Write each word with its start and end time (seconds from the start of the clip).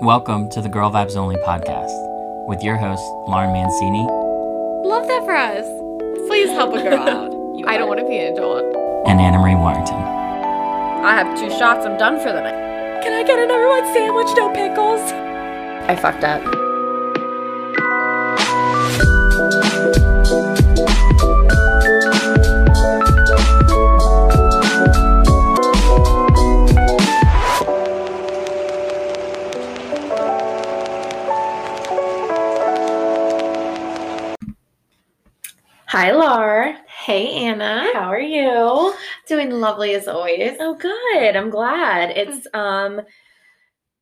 Welcome 0.00 0.48
to 0.50 0.60
the 0.60 0.68
Girl 0.68 0.90
Vibes 0.90 1.16
Only 1.16 1.36
podcast 1.36 1.90
with 2.48 2.62
your 2.62 2.76
host, 2.76 3.02
Lauren 3.28 3.52
Mancini 3.52 4.02
Love 4.88 5.06
that 5.06 5.22
for 5.24 5.34
us. 5.36 5.66
Please 6.28 6.48
help 6.50 6.74
a 6.74 6.82
girl 6.82 6.98
out. 7.08 7.30
I 7.68 7.76
don't 7.78 7.88
want 7.88 8.00
to 8.00 8.06
be 8.08 8.18
an 8.18 8.32
adult. 8.32 8.64
and 9.06 9.20
Anna 9.20 9.38
Marie 9.38 9.54
Warrington. 9.54 9.94
I 9.94 11.14
have 11.22 11.38
two 11.38 11.50
shots. 11.50 11.86
I'm 11.86 11.98
done 11.98 12.18
for 12.18 12.32
the 12.32 12.40
night. 12.40 13.02
Can 13.02 13.12
I 13.12 13.22
get 13.22 13.38
a 13.38 13.46
number 13.46 13.68
one 13.68 13.84
sandwich, 13.92 14.28
no 14.36 14.50
pickles? 14.52 15.00
I 15.90 15.96
fucked 15.96 16.24
up. 16.24 16.42
You? 38.32 38.94
doing 39.28 39.50
lovely 39.50 39.94
as 39.94 40.08
always. 40.08 40.56
Oh, 40.60 40.74
good. 40.74 41.36
I'm 41.36 41.50
glad. 41.50 42.10
It's 42.16 42.46
um 42.54 43.00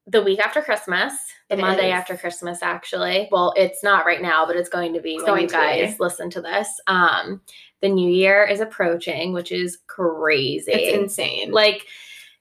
the 0.07 0.23
week 0.23 0.41
after 0.41 0.61
Christmas, 0.62 1.12
the 1.48 1.57
It 1.57 1.61
Monday 1.61 1.88
is. 1.88 1.95
after 1.95 2.16
Christmas, 2.16 2.62
actually. 2.62 3.29
Well, 3.30 3.52
it's 3.57 3.85
not 3.85 4.07
right 4.07 4.21
now, 4.23 4.45
but 4.45 4.57
it's 4.57 4.69
going 4.69 4.93
to 4.95 5.01
be 5.01 5.15
It's 5.15 5.23
when 5.23 5.33
going 5.33 5.43
you 5.43 5.48
guys 5.48 5.93
be. 5.93 5.97
listen 6.01 6.30
to 6.30 6.41
this. 6.41 6.69
Um, 6.88 7.41
the 7.80 7.88
new 7.88 8.11
year 8.11 8.45
is 8.45 8.61
approaching, 8.61 9.33
which 9.33 9.52
is 9.52 9.79
crazy. 9.87 10.73
It's 10.73 10.97
insane. 10.99 11.52
like 11.52 11.87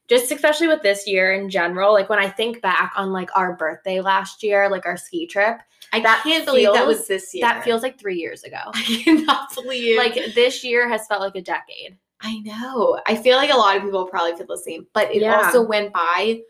just 0.07 0.31
especially 0.31 0.67
with 0.67 0.81
this 0.81 1.05
year 1.05 1.33
in 1.33 1.49
general, 1.49 1.93
like 1.93 2.09
when 2.09 2.17
I 2.17 2.29
think 2.29 2.61
back 2.61 2.93
on 2.95 3.11
like 3.11 3.29
our 3.35 3.55
birthday 3.55 4.01
last 4.01 4.41
year, 4.41 4.67
like 4.69 4.87
our 4.87 4.97
ski 4.97 5.27
trip, 5.27 5.59
I 5.93 5.99
that 6.01 6.21
can't 6.23 6.45
believe 6.45 6.67
that 6.73 6.85
feels- 6.85 6.97
was 6.99 7.07
this 7.07 7.33
year. 7.33 7.41
that 7.47 7.63
feels 7.63 7.81
like 7.83 7.99
three 7.99 8.17
years 8.17 8.43
ago. 8.43 8.57
I 8.73 9.01
cannot 9.03 9.53
believe. 9.55 9.97
like 9.97 10.33
this 10.35 10.63
year 10.63 10.87
has 10.89 11.07
felt 11.07 11.21
like 11.21 11.35
a 11.35 11.41
decade. 11.41 11.97
I 12.21 12.39
know. 12.39 12.99
I 13.07 13.15
feel 13.15 13.37
like 13.37 13.49
a 13.51 13.57
lot 13.57 13.77
of 13.77 13.83
people 13.83 14.05
probably 14.05 14.35
feel 14.35 14.45
the 14.47 14.57
same, 14.57 14.85
but 14.93 15.09
it 15.15 15.21
Yeah. 15.21 15.37
also 15.45 15.61
went 15.61 15.93
by 15.93 16.41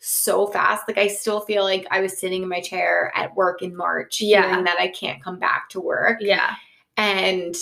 so 0.00 0.46
fast. 0.46 0.84
Like 0.88 0.96
I 0.98 1.06
still 1.08 1.40
feel 1.40 1.64
like 1.64 1.86
I 1.90 2.00
was 2.00 2.18
sitting 2.18 2.42
in 2.42 2.48
my 2.48 2.60
chair 2.60 3.12
at 3.14 3.34
work 3.36 3.62
in 3.62 3.76
March, 3.76 4.20
Yeah. 4.20 4.48
hearing 4.48 4.64
that 4.64 4.78
I 4.78 4.88
can't 4.88 5.22
come 5.22 5.38
back 5.38 5.68
to 5.70 5.80
work, 5.80 6.18
Yeah. 6.20 6.54
and 6.96 7.54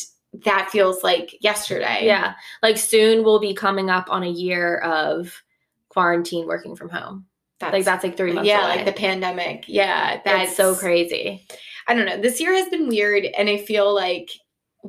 that 0.44 0.68
feels 0.70 1.02
like 1.02 1.34
yesterday. 1.42 2.00
Yeah. 2.04 2.34
Like 2.62 2.76
soon 2.78 3.24
we'll 3.24 3.40
be 3.40 3.54
coming 3.54 3.88
up 3.90 4.10
on 4.10 4.22
a 4.22 4.28
year 4.30 4.78
of 4.78 5.42
quarantine 5.88 6.46
working 6.46 6.76
from 6.76 6.90
home. 6.90 7.26
That's, 7.58 7.72
like 7.72 7.84
that's 7.84 8.04
like 8.04 8.16
three 8.16 8.32
months 8.32 8.48
yeah, 8.48 8.66
away. 8.66 8.76
like 8.76 8.84
the 8.84 8.92
pandemic. 8.92 9.64
Yeah, 9.66 10.20
that's 10.24 10.56
so 10.56 10.74
crazy. 10.74 11.46
I 11.88 11.94
don't 11.94 12.06
know. 12.06 12.20
This 12.20 12.40
year 12.40 12.54
has 12.54 12.68
been 12.68 12.88
weird, 12.88 13.24
and 13.24 13.48
I 13.48 13.58
feel 13.58 13.94
like 13.94 14.30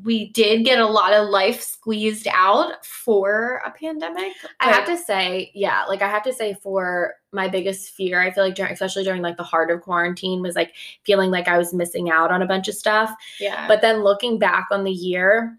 we 0.03 0.29
did 0.29 0.65
get 0.65 0.79
a 0.79 0.85
lot 0.85 1.13
of 1.13 1.29
life 1.29 1.61
squeezed 1.61 2.27
out 2.31 2.85
for 2.85 3.61
a 3.65 3.71
pandemic. 3.71 4.33
I 4.59 4.71
have 4.71 4.85
to 4.85 4.97
say, 4.97 5.51
yeah, 5.55 5.85
like 5.85 6.01
I 6.01 6.09
have 6.09 6.23
to 6.23 6.33
say 6.33 6.55
for 6.61 7.15
my 7.31 7.47
biggest 7.47 7.95
fear, 7.95 8.21
I 8.21 8.31
feel 8.31 8.43
like 8.43 8.55
during, 8.55 8.73
especially 8.73 9.03
during 9.03 9.21
like 9.21 9.37
the 9.37 9.43
heart 9.43 9.71
of 9.71 9.81
quarantine 9.81 10.41
was 10.41 10.55
like 10.55 10.73
feeling 11.03 11.31
like 11.31 11.47
I 11.47 11.57
was 11.57 11.73
missing 11.73 12.09
out 12.09 12.31
on 12.31 12.41
a 12.41 12.47
bunch 12.47 12.67
of 12.67 12.75
stuff. 12.75 13.11
yeah, 13.39 13.67
But 13.67 13.81
then 13.81 14.03
looking 14.03 14.37
back 14.37 14.67
on 14.71 14.83
the 14.83 14.91
year, 14.91 15.57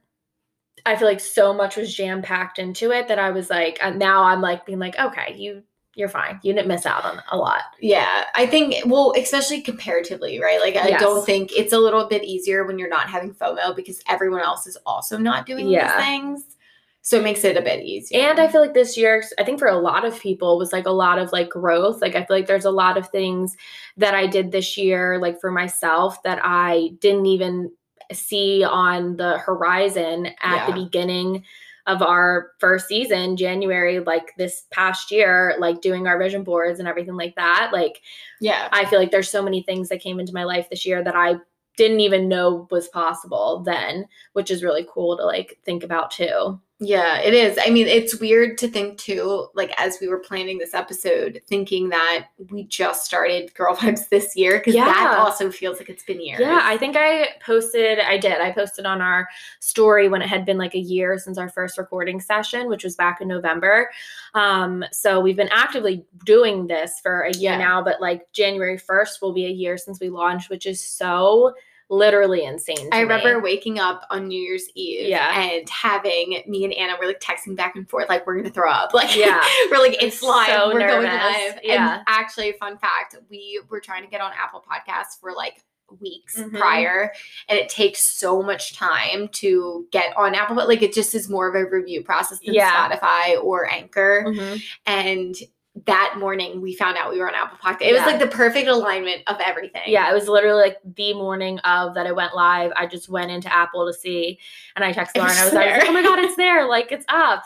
I 0.87 0.97
feel 0.97 1.09
like 1.09 1.21
so 1.21 1.53
much 1.53 1.77
was 1.77 1.95
jam 1.95 2.23
packed 2.23 2.59
into 2.59 2.93
it 2.93 3.09
that 3.09 3.19
I 3.19 3.31
was 3.31 3.51
like, 3.51 3.79
uh, 3.83 3.91
now 3.91 4.23
I'm 4.23 4.41
like 4.41 4.65
being 4.67 4.79
like, 4.79 4.99
okay, 4.99 5.35
you 5.37 5.63
you're 5.99 6.09
fine. 6.09 6.39
You 6.43 6.53
didn't 6.55 6.69
miss 6.69 6.87
out 6.87 7.05
on 7.05 7.21
a 7.31 7.37
lot. 7.37 7.63
yeah, 7.81 8.25
I 8.35 8.47
think 8.47 8.75
well, 8.87 9.13
especially 9.17 9.61
comparatively, 9.61 10.41
right? 10.41 10.61
Like 10.61 10.77
I 10.77 10.89
Yes. 10.89 11.01
don't 11.01 11.27
think 11.27 11.51
it's 11.57 11.73
a 11.73 11.79
little 11.79 12.07
bit 12.07 12.23
easier 12.25 12.65
when 12.65 12.79
you're 12.79 12.89
not 12.89 13.09
having 13.11 13.35
FOMO 13.35 13.75
because 13.75 14.01
everyone 14.09 14.41
else 14.43 14.67
is 14.67 14.79
also 14.87 15.19
not 15.19 15.45
doing 15.45 15.69
Yeah. 15.69 15.97
these 15.97 16.07
things, 16.07 16.45
so 17.03 17.19
it 17.19 17.25
makes 17.25 17.43
it 17.45 17.57
a 17.57 17.63
bit 17.63 17.83
easier. 17.85 18.21
And 18.21 18.39
I 18.39 18.47
feel 18.49 18.61
like 18.61 18.75
this 18.75 18.97
year, 18.97 19.25
I 19.39 19.45
think 19.45 19.59
for 19.59 19.69
a 19.69 19.79
lot 19.79 20.05
of 20.05 20.19
people 20.21 20.57
was 20.57 20.73
like 20.73 20.87
a 20.87 20.91
lot 20.91 21.19
of 21.19 21.33
like 21.33 21.49
growth. 21.51 22.01
Like 22.01 22.15
I 22.15 22.25
feel 22.25 22.37
like 22.37 22.47
there's 22.47 22.65
a 22.65 22.71
lot 22.71 22.97
of 22.97 23.09
things 23.09 23.57
that 23.97 24.15
I 24.15 24.27
did 24.27 24.53
this 24.53 24.77
year, 24.79 25.19
like 25.19 25.41
for 25.41 25.51
myself, 25.51 26.23
that 26.23 26.39
I 26.45 26.91
didn't 27.01 27.27
even 27.27 27.73
see 28.13 28.63
on 28.65 29.17
the 29.17 29.39
horizon 29.39 30.29
at 30.43 30.67
the 30.67 30.73
beginning 30.85 31.45
of 31.89 32.03
our 32.03 32.53
first 32.61 32.87
season, 32.87 33.37
January, 33.37 33.99
like 33.99 34.33
this 34.37 34.67
past 34.71 35.11
year, 35.11 35.57
like 35.59 35.81
doing 35.81 36.07
our 36.07 36.19
vision 36.19 36.45
boards 36.45 36.79
and 36.79 36.87
everything 36.87 37.17
like 37.17 37.35
that. 37.35 37.71
Like 37.73 38.03
yeah, 38.41 38.69
I 38.71 38.85
feel 38.85 39.01
like 39.01 39.11
there's 39.11 39.31
so 39.31 39.43
many 39.43 39.63
things 39.63 39.89
that 39.89 40.01
came 40.01 40.21
into 40.21 40.35
my 40.35 40.45
life 40.45 40.69
this 40.71 40.87
year 40.87 41.03
that 41.03 41.17
I 41.17 41.37
didn't 41.77 42.01
even 42.01 42.29
know 42.29 42.69
was 42.71 42.89
possible 42.89 43.63
then, 43.65 44.07
which 44.35 44.51
is 44.51 44.63
really 44.63 44.87
cool 44.93 45.17
to 45.17 45.25
like 45.25 45.59
think 45.65 45.83
about 45.83 46.11
too. 46.11 46.61
Yeah, 46.81 47.19
it 47.19 47.35
is. 47.35 47.59
I 47.61 47.71
mean, 47.71 47.89
it's 47.89 48.21
weird 48.21 48.57
to 48.59 48.69
think 48.69 48.99
too, 48.99 49.49
like 49.55 49.73
as 49.79 49.99
we 50.01 50.07
were 50.07 50.21
planning 50.21 50.59
this 50.59 50.75
episode, 50.75 51.43
thinking 51.49 51.89
that 51.89 52.27
we 52.53 52.65
just 52.65 53.05
started 53.05 53.53
Girl 53.55 53.75
Vibes 53.77 54.09
this 54.09 54.37
year 54.37 54.59
because 54.59 54.75
that 54.75 55.11
Yeah. 55.13 55.19
also 55.19 55.51
feels 55.51 55.79
like 55.79 55.89
it's 55.89 56.05
been 56.05 56.21
years. 56.21 56.39
Yeah, 56.39 56.61
I 56.63 56.77
think 56.79 56.95
I 56.97 57.31
posted, 57.45 57.99
I 57.99 58.17
did. 58.17 58.41
I 58.41 58.53
posted 58.53 58.87
on 58.87 59.01
our 59.01 59.27
story 59.59 60.09
when 60.09 60.23
it 60.23 60.29
had 60.29 60.45
been 60.45 60.57
like 60.57 60.77
a 60.77 60.79
year 60.79 61.19
since 61.19 61.37
our 61.37 61.49
first 61.49 61.79
recording 61.79 62.21
session, 62.21 62.69
which 62.69 62.85
was 62.85 62.95
back 62.95 63.21
in 63.21 63.27
November. 63.27 63.91
Um, 64.35 64.85
so 64.93 65.19
we've 65.19 65.37
been 65.37 65.51
actively 65.51 66.05
doing 66.25 66.69
this 66.69 67.01
for 67.03 67.23
a 67.23 67.33
year 67.33 67.53
Yeah. 67.53 67.59
now, 67.59 67.83
but 67.83 68.01
like 68.01 68.31
January 68.33 68.79
1st 68.79 69.21
will 69.21 69.33
be 69.33 69.47
a 69.47 69.51
year 69.51 69.79
since 69.79 69.99
we 69.99 70.11
launched, 70.11 70.49
which 70.49 70.65
is 70.65 70.81
so 70.81 71.55
literally 71.91 72.45
insane. 72.45 72.89
I 72.93 72.99
me. 72.99 73.03
remember 73.03 73.41
waking 73.41 73.79
up 73.79 74.05
on 74.11 74.29
New 74.29 74.41
Year's 74.41 74.69
Eve 74.75 75.09
Yeah. 75.09 75.41
and 75.41 75.69
having 75.71 76.43
me 76.47 76.65
and 76.65 76.73
Anna 76.75 76.97
were 77.01 77.07
like 77.07 77.21
texting 77.21 77.57
back 77.57 77.77
and 77.77 77.89
forth, 77.89 78.09
like 78.09 78.27
we're 78.27 78.37
gonna 78.37 78.51
throw 78.51 78.71
up. 78.71 78.93
Like 78.99 79.17
Yeah. 79.17 79.41
we're 79.71 79.79
like, 79.79 79.93
was 80.03 80.15
it's 80.15 80.23
live, 80.23 80.49
so 80.49 80.69
we're 80.73 80.81
going 80.87 81.05
live. 81.05 81.59
Yeah. 81.63 81.95
And 81.97 82.03
actually, 82.07 82.53
fun 82.61 82.77
fact, 82.79 83.17
we 83.31 83.61
were 83.71 83.81
trying 83.81 84.03
to 84.03 84.09
get 84.11 84.21
on 84.21 84.33
Apple 84.39 84.63
Podcasts 84.69 85.19
for 85.21 85.33
like 85.33 85.63
weeks 86.03 86.37
Mhm. 86.39 86.59
prior 86.59 87.11
and 87.49 87.59
it 87.59 87.71
takes 87.71 88.01
so 88.03 88.43
much 88.43 88.77
time 88.77 89.29
to 89.29 89.87
get 89.91 90.15
on 90.19 90.35
Apple, 90.35 90.55
but 90.55 90.69
like 90.69 90.83
it 90.83 90.93
just 90.93 91.15
is 91.15 91.31
more 91.31 91.49
of 91.49 91.55
a 91.55 91.65
review 91.65 92.03
process 92.05 92.41
than 92.41 92.53
Yeah. 92.55 92.71
Spotify 92.91 93.43
or 93.43 93.67
Anchor. 93.71 94.25
Mhm. 94.27 94.63
And 94.85 95.35
that 95.87 96.15
morning 96.19 96.61
we 96.61 96.75
found 96.75 96.97
out 96.97 97.11
we 97.11 97.21
were 97.21 97.29
on 97.29 97.35
Apple 97.35 97.57
Podcast. 97.63 97.83
It 97.83 97.95
Yeah. 97.95 98.05
was 98.05 98.13
like 98.13 98.19
the 98.21 98.27
perfect 98.35 98.69
alignment 98.69 99.23
of 99.29 99.37
everything. 99.41 99.83
Yeah, 99.87 100.11
it 100.11 100.15
was 100.15 100.27
literally 100.29 100.61
like 100.61 100.79
the 100.97 101.15
morning 101.15 101.59
of 101.61 101.95
that 101.95 102.07
I 102.07 102.13
went 102.13 102.35
live. 102.35 102.73
I 102.75 102.87
just 102.87 103.09
went 103.09 103.31
into 103.31 103.53
Apple 103.55 103.87
to 103.87 103.93
see, 103.93 104.39
and 104.75 104.85
I 104.85 104.93
texted 104.93 105.19
Lauren. 105.19 105.33
I 105.37 105.45
was 105.45 105.53
was 105.53 105.55
like, 105.55 105.85
"Oh 105.89 105.93
my 105.93 106.03
god, 106.03 106.19
it's 106.19 106.35
there! 106.37 106.67
Like 106.67 106.91
it's 106.91 107.05
up." 107.09 107.45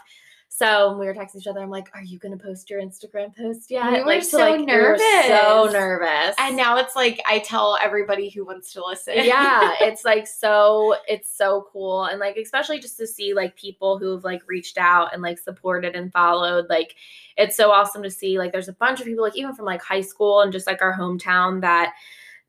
So 0.55 0.99
we 0.99 1.07
were 1.07 1.15
texting 1.15 1.37
each 1.37 1.47
other. 1.47 1.61
I'm 1.61 1.71
like, 1.71 1.89
"Are 1.95 2.03
you 2.03 2.19
gonna 2.19 2.37
post 2.37 2.69
your 2.69 2.81
Instagram 2.83 3.35
post 3.35 3.71
yet?" 3.71 3.91
We 3.91 4.01
were 4.01 4.05
like, 4.05 4.23
so 4.23 4.39
like, 4.39 4.61
we 4.61 4.67
were 4.67 4.99
so 4.99 5.65
nervous. 5.65 5.73
nervous. 5.73 6.35
And 6.39 6.57
now 6.59 6.77
it's 6.77 6.95
like 6.95 7.23
I 7.27 7.39
tell 7.39 7.79
everybody 7.83 8.29
who 8.29 8.45
wants 8.45 8.71
to 8.75 8.85
listen. 8.85 9.15
yeah, 9.17 9.75
it's 9.81 10.05
like 10.05 10.27
so. 10.27 10.95
It's 11.09 11.35
so 11.35 11.69
cool, 11.73 12.05
and 12.05 12.21
like 12.21 12.37
especially 12.37 12.81
just 12.81 12.99
to 12.99 13.07
see 13.07 13.33
like 13.33 13.57
people 13.57 13.99
who've 13.99 14.23
like 14.25 14.43
reached 14.47 14.77
out 14.77 15.15
and 15.15 15.23
like 15.23 15.39
supported 15.39 15.97
and 15.97 16.13
followed. 16.13 16.67
Like 16.69 16.97
it's 17.39 17.57
so 17.57 17.71
awesome 17.71 18.03
to 18.03 18.11
see. 18.11 18.37
Like 18.37 18.53
there's 18.53 18.69
a 18.69 18.75
bunch 18.75 19.01
of 19.01 19.07
people 19.07 19.25
like 19.25 19.37
even 19.37 19.55
from 19.55 19.65
like 19.65 19.83
high 19.83 20.03
school 20.03 20.43
and 20.43 20.53
just 20.53 20.67
like 20.67 20.83
our 20.83 20.95
hometown 20.95 21.63
that 21.63 21.95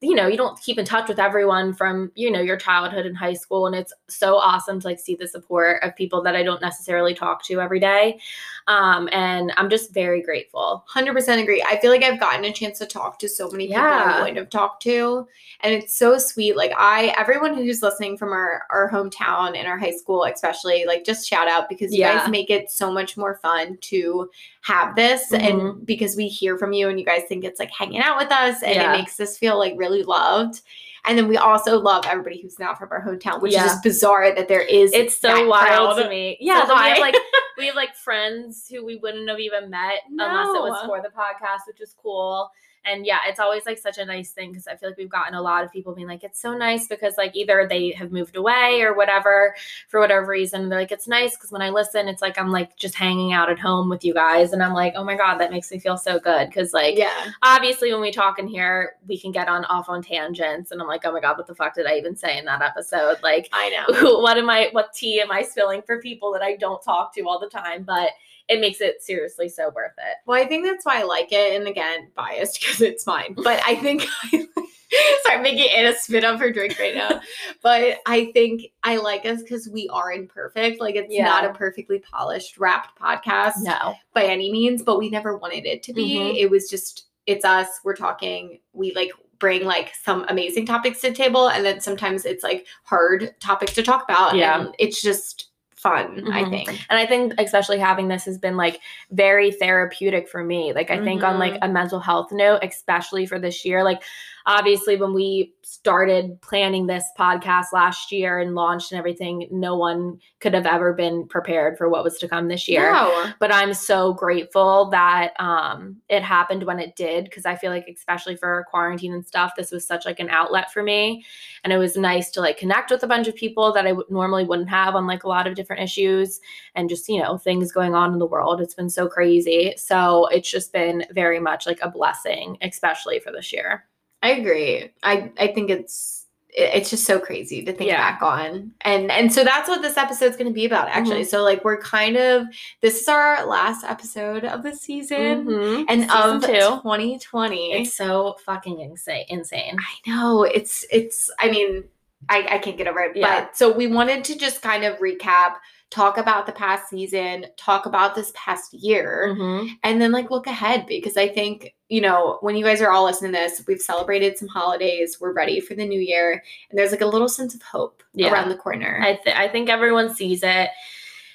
you 0.04 0.14
know 0.14 0.28
you 0.28 0.36
don't 0.36 0.60
keep 0.60 0.78
in 0.78 0.86
touch 0.86 1.08
with 1.08 1.18
everyone 1.18 1.74
from 1.74 2.12
you 2.16 2.30
know 2.30 2.42
your 2.42 2.58
childhood 2.58 3.06
and 3.06 3.16
high 3.16 3.34
school 3.34 3.66
and 3.66 3.76
it's 3.76 3.94
so 4.10 4.36
awesome 4.36 4.80
to 4.80 4.88
like 4.88 5.00
see 5.00 5.16
the 5.16 5.28
support 5.28 5.82
of 5.82 5.96
people 5.96 6.22
that 6.22 6.36
i 6.36 6.44
don't 6.44 6.62
necessarily 6.62 7.14
talk 7.14 7.42
to 7.44 7.62
every 7.62 7.80
day 7.80 8.20
um 8.68 9.10
and 9.12 9.52
i'm 9.58 9.70
just 9.70 9.94
very 9.94 10.22
grateful 10.22 10.86
100% 10.94 11.42
agree. 11.42 11.64
I 11.68 11.78
feel 11.80 11.92
like 11.92 12.04
I've 12.04 12.20
gotten 12.20 12.46
a 12.46 12.52
chance 12.54 12.80
to 12.80 12.86
talk 12.86 13.20
to 13.20 13.28
so 13.30 13.50
many 13.52 13.68
people 13.68 13.82
Yeah. 13.84 14.14
I 14.16 14.20
wouldn't 14.20 14.38
have 14.38 14.50
talked 14.50 14.82
to. 14.84 15.28
And 15.62 15.74
it's 15.74 15.94
so 15.94 16.18
sweet. 16.18 16.56
Like 16.58 16.72
I 16.78 17.14
everyone 17.18 17.54
who's 17.56 17.82
listening 17.82 18.18
from 18.18 18.30
our 18.32 18.64
our 18.70 18.90
hometown 18.92 19.58
and 19.58 19.68
our 19.68 19.78
high 19.78 19.92
school 19.92 20.24
especially, 20.26 20.86
like 20.86 21.04
just 21.06 21.28
shout 21.28 21.48
out 21.48 21.70
because 21.70 21.94
you 21.94 22.00
Yeah. 22.00 22.20
guys 22.20 22.30
make 22.30 22.50
it 22.50 22.70
so 22.72 22.92
much 22.92 23.18
more 23.18 23.40
fun 23.42 23.78
to 23.82 24.30
have 24.62 24.96
this 24.96 25.32
Mhm. 25.32 25.50
and 25.50 25.86
because 25.86 26.16
we 26.16 26.28
hear 26.28 26.58
from 26.58 26.74
you 26.74 26.90
and 26.90 27.00
you 27.00 27.06
guys 27.06 27.24
think 27.28 27.44
it's 27.44 27.60
like 27.60 27.72
hanging 27.72 28.02
out 28.02 28.18
with 28.18 28.32
us 28.32 28.62
and 28.64 28.76
Yeah. 28.76 28.94
it 28.94 28.98
makes 28.98 29.20
us 29.20 29.38
feel 29.38 29.58
like 29.58 29.74
really 29.78 30.04
loved. 30.04 30.62
And 31.06 31.18
then 31.18 31.28
we 31.28 31.36
also 31.38 31.80
love 31.80 32.06
everybody 32.08 32.42
who's 32.42 32.60
not 32.60 32.78
from 32.78 32.90
our 32.92 33.04
hometown, 33.06 33.42
which 33.42 33.52
Yeah. 33.54 33.66
is 33.66 33.72
just 33.74 33.84
bizarre 33.84 34.34
that 34.34 34.48
there 34.48 34.62
is 34.62 34.94
it's 34.94 35.18
so 35.18 35.48
wild 35.48 35.96
crowd. 35.96 36.04
to 36.04 36.10
me 36.10 36.38
yeah 36.40 36.66
So 36.66 36.74
we 36.76 36.80
have 36.82 36.98
like 37.00 37.16
we 37.58 37.68
have 37.68 37.76
like 37.76 37.96
friends 37.96 38.68
who 38.70 38.86
we 38.86 38.96
wouldn't 38.98 39.28
have 39.30 39.40
even 39.40 39.70
met 39.70 40.00
unless 40.10 40.48
it 40.48 40.62
was 40.62 40.86
for 40.86 41.02
the 41.02 41.10
podcast 41.10 41.68
which 41.68 41.82
is 41.82 41.94
cool 42.02 42.50
And 42.86 43.06
yeah, 43.06 43.20
it's 43.28 43.40
always 43.40 43.66
like 43.66 43.78
such 43.78 43.98
a 43.98 44.06
nice 44.06 44.32
thing 44.32 44.52
because 44.52 44.68
I 44.68 44.76
feel 44.76 44.90
like 44.90 44.98
we've 44.98 45.10
gotten 45.10 45.36
a 45.36 45.42
lot 45.42 45.64
of 45.64 45.72
people 45.72 45.94
being 45.94 46.08
like, 46.08 46.24
it's 46.24 46.40
so 46.40 46.56
nice 46.58 46.88
because 46.88 47.16
like 47.18 47.36
either 47.36 47.66
they 47.70 47.92
have 47.92 48.12
moved 48.12 48.36
away 48.36 48.82
or 48.82 48.94
whatever 48.94 49.56
for 49.88 50.00
whatever 50.00 50.28
reason. 50.28 50.70
They're 50.70 50.80
like, 50.80 50.92
it's 50.92 51.08
nice 51.08 51.36
because 51.36 51.52
when 51.52 51.62
I 51.62 51.70
listen, 51.70 52.08
it's 52.08 52.22
like 52.22 52.38
I'm 52.38 52.52
like 52.52 52.76
just 52.76 52.96
hanging 52.96 53.34
out 53.34 53.50
at 53.50 53.60
home 53.60 53.90
with 53.90 54.04
you 54.04 54.14
guys. 54.14 54.54
And 54.54 54.62
I'm 54.62 54.74
like, 54.74 54.94
oh 54.96 55.04
my 55.04 55.16
God, 55.16 55.38
that 55.38 55.52
makes 55.52 55.72
me 55.72 55.80
feel 55.80 55.98
so 55.98 56.20
good. 56.20 56.52
Cause 56.54 56.74
like, 56.74 56.98
yeah. 56.98 57.32
obviously 57.42 57.92
when 57.92 58.02
we 58.02 58.12
talk 58.12 58.40
in 58.40 58.48
here, 58.48 58.94
we 59.08 59.18
can 59.18 59.32
get 59.32 59.48
on 59.48 59.66
off 59.66 59.90
on 59.90 60.02
tangents. 60.02 60.72
And 60.72 60.82
I'm 60.82 60.88
like, 60.88 61.02
oh 61.06 61.12
my 61.12 61.22
God, 61.22 61.38
what 61.38 61.48
the 61.48 61.56
fuck 61.56 61.76
did 61.76 61.86
I 61.86 61.98
even 61.98 62.16
say 62.16 62.38
in 62.38 62.46
that 62.46 62.62
episode? 62.62 63.18
Like, 63.24 63.50
I 63.54 63.70
know. 63.70 64.20
what 64.20 64.38
am 64.38 64.50
I, 64.50 64.70
what 64.72 64.94
tea 64.94 65.22
am 65.22 65.32
I 65.32 65.44
spilling 65.44 65.82
for 65.82 66.02
people 66.02 66.34
that 66.34 66.42
I 66.42 66.56
don't 66.58 66.82
talk 66.82 67.14
to 67.16 67.22
all 67.28 67.40
the 67.40 67.50
time? 67.50 67.84
But 67.84 68.10
it 68.50 68.60
makes 68.60 68.82
it 68.82 69.02
seriously 69.02 69.48
so 69.50 69.72
worth 69.76 69.94
it. 69.98 70.18
Well, 70.26 70.42
I 70.42 70.46
think 70.48 70.66
that's 70.66 70.86
why 70.86 71.00
I 71.00 71.04
like 71.04 71.32
it. 71.32 71.56
And 71.56 71.68
again, 71.68 72.10
biased 72.16 72.60
because 72.62 72.82
it's 72.82 73.08
mine. 73.08 73.36
But 73.44 73.62
I 73.66 73.76
think 73.76 74.06
I 74.32 74.46
sorry, 75.24 75.38
I'm 75.38 75.42
making 75.42 75.70
Anna 75.76 75.96
spit 75.96 76.24
up 76.24 76.40
her 76.40 76.52
drink 76.52 76.78
right 76.80 76.94
now. 76.96 77.20
but 77.64 78.00
I 78.06 78.32
think 78.34 78.64
I 78.84 78.98
like 78.98 79.26
us 79.26 79.42
because 79.42 79.68
we 79.70 79.90
are 79.90 80.12
imperfect. 80.12 80.80
Like 80.80 80.96
it's 80.96 81.12
Yeah. 81.14 81.26
not 81.26 81.46
a 81.46 81.54
perfectly 81.54 82.00
polished, 82.00 82.58
wrapped 82.58 83.00
podcast 83.00 83.54
No. 83.62 83.96
by 84.14 84.26
any 84.26 84.52
means, 84.52 84.84
but 84.84 85.00
we 85.00 85.10
never 85.10 85.38
wanted 85.38 85.66
it 85.66 85.82
to 85.84 85.94
be. 85.94 86.16
Mhm. 86.16 86.36
It 86.38 86.50
was 86.50 86.70
just 86.70 87.08
it's 87.26 87.46
us. 87.46 87.68
We're 87.86 87.96
talking. 87.96 88.60
We 88.74 88.94
like 88.94 89.12
bring 89.40 89.64
like 89.66 89.94
some 90.04 90.26
amazing 90.30 90.66
topics 90.66 91.02
to 91.02 91.10
the 91.10 91.16
table, 91.16 91.50
and 91.50 91.64
then 91.66 91.80
sometimes 91.82 92.26
it's 92.26 92.44
like 92.44 92.68
hard 92.84 93.34
topics 93.40 93.74
to 93.76 93.84
talk 93.84 94.04
about. 94.04 94.36
Yeah. 94.36 94.60
and 94.60 94.76
it's 94.80 95.02
just 95.02 95.50
fun. 95.84 96.24
I 96.32 96.44
Mhm. 96.44 96.50
think. 96.50 96.70
And 96.90 96.98
I 96.98 97.06
think 97.06 97.34
especially 97.38 97.78
having 97.78 98.08
this 98.08 98.26
has 98.26 98.38
been 98.38 98.58
like 98.58 98.80
very 99.12 99.52
therapeutic 99.52 100.28
for 100.30 100.44
me. 100.44 100.74
Like 100.74 100.90
I 100.90 101.00
think 101.04 101.24
on 101.24 101.38
like 101.38 101.54
Mhm. 101.56 101.60
a 101.62 101.68
mental 101.68 102.00
health 102.00 102.32
note, 102.32 102.60
especially 102.64 103.26
for 103.26 103.38
this 103.38 103.64
year, 103.66 103.84
like 103.84 104.02
obviously 104.46 104.98
when 104.98 105.14
we 105.14 105.54
started 105.62 106.42
planning 106.42 106.88
this 106.88 107.06
podcast 107.18 107.68
last 107.74 108.12
year 108.12 108.40
and 108.40 108.56
launched 108.56 108.92
and 108.92 109.00
everything, 109.00 109.48
no 109.52 109.78
one 109.78 110.20
could 110.40 110.54
have 110.54 110.66
ever 110.66 110.94
been 110.94 111.28
prepared 111.28 111.78
for 111.78 111.90
what 111.90 112.04
was 112.04 112.18
to 112.20 112.28
come 112.28 112.48
this 112.48 112.68
year. 112.68 112.92
No. 112.92 113.32
but 113.40 113.54
I'm 113.54 113.74
so 113.74 114.14
grateful 114.14 114.90
that 114.90 115.34
um 115.40 115.98
it 116.10 116.22
happened 116.24 116.64
when 116.64 116.80
it 116.80 116.96
did 116.96 117.26
because 117.26 117.46
I 117.46 117.56
feel 117.56 117.72
like 117.72 117.88
especially 117.88 118.36
for 118.36 118.66
quarantine 118.70 119.14
and 119.14 119.26
stuff 119.26 119.54
this 119.56 119.72
was 119.72 119.88
such 119.88 120.06
like 120.06 120.20
an 120.20 120.30
outlet 120.30 120.72
for 120.72 120.84
me 120.84 121.26
and 121.64 121.72
it 121.72 121.78
was 121.78 121.96
nice 121.96 122.30
to 122.32 122.42
like 122.42 122.58
connect 122.58 122.92
with 122.92 123.04
a 123.04 123.08
bunch 123.08 123.28
of 123.28 123.36
people 123.36 123.72
that 123.74 123.86
I 123.86 123.90
w- 123.90 124.08
normally 124.10 124.44
wouldn't 124.44 124.70
have 124.70 124.96
on 124.96 125.08
like 125.08 125.24
a 125.24 125.30
lot 125.30 125.48
of 125.48 125.56
different 125.56 125.82
issues 125.82 126.40
and 126.76 126.90
just 126.90 127.08
you 127.08 127.22
know 127.22 127.38
things 127.38 127.72
going 127.72 127.96
on 127.96 128.14
in 128.14 128.20
the 128.20 128.26
world 128.26 128.62
it's 128.62 128.76
been 128.76 128.90
so 128.90 129.08
crazy 129.08 129.74
so 129.78 130.28
it's 130.28 130.50
just 130.50 130.74
been 130.74 131.06
very 131.12 131.40
much 131.40 131.66
like 131.66 131.80
a 131.82 131.90
blessing 131.90 132.58
especially 132.62 133.20
for 133.20 133.32
this 133.32 133.52
year 133.52 133.86
I 134.24 134.32
agree. 134.32 134.90
I 135.04 135.32
I 135.38 135.48
think 135.48 135.70
it's 135.70 136.22
it's 136.56 136.92
just 136.92 137.06
so 137.06 137.20
crazy 137.20 137.66
to 137.66 137.74
think 137.74 137.90
Yeah. 137.90 137.98
back 138.12 138.22
on. 138.22 138.74
And 138.82 139.12
and 139.12 139.34
so 139.34 139.44
that's 139.44 139.68
what 139.68 139.82
this 139.82 139.98
episode's 139.98 140.38
going 140.38 140.48
to 140.48 140.54
be 140.54 140.66
about 140.66 140.88
actually. 140.88 141.22
Mhm. 141.24 141.28
So 141.30 141.42
like 141.44 141.66
we're 141.66 141.82
kind 141.82 142.16
of 142.16 142.46
this 142.82 143.02
is 143.02 143.08
our 143.08 143.44
last 143.48 143.84
episode 143.84 144.46
of 144.46 144.62
the 144.62 144.76
season 144.76 145.46
Mhm. 145.46 145.86
and 145.90 146.04
Season 146.04 146.36
of 146.36 146.42
two. 146.44 146.52
2020. 146.84 147.74
it's 147.74 147.96
so 147.98 148.38
fucking 148.46 148.80
insane 148.82 149.26
insane 149.30 149.78
I 149.80 150.10
know. 150.10 150.44
It's 150.44 150.86
it's 150.92 151.30
I 151.40 151.50
mean, 151.50 151.86
I 152.30 152.46
I 152.52 152.58
can't 152.60 152.78
get 152.78 152.88
over 152.88 153.00
it. 153.02 153.18
Yeah. 153.18 153.46
But 153.46 153.58
so 153.58 153.72
we 153.72 153.88
wanted 153.88 154.24
to 154.26 154.38
just 154.38 154.62
kind 154.62 154.84
of 154.84 154.98
recap, 155.00 155.56
talk 155.94 156.18
about 156.18 156.46
the 156.48 156.52
past 156.52 156.90
season, 156.90 157.46
talk 157.56 157.86
about 157.86 158.16
this 158.16 158.32
past 158.36 158.74
year 158.74 159.36
Mhm. 159.38 159.70
and 159.84 160.02
then 160.02 160.12
like 160.12 160.32
look 160.32 160.48
ahead 160.48 160.86
because 160.88 161.18
I 161.18 161.28
think 161.28 161.76
you 161.90 162.02
know 162.02 162.40
when 162.42 162.56
you 162.56 162.64
guys 162.66 162.82
are 162.82 162.92
all 162.92 163.04
listening 163.04 163.32
to 163.34 163.38
this, 163.38 163.64
we've 163.68 163.80
celebrated 163.82 164.38
some 164.38 164.48
holidays, 164.48 165.18
we're 165.22 165.34
ready 165.34 165.60
for 165.60 165.76
the 165.76 165.86
new 165.86 166.00
year, 166.00 166.44
and 166.70 166.80
there's 166.80 166.92
like 166.92 167.02
a 167.02 167.06
little 167.06 167.30
sense 167.30 167.54
of 167.54 167.62
hope 167.62 168.02
Yeah. 168.14 168.32
around 168.32 168.50
the 168.50 168.56
corner. 168.58 169.00
I, 169.04 169.16
th- 169.24 169.36
I 169.36 169.48
think 169.48 169.70
everyone 169.70 170.14
sees 170.16 170.42
it 170.44 170.70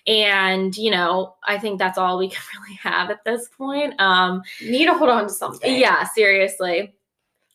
and 0.07 0.75
you 0.79 0.91
know 0.91 1.35
i 1.47 1.59
think 1.59 1.79
that's 1.79 1.99
all 1.99 2.17
we 2.17 2.29
can 2.29 2.41
really 2.63 2.77
have 2.77 3.11
at 3.11 3.23
this 3.25 3.49
point 3.49 3.93
um 4.01 4.41
need 4.63 4.87
to 4.87 4.95
hold 4.95 5.11
on 5.11 5.25
to 5.25 5.29
something. 5.29 5.79
yeah 5.79 6.05
seriously 6.05 6.95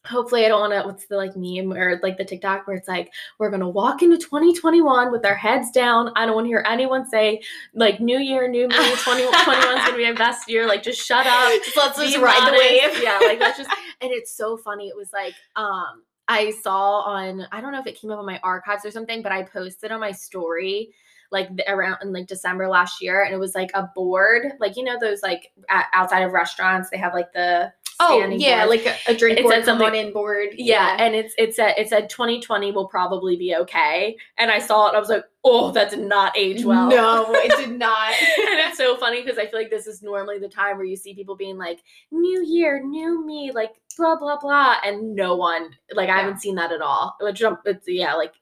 hopefully 0.05 0.45
i 0.45 0.47
don't 0.49 0.59
want 0.59 0.73
to 0.73 0.85
what's 0.85 1.05
the 1.05 1.15
like 1.15 1.35
meme 1.35 1.71
or 1.71 1.99
like 2.03 2.17
the 2.17 2.25
tiktok 2.25 2.67
where 2.67 2.75
it's 2.75 2.87
like 2.87 3.11
we're 3.39 3.49
gonna 3.49 3.69
walk 3.69 4.01
into 4.01 4.17
2021 4.17 5.11
with 5.11 5.25
our 5.25 5.35
heads 5.35 5.71
down 5.71 6.11
i 6.15 6.25
don't 6.25 6.35
want 6.35 6.45
to 6.45 6.49
hear 6.49 6.65
anyone 6.67 7.07
say 7.07 7.41
like 7.73 7.99
new 7.99 8.19
year 8.19 8.47
new 8.49 8.67
me 8.67 8.75
2021 8.75 9.77
is 9.77 9.85
gonna 9.85 9.97
be 9.97 10.03
my 10.03 10.11
best 10.11 10.49
year 10.49 10.67
like 10.67 10.83
just 10.83 10.99
shut 10.99 11.25
up 11.25 11.53
Just 11.63 11.77
let's 11.77 11.97
just 11.97 12.17
ride 12.17 12.47
the 12.47 12.57
wave. 12.57 12.99
Yeah, 13.03 13.19
like 13.21 13.39
that's 13.39 13.57
just 13.57 13.69
and 14.01 14.11
it's 14.11 14.35
so 14.35 14.57
funny. 14.57 14.87
It 14.87 14.95
was 14.95 15.11
like 15.13 15.33
um 15.55 16.03
I 16.27 16.51
saw 16.51 17.01
on 17.01 17.45
I 17.51 17.61
don't 17.61 17.71
know 17.71 17.79
if 17.79 17.87
it 17.87 17.99
came 17.99 18.11
up 18.11 18.19
on 18.19 18.25
my 18.25 18.39
archives 18.43 18.85
or 18.85 18.91
something, 18.91 19.21
but 19.21 19.31
I 19.31 19.43
posted 19.43 19.91
on 19.91 19.99
my 19.99 20.11
story 20.11 20.93
like 21.33 21.53
the, 21.57 21.69
around 21.69 21.97
in 22.01 22.13
like 22.13 22.27
December 22.27 22.69
last 22.69 23.01
year, 23.01 23.23
and 23.23 23.33
it 23.33 23.37
was 23.37 23.55
like 23.55 23.71
a 23.73 23.89
board, 23.93 24.53
like 24.61 24.77
you 24.77 24.83
know 24.85 24.97
those 24.99 25.21
like 25.21 25.51
at, 25.69 25.87
outside 25.91 26.21
of 26.21 26.31
restaurants 26.31 26.89
they 26.89 26.97
have 26.97 27.13
like 27.13 27.33
the 27.33 27.73
Oh 27.99 28.25
yeah, 28.27 28.65
boards. 28.65 28.83
like 28.85 28.95
a, 29.07 29.11
a 29.11 29.15
drink 29.15 29.39
It 29.39 29.43
board, 29.43 29.63
said 29.63 29.69
on 29.81 29.95
in 29.95 30.11
board. 30.11 30.49
yeah, 30.57 30.95
and 30.99 31.15
it's 31.15 31.33
it 31.37 31.55
said 31.55 31.75
it 31.77 31.89
said 31.89 32.09
2020 32.09 32.71
will 32.71 32.87
probably 32.87 33.35
be 33.37 33.55
okay, 33.55 34.17
and 34.37 34.49
I 34.51 34.59
saw 34.59 34.85
it, 34.85 34.89
and 34.89 34.97
I 34.97 34.99
was 34.99 35.09
like, 35.09 35.25
oh, 35.43 35.71
that 35.71 35.89
did 35.91 35.99
not 35.99 36.35
age 36.37 36.65
well. 36.65 36.89
No, 36.89 37.25
it 37.33 37.55
did 37.57 37.77
not. 37.77 38.09
and 38.13 38.59
it's 38.69 38.77
so 38.77 38.97
funny 38.97 39.21
because 39.21 39.37
I 39.37 39.45
feel 39.45 39.59
like 39.59 39.69
this 39.69 39.87
is 39.87 40.01
normally 40.01 40.39
the 40.39 40.49
time 40.49 40.77
where 40.77 40.85
you 40.85 40.95
see 40.95 41.13
people 41.13 41.35
being 41.35 41.57
like, 41.57 41.79
"New 42.11 42.43
year, 42.43 42.81
new 42.83 43.25
me," 43.25 43.51
like 43.53 43.71
blah 43.97 44.15
blah 44.17 44.39
blah, 44.39 44.77
and 44.83 45.15
no 45.15 45.35
one 45.35 45.69
like 45.93 46.09
I 46.09 46.17
haven't 46.19 46.41
seen 46.41 46.55
that 46.55 46.71
at 46.71 46.81
all. 46.81 47.15
Which 47.21 47.41
um, 47.43 47.59
it's 47.65 47.87
yeah, 47.87 48.15
like 48.15 48.33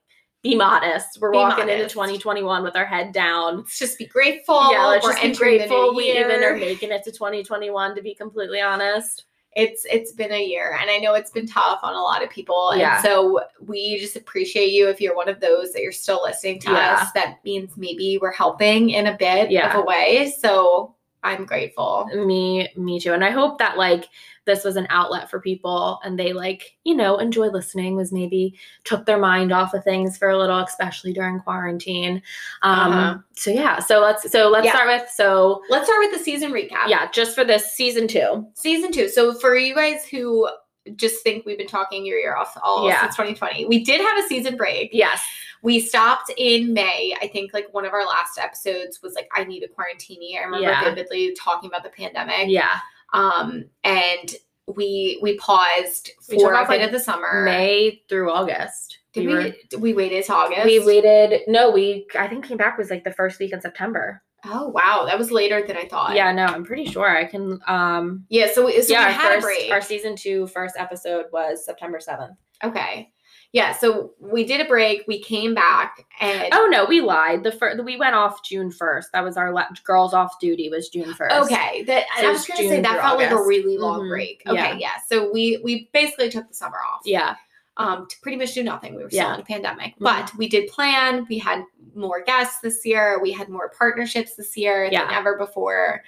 be 0.42 0.54
modest. 0.56 1.18
We're 1.20 1.30
Be 1.30 1.38
walking 1.38 1.68
into 1.68 1.88
2021 1.88 2.62
with 2.64 2.74
our 2.76 2.84
head 2.84 3.12
down. 3.12 3.58
Let's 3.58 3.78
just 3.78 3.96
be 3.98 4.06
grateful. 4.06 4.72
yeah, 4.72 4.86
let's 4.86 5.04
We're 5.04 5.12
just 5.12 5.22
be 5.22 5.28
entering 5.28 5.58
the 5.58 5.64
new 5.64 5.68
grateful 5.68 5.94
we 5.94 6.04
even 6.18 6.42
are 6.42 6.56
making 6.56 6.90
it 6.90 7.04
to 7.04 7.12
2021. 7.12 7.94
To 7.94 8.02
be 8.02 8.14
completely 8.14 8.60
honest, 8.60 9.24
it's 9.54 9.84
it's 9.90 10.12
been 10.12 10.32
a 10.32 10.42
year 10.42 10.78
and 10.80 10.88
i 10.90 10.96
know 10.96 11.12
it's 11.12 11.30
been 11.30 11.46
tough 11.46 11.78
on 11.82 11.92
a 11.94 12.00
lot 12.00 12.22
of 12.24 12.30
people 12.30 12.72
Yeah. 12.74 12.94
and 12.94 13.04
so 13.04 13.42
we 13.60 13.98
just 14.00 14.16
appreciate 14.16 14.72
you 14.72 14.88
if 14.88 14.98
you're 14.98 15.14
one 15.14 15.28
of 15.28 15.40
those 15.40 15.74
that 15.74 15.82
you're 15.82 15.92
still 15.92 16.22
listening 16.22 16.58
to 16.60 16.70
Yeah. 16.70 17.00
us 17.02 17.12
that 17.12 17.36
means 17.44 17.76
maybe 17.76 18.18
we're 18.22 18.32
helping 18.32 18.88
in 18.88 19.08
a 19.08 19.14
bit 19.18 19.50
Yeah. 19.50 19.68
of 19.76 19.82
a 19.82 19.84
way 19.84 20.32
so 20.40 20.94
i'm 21.22 21.44
grateful 21.44 22.06
me 22.14 22.66
me 22.78 22.98
too, 22.98 23.12
and 23.12 23.22
I 23.22 23.28
hope 23.28 23.58
that 23.58 23.76
like 23.76 24.06
this 24.44 24.64
was 24.64 24.76
an 24.76 24.86
outlet 24.90 25.30
for 25.30 25.40
people 25.40 26.00
and 26.04 26.18
they 26.18 26.32
like 26.32 26.76
you 26.84 26.94
know 26.94 27.16
enjoy 27.18 27.46
listening 27.48 27.94
was 27.96 28.12
maybe 28.12 28.54
took 28.84 29.06
their 29.06 29.18
mind 29.18 29.52
off 29.52 29.72
of 29.74 29.84
things 29.84 30.18
for 30.18 30.30
a 30.30 30.38
little 30.38 30.58
especially 30.58 31.12
during 31.12 31.38
quarantine 31.40 32.20
um 32.62 32.92
Uh-huh. 32.92 33.18
so 33.34 33.50
yeah 33.50 33.78
so 33.78 34.00
let's 34.00 34.30
so 34.30 34.48
let's 34.48 34.64
Yeah. 34.66 34.72
start 34.72 34.88
with 34.88 35.08
so 35.10 35.62
let's 35.68 35.86
start 35.86 36.00
with 36.00 36.12
the 36.18 36.24
season 36.24 36.50
recap 36.52 36.88
yeah 36.88 37.10
just 37.12 37.34
for 37.34 37.44
this 37.44 37.72
season 37.74 38.08
two 38.08 38.46
season 38.54 38.90
two 38.92 39.08
so 39.08 39.32
for 39.34 39.56
you 39.56 39.74
guys 39.74 40.04
who 40.06 40.48
just 40.96 41.22
think 41.22 41.46
we've 41.46 41.58
been 41.58 41.68
talking 41.68 42.04
your 42.04 42.18
ear 42.18 42.34
off 42.34 42.56
all 42.62 42.88
Yeah. 42.88 43.00
since 43.02 43.14
2020 43.14 43.66
we 43.66 43.84
did 43.84 44.00
have 44.00 44.24
a 44.24 44.26
season 44.26 44.56
break 44.56 44.90
yes 44.92 45.22
we 45.64 45.78
stopped 45.78 46.28
in 46.36 46.72
May. 46.72 47.14
I 47.22 47.28
think 47.28 47.54
like 47.54 47.72
one 47.72 47.84
of 47.84 47.92
our 47.92 48.04
last 48.04 48.36
episodes 48.36 49.00
was 49.00 49.14
like 49.14 49.28
I 49.32 49.44
need 49.44 49.62
a 49.62 49.68
quarantine. 49.68 50.36
I 50.36 50.42
remember 50.42 50.66
Yeah. 50.66 50.82
vividly 50.82 51.36
talking 51.40 51.68
about 51.70 51.84
the 51.84 51.88
pandemic. 51.90 52.48
yeah 52.48 52.80
Um 53.12 53.64
and 53.84 54.34
we 54.68 55.18
we 55.22 55.36
paused 55.38 56.10
We 56.30 56.38
for 56.38 56.54
off, 56.54 56.68
like, 56.68 56.80
of 56.82 56.92
the 56.92 57.00
summer. 57.00 57.42
may 57.44 58.00
through 58.08 58.30
august 58.30 58.98
Did 59.12 59.26
we 59.26 59.26
we, 59.26 59.34
were- 59.34 59.54
did 59.70 59.80
we 59.80 59.92
waited 59.92 60.24
to 60.26 60.32
August? 60.34 60.64
we 60.64 60.78
waited 60.84 61.40
no 61.48 61.70
we 61.70 62.06
i 62.18 62.28
think 62.28 62.44
came 62.46 62.56
back 62.58 62.78
was 62.78 62.88
like 62.90 63.02
the 63.04 63.12
first 63.12 63.38
week 63.40 63.52
in 63.52 63.60
september 63.60 64.22
Oh 64.44 64.66
wow, 64.70 65.04
that 65.06 65.16
was 65.20 65.30
later 65.30 65.64
than 65.64 65.76
I 65.76 65.86
thought. 65.86 66.14
yeah 66.16 66.32
no 66.32 66.44
i'm 66.46 66.64
pretty 66.64 66.86
sure 66.86 67.08
i 67.08 67.24
can 67.24 67.58
um 67.66 68.24
Yeah, 68.28 68.48
so, 68.52 68.66
we- 68.66 68.80
so 68.82 68.92
yeah 68.92 69.04
our 69.04 69.10
had 69.10 69.30
a 69.30 69.34
first 69.42 69.44
break. 69.46 69.70
our 69.72 69.80
season 69.80 70.14
two 70.16 70.46
first 70.48 70.76
episode 70.78 71.26
was 71.32 71.64
september 71.64 71.98
7th 71.98 72.36
okay. 72.64 73.10
Yeah, 73.52 73.72
so 73.72 74.12
we 74.18 74.44
did 74.44 74.62
a 74.62 74.64
break. 74.64 75.04
We 75.06 75.20
came 75.20 75.54
back 75.54 76.06
and 76.20 76.48
Oh 76.52 76.68
no, 76.70 76.86
we 76.86 77.02
lied. 77.02 77.44
The 77.44 77.52
first 77.52 77.84
we 77.84 77.96
went 77.98 78.14
off 78.14 78.42
June 78.42 78.70
first. 78.70 79.10
That 79.12 79.22
was 79.22 79.36
our 79.36 79.52
la- 79.52 79.66
girls 79.84 80.14
off 80.14 80.40
duty 80.40 80.70
was 80.70 80.88
June 80.88 81.12
first. 81.12 81.34
Okay, 81.34 81.82
that 81.84 82.06
So 82.18 82.26
I 82.26 82.30
was 82.30 82.38
was 82.40 82.46
gonna 82.48 82.68
say 82.68 82.80
that 82.80 83.00
felt 83.00 83.18
like 83.18 83.30
a 83.30 83.36
really 83.36 83.76
long 83.76 84.00
Mhm, 84.04 84.08
break. 84.08 84.42
Okay, 84.46 84.56
yeah. 84.56 84.76
yeah. 84.78 84.92
So 85.06 85.30
we 85.30 85.60
we 85.62 85.90
basically 85.92 86.30
took 86.30 86.48
the 86.48 86.54
summer 86.54 86.78
off. 86.78 87.02
Yeah. 87.04 87.36
Um, 87.78 88.06
to 88.08 88.20
pretty 88.20 88.36
much 88.38 88.52
do 88.54 88.62
nothing. 88.62 88.94
We 88.94 89.02
were 89.02 89.10
still 89.10 89.20
Yeah. 89.28 89.34
in 89.34 89.40
a 89.40 89.44
pandemic, 89.44 89.94
Mhm. 89.96 90.00
but 90.00 90.30
we 90.36 90.48
did 90.48 90.68
plan. 90.68 91.26
We 91.28 91.38
had 91.38 91.64
more 91.94 92.22
guests 92.22 92.60
this 92.60 92.84
year. 92.86 93.18
We 93.20 93.32
had 93.32 93.48
more 93.50 93.70
partnerships 93.78 94.34
this 94.34 94.56
year 94.56 94.88
than 94.90 95.10
ever 95.10 95.36
before. 95.36 96.02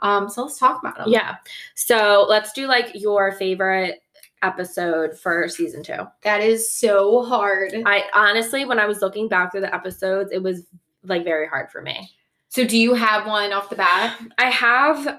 Um, 0.00 0.28
so 0.28 0.42
let's 0.42 0.58
talk 0.58 0.80
about 0.82 0.96
them. 0.96 1.08
Yeah. 1.08 1.36
So 1.74 2.26
let's 2.28 2.52
do 2.52 2.66
like 2.66 2.90
your 2.94 3.32
favorite 3.32 4.02
episode 4.42 5.18
for 5.18 5.48
season 5.48 5.82
two. 5.82 6.06
that 6.22 6.40
is 6.40 6.72
so 6.72 7.24
hard. 7.24 7.72
I 7.86 8.04
honestly, 8.14 8.64
when 8.64 8.78
I 8.78 8.86
was 8.86 9.00
looking 9.00 9.28
back 9.28 9.52
through 9.52 9.62
the 9.62 9.74
episodes, 9.74 10.30
it 10.32 10.42
was 10.42 10.66
like 11.04 11.24
very 11.24 11.46
hard 11.48 11.70
for 11.70 11.82
me. 11.82 12.10
So 12.48 12.66
do 12.66 12.78
you 12.78 12.94
have 12.94 13.26
one 13.26 13.52
off 13.52 13.70
the 13.70 13.76
bat? 13.76 14.18
I 14.38 14.50
have 14.50 15.18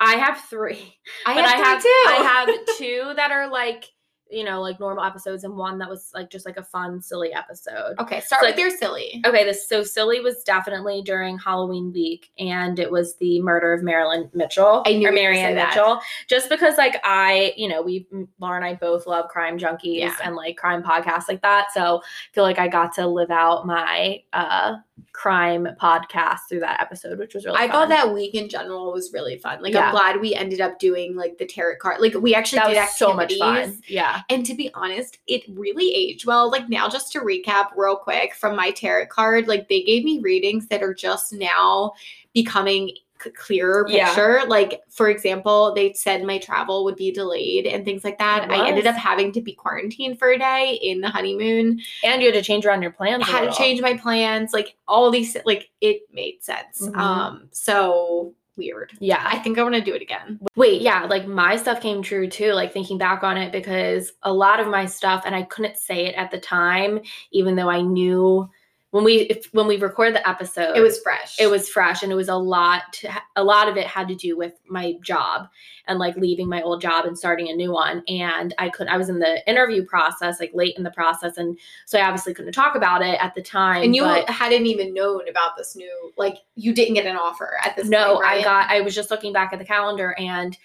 I 0.00 0.14
have 0.14 0.40
three. 0.48 0.96
I 1.26 1.34
but 1.34 1.44
have 1.44 1.60
I 1.60 1.68
have 1.68 1.82
too. 1.82 1.88
I 1.88 2.14
have 2.14 2.76
two 2.78 3.12
that 3.16 3.30
are 3.32 3.50
like 3.50 3.84
you 4.30 4.44
know 4.44 4.60
like 4.60 4.78
normal 4.80 5.04
episodes 5.04 5.44
and 5.44 5.54
one 5.56 5.78
that 5.78 5.88
was 5.88 6.10
like 6.14 6.30
just 6.30 6.44
like 6.46 6.56
a 6.56 6.62
fun 6.62 7.00
silly 7.00 7.32
episode. 7.32 7.94
okay, 7.98 8.20
start 8.20 8.42
So, 8.42 8.48
with 8.50 8.58
your 8.58 8.70
silly. 8.70 9.22
Okay, 9.24 9.44
this 9.44 9.68
so 9.68 9.82
silly 9.82 10.20
was 10.20 10.42
definitely 10.44 11.02
during 11.02 11.38
Halloween 11.38 11.92
week, 11.92 12.30
and 12.38 12.78
it 12.78 12.90
was 12.90 13.16
the 13.16 13.40
murder 13.40 13.72
of 13.72 13.82
Marilyn 13.82 14.30
Mitchell 14.34 14.82
I 14.86 14.94
knew 14.94 15.08
or 15.08 15.12
Marianne 15.12 15.54
that. 15.56 15.70
Mitchell. 15.70 16.00
Just 16.28 16.48
because, 16.48 16.76
like, 16.78 17.00
I, 17.04 17.52
you 17.56 17.68
know, 17.68 17.82
we 17.82 18.06
Laura 18.38 18.56
and 18.56 18.64
I 18.64 18.74
both 18.74 19.06
love 19.06 19.28
crime 19.28 19.58
junkies 19.58 19.98
Yeah. 20.00 20.14
and 20.24 20.36
like 20.36 20.56
crime 20.56 20.82
podcasts 20.82 21.28
like 21.28 21.42
that. 21.42 21.68
So 21.72 21.98
I 22.02 22.34
feel 22.34 22.44
like 22.44 22.58
I 22.58 22.68
got 22.68 22.92
to 22.94 23.06
live 23.06 23.30
out 23.30 23.66
my 23.66 24.22
uh 24.32 24.76
crime 25.12 25.68
podcast 25.80 26.40
through 26.48 26.60
that 26.60 26.80
episode, 26.80 27.18
which 27.18 27.34
was 27.34 27.44
really. 27.44 27.58
I 27.58 27.62
fun. 27.62 27.70
thought 27.70 27.88
that 27.88 28.14
week 28.14 28.34
in 28.34 28.48
general 28.48 28.92
was 28.92 29.12
really 29.12 29.38
fun. 29.38 29.62
Like 29.62 29.74
Yeah. 29.74 29.86
I'm 29.86 29.92
glad 29.92 30.20
we 30.20 30.34
ended 30.34 30.60
up 30.60 30.78
doing 30.78 31.16
like 31.16 31.38
the 31.38 31.46
tarot 31.46 31.76
card. 31.80 32.00
Like 32.00 32.14
we 32.14 32.34
actually 32.34 32.60
that 32.60 32.68
did 32.68 32.80
was 32.80 32.96
so 32.96 33.14
much 33.14 33.34
fun. 33.36 33.80
Yeah, 33.86 34.22
And 34.30 34.44
to 34.46 34.54
be 34.54 34.70
honest, 34.74 35.18
it 35.26 35.42
really 35.48 35.92
aged 35.94 36.26
well. 36.26 36.50
Like 36.50 36.68
now, 36.68 36.88
just 36.88 37.12
to 37.12 37.20
recap 37.20 37.68
real 37.76 37.96
quick 37.96 38.34
from 38.34 38.56
my 38.56 38.70
tarot 38.70 39.06
card, 39.06 39.48
like 39.48 39.68
they 39.68 39.82
gave 39.82 40.04
me 40.04 40.20
readings 40.20 40.66
that 40.68 40.82
are 40.82 40.94
just 40.94 41.32
now 41.32 41.92
becoming 42.32 42.90
clearer 43.18 43.86
Yeah. 43.88 44.06
picture. 44.06 44.42
Like 44.46 44.80
for 44.90 45.08
example, 45.08 45.74
they 45.74 45.92
said 45.92 46.22
my 46.24 46.38
travel 46.38 46.84
would 46.84 46.96
be 46.96 47.10
delayed 47.10 47.66
and 47.66 47.84
things 47.84 48.04
like 48.04 48.18
that. 48.18 48.50
I 48.50 48.66
ended 48.68 48.86
up 48.86 48.96
having 48.96 49.32
to 49.32 49.40
be 49.40 49.52
quarantined 49.52 50.18
for 50.18 50.30
a 50.30 50.38
day 50.38 50.78
in 50.82 51.00
the 51.00 51.08
honeymoon. 51.08 51.80
and 52.04 52.22
you 52.22 52.28
had 52.28 52.34
to 52.34 52.42
change 52.42 52.64
around 52.66 52.82
your 52.82 52.92
plans. 52.92 53.24
I 53.26 53.30
had 53.30 53.50
to 53.50 53.56
change 53.56 53.80
my 53.80 53.96
plans. 53.96 54.52
Like 54.52 54.76
all 54.86 55.10
these, 55.10 55.36
like 55.44 55.70
it 55.80 56.02
made 56.12 56.42
sense. 56.42 56.80
Mhm. 56.82 56.96
Um, 56.96 57.48
so 57.52 58.34
weird. 58.56 58.92
Yeah, 58.98 59.22
I 59.24 59.38
think 59.38 59.56
I 59.58 59.62
want 59.62 59.76
to 59.76 59.80
do 59.80 59.94
it 59.94 60.02
again. 60.02 60.40
Wait, 60.56 60.82
yeah, 60.82 61.04
like 61.04 61.26
my 61.28 61.54
stuff 61.56 61.80
came 61.80 62.02
true 62.02 62.28
too, 62.28 62.52
like 62.54 62.72
thinking 62.72 62.98
back 62.98 63.22
on 63.22 63.36
it, 63.36 63.52
because 63.52 64.12
a 64.24 64.32
lot 64.32 64.58
of 64.58 64.66
my 64.66 64.84
stuff, 64.84 65.22
and 65.24 65.34
I 65.34 65.42
couldn't 65.44 65.76
say 65.78 66.06
it 66.06 66.14
at 66.16 66.30
the 66.32 66.40
time, 66.40 67.00
even 67.30 67.54
though 67.54 67.70
I 67.70 67.82
knew 67.82 68.50
when 68.90 69.04
we 69.04 69.16
if, 69.22 69.46
when 69.52 69.66
we 69.66 69.76
recorded 69.76 70.14
the 70.14 70.26
episode, 70.26 70.74
It 70.74 70.80
was 70.80 70.98
fresh. 71.00 71.38
it 71.38 71.48
was 71.48 71.68
fresh, 71.68 72.02
and 72.02 72.10
it 72.10 72.14
was 72.14 72.28
a 72.28 72.34
lot. 72.36 72.84
To, 72.94 73.10
a 73.36 73.44
lot 73.44 73.68
of 73.68 73.76
it 73.76 73.86
had 73.86 74.08
to 74.08 74.14
do 74.14 74.36
with 74.36 74.54
my 74.66 74.94
job 75.02 75.48
and 75.86 75.98
like 75.98 76.16
leaving 76.16 76.48
my 76.48 76.62
old 76.62 76.80
job 76.80 77.04
and 77.04 77.16
starting 77.18 77.48
a 77.50 77.54
new 77.54 77.70
one. 77.70 78.02
And 78.08 78.54
I 78.58 78.70
could, 78.70 78.88
I 78.88 78.96
was 78.96 79.08
in 79.10 79.18
the 79.18 79.46
interview 79.48 79.84
process, 79.84 80.40
like 80.40 80.52
late 80.54 80.74
in 80.78 80.84
the 80.84 80.90
process, 80.90 81.36
and 81.36 81.58
so 81.84 81.98
I 81.98 82.06
obviously 82.06 82.32
couldn't 82.32 82.52
talk 82.52 82.76
about 82.76 83.02
it 83.02 83.18
at 83.22 83.34
the 83.34 83.42
time. 83.42 83.82
and 83.82 83.94
you 83.94 84.02
but- 84.04 84.28
hadn't 84.30 84.64
even 84.66 84.94
known 84.94 85.28
about 85.28 85.56
this 85.58 85.76
new, 85.76 86.12
like 86.16 86.38
you 86.54 86.72
didn't 86.72 86.94
get 86.94 87.04
an 87.04 87.16
offer 87.16 87.58
at 87.64 87.76
this. 87.76 87.88
No, 87.88 88.14
point, 88.14 88.22
right? 88.24 88.40
I 88.40 88.42
got. 88.44 88.70
I 88.70 88.80
was 88.80 88.94
just 88.94 89.10
looking 89.10 89.34
back 89.34 89.52
at 89.52 89.58
the 89.58 89.64
calendar, 89.66 90.14
and 90.18 90.56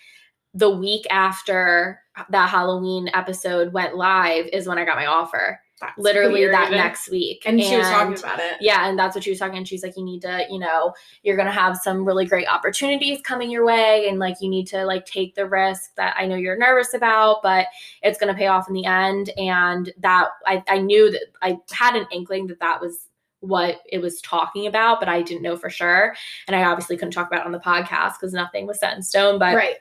the 0.53 0.69
week 0.69 1.05
after 1.09 1.99
that 2.29 2.47
Halloween 2.47 3.09
episode 3.13 3.73
went 3.73 3.95
live 3.95 4.45
is 4.53 4.67
when 4.67 4.77
I 4.77 4.85
got 4.85 4.95
my 4.97 5.07
offer. 5.07 5.59
That's 5.87 5.97
Literally 5.97 6.47
that 6.47 6.71
next 6.71 7.09
week, 7.09 7.43
And 7.45 7.61
she 7.61 7.77
was 7.77 7.87
talking 7.87 8.17
about 8.17 8.39
it. 8.39 8.57
Yeah, 8.61 8.87
and 8.87 8.97
that's 8.97 9.15
what 9.15 9.23
she 9.23 9.31
was 9.31 9.39
talking. 9.39 9.57
And 9.57 9.67
she's 9.67 9.83
like, 9.83 9.97
you 9.97 10.03
need 10.03 10.21
to, 10.21 10.45
you 10.49 10.59
know, 10.59 10.93
you're 11.23 11.37
gonna 11.37 11.51
have 11.51 11.77
some 11.77 12.05
really 12.05 12.25
great 12.25 12.47
opportunities 12.47 13.21
coming 13.21 13.51
your 13.51 13.65
way, 13.65 14.07
and 14.07 14.19
like 14.19 14.37
you 14.39 14.49
need 14.49 14.67
to 14.67 14.85
like 14.85 15.05
take 15.05 15.35
the 15.35 15.45
risk 15.45 15.95
that 15.95 16.15
I 16.17 16.25
know 16.25 16.35
you're 16.35 16.57
nervous 16.57 16.93
about, 16.93 17.41
but 17.43 17.67
it's 18.01 18.17
gonna 18.17 18.33
pay 18.33 18.47
off 18.47 18.67
in 18.67 18.73
the 18.73 18.85
end. 18.85 19.31
And 19.37 19.91
that 19.99 20.29
I 20.45 20.63
I 20.67 20.79
knew 20.79 21.11
that 21.11 21.25
I 21.41 21.57
had 21.71 21.95
an 21.95 22.07
inkling 22.11 22.47
that 22.47 22.59
that 22.59 22.81
was 22.81 23.07
what 23.43 23.81
it 23.91 23.99
was 23.99 24.21
talking 24.21 24.67
about, 24.67 25.01
but 25.01 25.09
I 25.09 25.21
didn't 25.21 25.41
know 25.41 25.57
for 25.57 25.69
sure. 25.69 26.15
And 26.47 26.55
I 26.55 26.63
obviously 26.63 26.95
couldn't 26.95 27.11
talk 27.11 27.27
about 27.27 27.41
it 27.41 27.45
on 27.45 27.51
the 27.51 27.59
podcast 27.59 28.13
because 28.13 28.33
nothing 28.33 28.65
was 28.65 28.79
set 28.79 28.95
in 28.95 29.03
stone. 29.03 29.37
But 29.37 29.55
right. 29.55 29.75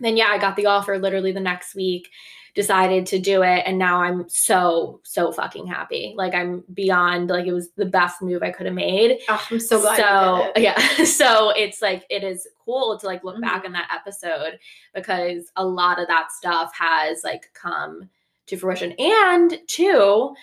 then 0.00 0.16
yeah, 0.16 0.26
I 0.26 0.38
got 0.38 0.56
the 0.56 0.66
offer 0.66 0.98
literally 0.98 1.30
the 1.30 1.40
next 1.40 1.76
week, 1.76 2.10
decided 2.54 3.04
to 3.06 3.18
do 3.18 3.42
it, 3.42 3.62
and 3.66 3.78
now 3.78 4.00
I'm 4.00 4.28
so, 4.28 5.00
so 5.02 5.32
fucking 5.32 5.66
happy. 5.66 6.14
Like 6.16 6.34
I'm 6.34 6.62
beyond 6.72 7.28
like 7.30 7.46
it 7.46 7.52
was 7.52 7.70
the 7.76 7.84
best 7.84 8.22
move 8.22 8.42
I 8.42 8.50
could 8.52 8.66
have 8.66 8.74
made. 8.74 9.18
Oh, 9.28 9.44
I'm 9.50 9.58
so 9.60 9.80
glad. 9.80 9.96
so 9.96 10.36
you 10.38 10.52
did 10.54 10.56
it. 10.56 10.62
yeah. 10.62 11.04
So 11.04 11.50
it's 11.50 11.82
like 11.82 12.04
it 12.10 12.22
is 12.22 12.46
cool 12.64 12.96
to 12.98 13.06
like 13.06 13.24
look 13.24 13.36
Mhm. 13.36 13.42
back 13.42 13.64
on 13.64 13.72
that 13.72 13.88
episode 13.92 14.58
because 14.94 15.50
a 15.56 15.64
lot 15.66 16.00
of 16.00 16.06
that 16.08 16.30
stuff 16.32 16.72
has 16.78 17.22
like 17.24 17.50
come 17.54 18.08
to 18.46 18.56
fruition. 18.56 18.92
And 18.98 19.58
two, 19.66 20.34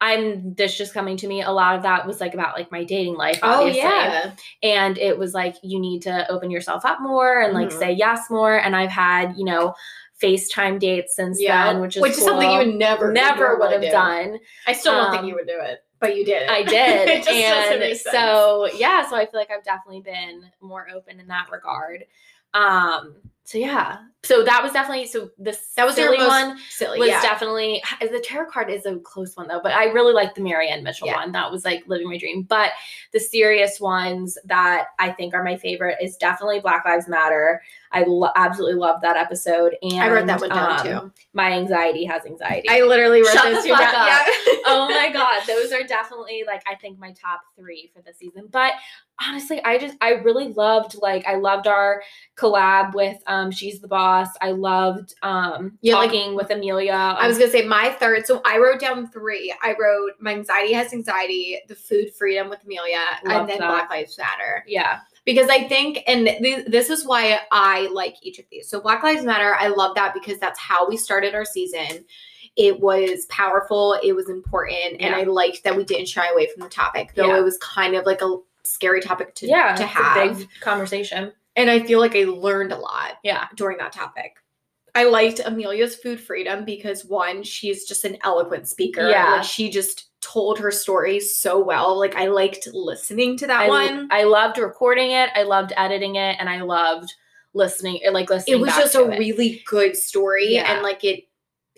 I'm 0.00 0.54
this 0.54 0.76
just 0.76 0.94
coming 0.94 1.16
to 1.18 1.28
me. 1.28 1.42
A 1.42 1.50
lot 1.52 1.76
of 1.76 1.82
that 1.84 2.06
was 2.08 2.20
like 2.20 2.34
about 2.34 2.56
like 2.56 2.72
my 2.72 2.82
dating 2.82 3.14
life. 3.14 3.38
Oh 3.42 3.66
yeah. 3.66 4.32
and 4.64 4.98
it 4.98 5.16
was 5.16 5.32
like 5.32 5.54
you 5.62 5.78
need 5.78 6.02
to 6.02 6.28
open 6.28 6.50
yourself 6.50 6.84
up 6.84 7.00
more 7.00 7.40
and 7.40 7.54
like 7.54 7.68
Mhm. 7.68 7.78
say 7.78 7.92
yes 7.92 8.28
more 8.30 8.56
and 8.58 8.74
i've 8.74 8.90
had 8.90 9.34
you 9.36 9.44
know 9.44 9.74
facetime 10.22 10.78
dates 10.78 11.16
since 11.16 11.40
Yeah. 11.40 11.72
then 11.72 11.80
which 11.82 11.96
is 11.96 12.02
which 12.02 12.12
is 12.12 12.24
something 12.24 12.50
you 12.50 12.58
would 12.58 12.74
never 12.76 13.12
never 13.12 13.56
would 13.58 13.72
have 13.72 13.82
do. 13.82 13.90
done 13.90 14.38
I 14.66 14.72
still 14.72 14.92
don't 14.92 15.10
think 15.10 15.22
Um, 15.22 15.28
you 15.28 15.34
would 15.34 15.46
do 15.46 15.58
it, 15.60 15.84
but 16.00 16.16
you 16.16 16.24
did. 16.24 16.48
i 16.48 16.62
did 16.62 17.26
and 17.28 17.96
so 17.96 18.68
yeah 18.76 19.04
so 19.08 19.16
i 19.16 19.26
feel 19.26 19.40
like 19.40 19.50
i've 19.50 19.64
definitely 19.64 20.00
been 20.02 20.44
more 20.60 20.86
open 20.94 21.18
in 21.20 21.26
that 21.28 21.46
regard 21.50 22.04
um 22.54 23.14
so 23.52 23.58
yeah 23.58 23.98
so 24.24 24.44
that 24.44 24.62
was 24.62 24.70
definitely 24.72 25.06
so 25.06 25.30
the 25.38 25.58
that 25.76 25.84
was 25.84 25.96
silly 25.96 26.16
one 26.16 26.56
silly. 26.70 27.00
was 27.00 27.08
yeah. 27.08 27.20
definitely 27.22 27.82
the 28.00 28.20
tarot 28.24 28.50
card 28.50 28.70
is 28.70 28.86
a 28.86 28.96
close 29.00 29.36
one 29.36 29.48
though, 29.48 29.60
but 29.60 29.72
I 29.72 29.86
really 29.86 30.12
like 30.12 30.36
the 30.36 30.40
Marianne 30.40 30.84
Mitchell 30.84 31.08
Yeah. 31.08 31.16
one. 31.16 31.32
That 31.32 31.50
was 31.50 31.64
like 31.64 31.82
living 31.88 32.08
my 32.08 32.18
dream. 32.18 32.42
But 32.42 32.70
the 33.12 33.18
serious 33.18 33.80
ones 33.80 34.38
that 34.44 34.86
I 35.00 35.10
think 35.10 35.34
are 35.34 35.42
my 35.42 35.56
favorite 35.56 35.96
is 36.00 36.16
definitely 36.16 36.60
Black 36.60 36.84
Lives 36.84 37.08
Matter. 37.08 37.60
I 37.90 38.04
lo- 38.04 38.30
absolutely 38.36 38.78
love 38.78 39.00
that 39.02 39.16
episode, 39.16 39.74
and 39.82 39.94
I 40.00 40.08
wrote 40.08 40.26
that 40.28 40.40
one 40.40 40.50
down 40.50 40.78
um, 40.78 40.86
too. 40.86 41.12
My 41.34 41.52
anxiety 41.52 42.04
has 42.04 42.24
anxiety. 42.24 42.68
I 42.68 42.82
literally 42.82 43.22
wrote 43.22 43.32
Shut 43.32 43.44
those 43.52 43.64
the 43.64 43.70
two 43.70 43.74
fuck 43.74 43.92
down. 43.92 44.08
up. 44.08 44.08
Yeah. 44.08 44.52
oh 44.66 44.86
my 44.88 44.91
god, 44.91 44.91
those 44.91 44.91
are 45.82 45.86
definitely 45.86 46.44
like 46.46 46.62
I 46.68 46.74
think 46.76 46.98
my 46.98 47.12
top 47.12 47.40
three 47.56 47.90
for 47.94 48.02
the 48.02 48.12
season. 48.14 48.48
But 48.50 48.72
honestly, 49.26 49.62
I 49.64 49.78
just 49.78 49.96
I 50.00 50.10
really 50.10 50.48
loved 50.52 50.96
like 51.00 51.26
I 51.26 51.36
loved 51.36 51.66
our 51.66 52.02
collab 52.36 52.94
with 52.94 53.18
um 53.26 53.50
She's 53.50 53.80
the 53.80 53.88
Boss. 53.88 54.28
I 54.40 54.52
loved 54.52 55.14
um 55.22 55.78
Yeah, 55.80 55.96
like- 55.96 56.10
talking 56.10 56.34
with 56.34 56.50
Amelia. 56.50 56.92
I 56.92 57.26
was 57.28 57.38
gonna 57.38 57.50
say 57.50 57.66
my 57.66 57.90
third. 57.90 58.26
So 58.26 58.40
I 58.44 58.58
wrote 58.58 58.80
down 58.80 59.08
three. 59.10 59.54
I 59.62 59.74
wrote 59.78 60.12
my 60.20 60.32
anxiety 60.32 60.72
has 60.72 60.92
anxiety, 60.92 61.58
the 61.68 61.74
food 61.74 62.14
freedom 62.14 62.48
with 62.48 62.64
Amelia, 62.64 63.02
and 63.24 63.48
then 63.48 63.58
that. 63.58 63.68
Black 63.68 63.90
Lives 63.90 64.16
Matter. 64.18 64.64
yeah. 64.66 65.00
Because 65.24 65.48
I 65.48 65.68
think, 65.68 66.00
and 66.08 66.26
th- 66.26 66.66
this 66.66 66.90
is 66.90 67.06
why 67.06 67.38
I 67.52 67.86
like 67.92 68.16
each 68.22 68.40
of 68.40 68.44
these. 68.50 68.68
So 68.68 68.80
Black 68.80 69.04
Lives 69.04 69.24
Matter, 69.24 69.54
I 69.54 69.68
love 69.68 69.94
that 69.94 70.14
because 70.14 70.40
that's 70.40 70.58
how 70.58 70.88
we 70.88 70.96
started 70.96 71.32
our 71.32 71.44
season. 71.44 72.04
It 72.56 72.80
was 72.80 73.24
powerful. 73.26 73.98
It 74.02 74.12
was 74.14 74.28
important, 74.28 75.00
and 75.00 75.14
I 75.14 75.22
liked 75.22 75.64
that 75.64 75.76
we 75.76 75.84
didn't 75.84 76.08
shy 76.08 76.28
away 76.28 76.48
from 76.52 76.62
the 76.62 76.68
topic, 76.68 77.12
though 77.14 77.28
Yeah. 77.28 77.38
it 77.38 77.44
was 77.44 77.56
kind 77.58 77.94
of 77.94 78.04
like 78.04 78.20
a 78.22 78.36
scary 78.64 79.00
topic 79.00 79.34
to 79.36 79.46
yeah, 79.46 79.74
to 79.74 79.84
have. 79.86 80.16
a 80.32 80.34
big 80.34 80.48
conversation. 80.60 81.32
and 81.56 81.70
I 81.70 81.80
feel 81.80 81.98
like 82.00 82.14
I 82.16 82.24
learned 82.24 82.72
a 82.72 82.78
lot 82.78 83.18
Yeah. 83.22 83.46
during 83.56 83.76
that 83.78 83.92
topic. 83.92 84.36
I 84.94 85.04
liked 85.04 85.40
Amelia's 85.44 85.96
food 85.96 86.20
freedom 86.20 86.64
because 86.66 87.04
one, 87.06 87.42
she's 87.42 87.86
just 87.86 88.04
an 88.04 88.18
eloquent 88.24 88.68
speaker. 88.68 89.08
Yeah. 89.08 89.36
Like 89.36 89.44
she 89.44 89.70
just 89.70 90.10
told 90.20 90.58
her 90.58 90.70
story 90.70 91.18
so 91.20 91.58
well. 91.58 91.98
Like 91.98 92.14
I 92.14 92.26
liked 92.26 92.68
listening 92.72 93.36
to 93.38 93.46
that 93.46 93.62
I, 93.62 93.68
one. 93.68 94.08
I 94.10 94.24
loved 94.24 94.58
recording 94.58 95.10
it. 95.12 95.30
I 95.34 95.42
loved 95.44 95.72
editing 95.76 96.16
it, 96.16 96.36
and 96.38 96.48
I 96.48 96.60
loved 96.60 97.12
listening. 97.54 98.00
Like 98.12 98.28
listening. 98.30 98.58
it 98.58 98.60
was 98.60 98.74
just 98.76 98.94
a 98.94 99.10
it. 99.10 99.18
really 99.18 99.62
good 99.66 99.96
story 99.96 100.54
Yeah. 100.54 100.72
and 100.72 100.82
like 100.82 101.02
it 101.04 101.24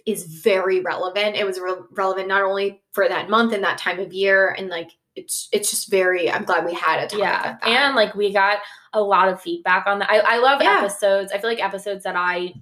is 0.06 0.24
very 0.24 0.80
relevant. 0.80 1.36
It 1.36 1.46
was 1.46 1.58
re- 1.58 1.74
relevant 1.92 2.28
not 2.28 2.42
only 2.42 2.82
for 2.92 3.08
that 3.08 3.30
month 3.30 3.52
and 3.52 3.64
that 3.64 3.78
time 3.78 3.98
of 4.00 4.12
year 4.12 4.54
and 4.58 4.68
like 4.68 4.90
it's 5.16 5.48
it's 5.52 5.70
just 5.70 5.90
very 5.90 6.30
I'm 6.30 6.44
glad 6.44 6.64
we 6.64 6.74
had 6.74 6.98
a 6.98 7.06
topic 7.06 7.20
yeah 7.20 7.56
and 7.62 7.94
like 7.94 8.14
we 8.16 8.32
got 8.32 8.58
a 8.94 9.00
lot 9.00 9.28
of 9.28 9.40
feedback 9.40 9.86
on 9.86 10.00
that 10.00 10.10
i, 10.10 10.18
I 10.18 10.38
love 10.38 10.60
Yeah. 10.60 10.78
episodes 10.80 11.30
i 11.30 11.38
feel 11.38 11.48
like 11.48 11.62
episodes 11.62 12.02
that 12.02 12.16
i 12.16 12.52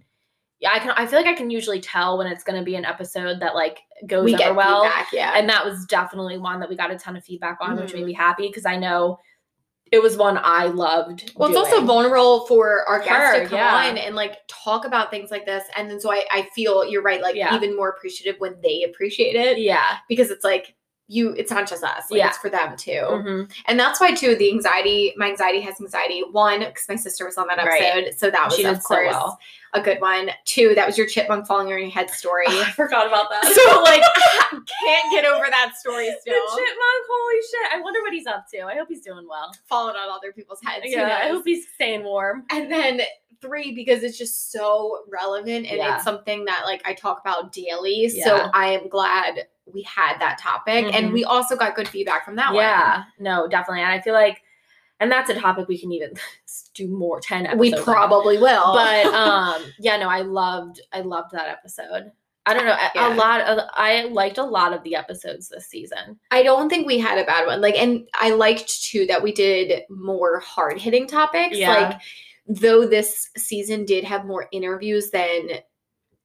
yeah 0.61 0.69
i 0.75 0.79
can 0.79 0.91
i 0.91 1.07
feel 1.07 1.19
like 1.19 1.27
i 1.29 1.33
can 1.33 1.49
usually 1.49 1.81
tell 1.81 2.19
when 2.19 2.27
it's 2.27 2.45
going 2.45 2.59
to 2.59 2.65
be 2.65 2.77
an 2.77 2.85
episode 2.85 3.41
that 3.41 3.55
like 3.55 3.79
goes 4.07 4.25
we 4.27 4.35
over 4.35 4.39
get 4.39 4.55
well 4.55 4.83
feedback, 4.83 5.07
yeah. 5.15 5.33
and 5.35 5.49
that 5.49 5.65
was 5.65 5.87
definitely 5.87 6.37
one 6.37 6.61
that 6.61 6.69
we 6.69 6.77
got 6.77 6.91
a 6.91 6.99
ton 6.99 7.17
of 7.17 7.25
feedback 7.25 7.57
on 7.63 7.77
which 7.77 7.93
Mhm. 7.93 8.01
made 8.01 8.05
me 8.07 8.13
happy 8.13 8.49
because 8.49 8.67
i 8.67 8.77
know 8.77 9.19
it 9.93 10.03
was 10.03 10.17
one 10.17 10.39
i 10.43 10.65
loved 10.67 11.33
Well, 11.37 11.49
it's 11.51 11.57
also 11.59 11.85
vulnerable 11.85 12.47
for 12.47 12.89
our 12.89 12.99
guests 12.99 13.37
Her, 13.37 13.43
to 13.45 13.49
come 13.49 13.59
yeah. 13.59 13.91
on 13.91 13.99
and 13.99 14.17
like 14.17 14.39
talk 14.49 14.85
about 14.85 15.11
things 15.11 15.31
like 15.31 15.45
this. 15.45 15.65
And 15.77 15.91
then 15.91 16.01
so 16.01 16.11
I, 16.13 16.25
I 16.31 16.49
feel 16.55 16.85
you're 16.89 17.03
right, 17.03 17.21
like 17.21 17.35
Yeah. 17.35 17.55
even 17.55 17.77
more 17.77 17.91
appreciative 17.91 18.37
when 18.41 18.55
they 18.63 18.83
appreciate 18.85 19.37
it 19.37 19.59
yeah 19.59 19.99
because 20.09 20.31
it's 20.31 20.45
like 20.45 20.75
you 21.09 21.31
it's 21.33 21.51
not 21.51 21.69
just 21.69 21.83
us 21.85 22.11
like 22.11 22.19
Yeah. 22.19 22.29
it's 22.29 22.39
for 22.39 22.49
them 22.49 22.77
too 22.77 22.91
Mhm. 22.91 23.53
and 23.67 23.79
that's 23.79 24.01
why 24.01 24.13
too 24.15 24.35
the 24.37 24.51
anxiety 24.51 25.13
my 25.17 25.29
anxiety 25.29 25.61
has 25.61 25.79
anxiety 25.81 26.23
one 26.31 26.61
because 26.61 26.87
my 26.89 26.97
sister 26.97 27.27
was 27.27 27.37
on 27.37 27.49
that 27.49 27.59
Right. 27.59 27.83
episode 27.83 28.15
so 28.19 28.31
that 28.31 28.45
was 28.47 28.55
She 28.57 28.65
of 28.65 28.77
did 28.77 28.83
so 28.85 28.95
well. 28.95 29.39
A 29.75 29.81
good 29.81 30.00
one 30.00 30.31
two 30.45 30.75
that 30.75 30.87
was 30.87 30.99
your 30.99 31.07
chipmunk 31.07 31.47
falling 31.47 31.73
on 31.73 31.79
your 31.79 31.88
head 31.88 32.11
story 32.11 32.45
I 32.49 32.71
forgot 32.73 33.07
about 33.07 33.31
that. 33.31 33.45
so 33.45 33.83
like 33.83 34.02
can't 34.85 35.11
get 35.12 35.25
over 35.25 35.47
that 35.49 35.73
story 35.79 36.14
still. 36.21 36.35
the 36.35 36.50
chipmunk, 36.57 37.05
holy 37.09 37.41
shit! 37.50 37.73
I 37.79 37.81
wonder 37.81 38.00
what 38.02 38.12
he's 38.12 38.26
up 38.26 38.47
to. 38.52 38.61
I 38.62 38.75
hope 38.76 38.88
he's 38.88 39.00
doing 39.02 39.26
well. 39.29 39.50
falling 39.69 39.97
on 39.97 40.11
other 40.11 40.33
people's 40.33 40.61
heads 40.64 40.85
Yeah, 40.87 41.19
I 41.23 41.29
hope 41.29 41.45
he's 41.45 41.67
staying 41.75 42.05
warm. 42.05 42.45
and 42.50 42.71
then 42.71 43.00
three 43.41 43.75
because 43.75 44.02
it's 44.05 44.17
just 44.19 44.52
so 44.52 45.00
relevant 45.11 45.67
and 45.67 45.79
Yeah. 45.79 45.97
it's 45.97 46.05
something 46.05 46.45
that 46.45 46.62
like 46.64 46.81
I 46.87 46.95
talk 46.95 47.21
about 47.21 47.52
daily. 47.52 48.09
So 48.09 48.50
I 48.55 48.69
am 48.69 48.88
glad 48.88 49.47
we 49.67 49.83
had 49.83 50.19
that 50.21 50.38
topic 50.38 50.85
and 50.95 51.09
Mhm. 51.11 51.12
we 51.12 51.25
also 51.25 51.57
got 51.57 51.75
good 51.75 51.88
feedback 51.88 52.25
from 52.25 52.37
that 52.37 52.49
one. 52.52 52.62
yeah, 52.62 53.02
no, 53.19 53.49
definitely. 53.49 53.83
And 53.83 53.91
I 53.91 54.00
feel 54.00 54.14
like, 54.14 54.43
and 55.02 55.12
that's 55.12 55.28
a 55.30 55.35
topic 55.38 55.68
we 55.68 55.78
can 55.78 55.92
even 55.92 56.12
do 56.75 56.88
more 56.88 57.21
ten 57.21 57.44
episodes. 57.47 57.61
We 57.61 57.75
on. 57.75 57.82
probably 57.85 58.38
will. 58.38 58.73
but 58.73 59.06
um, 59.14 59.62
yeah, 59.78 59.97
no, 59.99 60.09
I 60.09 60.23
loved, 60.23 60.80
I 60.92 61.00
loved 61.00 61.32
that 61.32 61.49
episode. 61.49 62.12
I 62.44 62.54
don't 62.54 62.64
know, 62.64 62.73
a, 62.73 62.90
Yeah. 62.94 63.14
a 63.14 63.16
lot 63.16 63.40
of, 63.42 63.59
I 63.75 64.04
liked 64.06 64.37
a 64.38 64.42
lot 64.42 64.73
of 64.73 64.82
the 64.82 64.97
episodes 64.97 65.49
this 65.49 65.66
season. 65.68 66.18
I 66.32 66.42
don't 66.42 66.68
think 66.68 66.87
we 66.88 66.99
had 66.99 67.18
a 67.18 67.25
bad 67.25 67.47
one. 67.47 67.61
Like, 67.61 67.76
and 67.76 68.09
I 68.14 68.30
liked 68.30 68.82
too 68.82 69.06
that 69.06 69.23
we 69.23 69.30
did 69.32 69.82
more 69.88 70.40
hard 70.40 70.80
hitting 70.80 71.06
topics. 71.06 71.56
Yeah. 71.56 71.71
Like, 71.73 72.00
though 72.49 72.85
this 72.85 73.30
season 73.37 73.85
did 73.85 74.02
have 74.02 74.25
more 74.26 74.49
interviews 74.50 75.11
than 75.11 75.50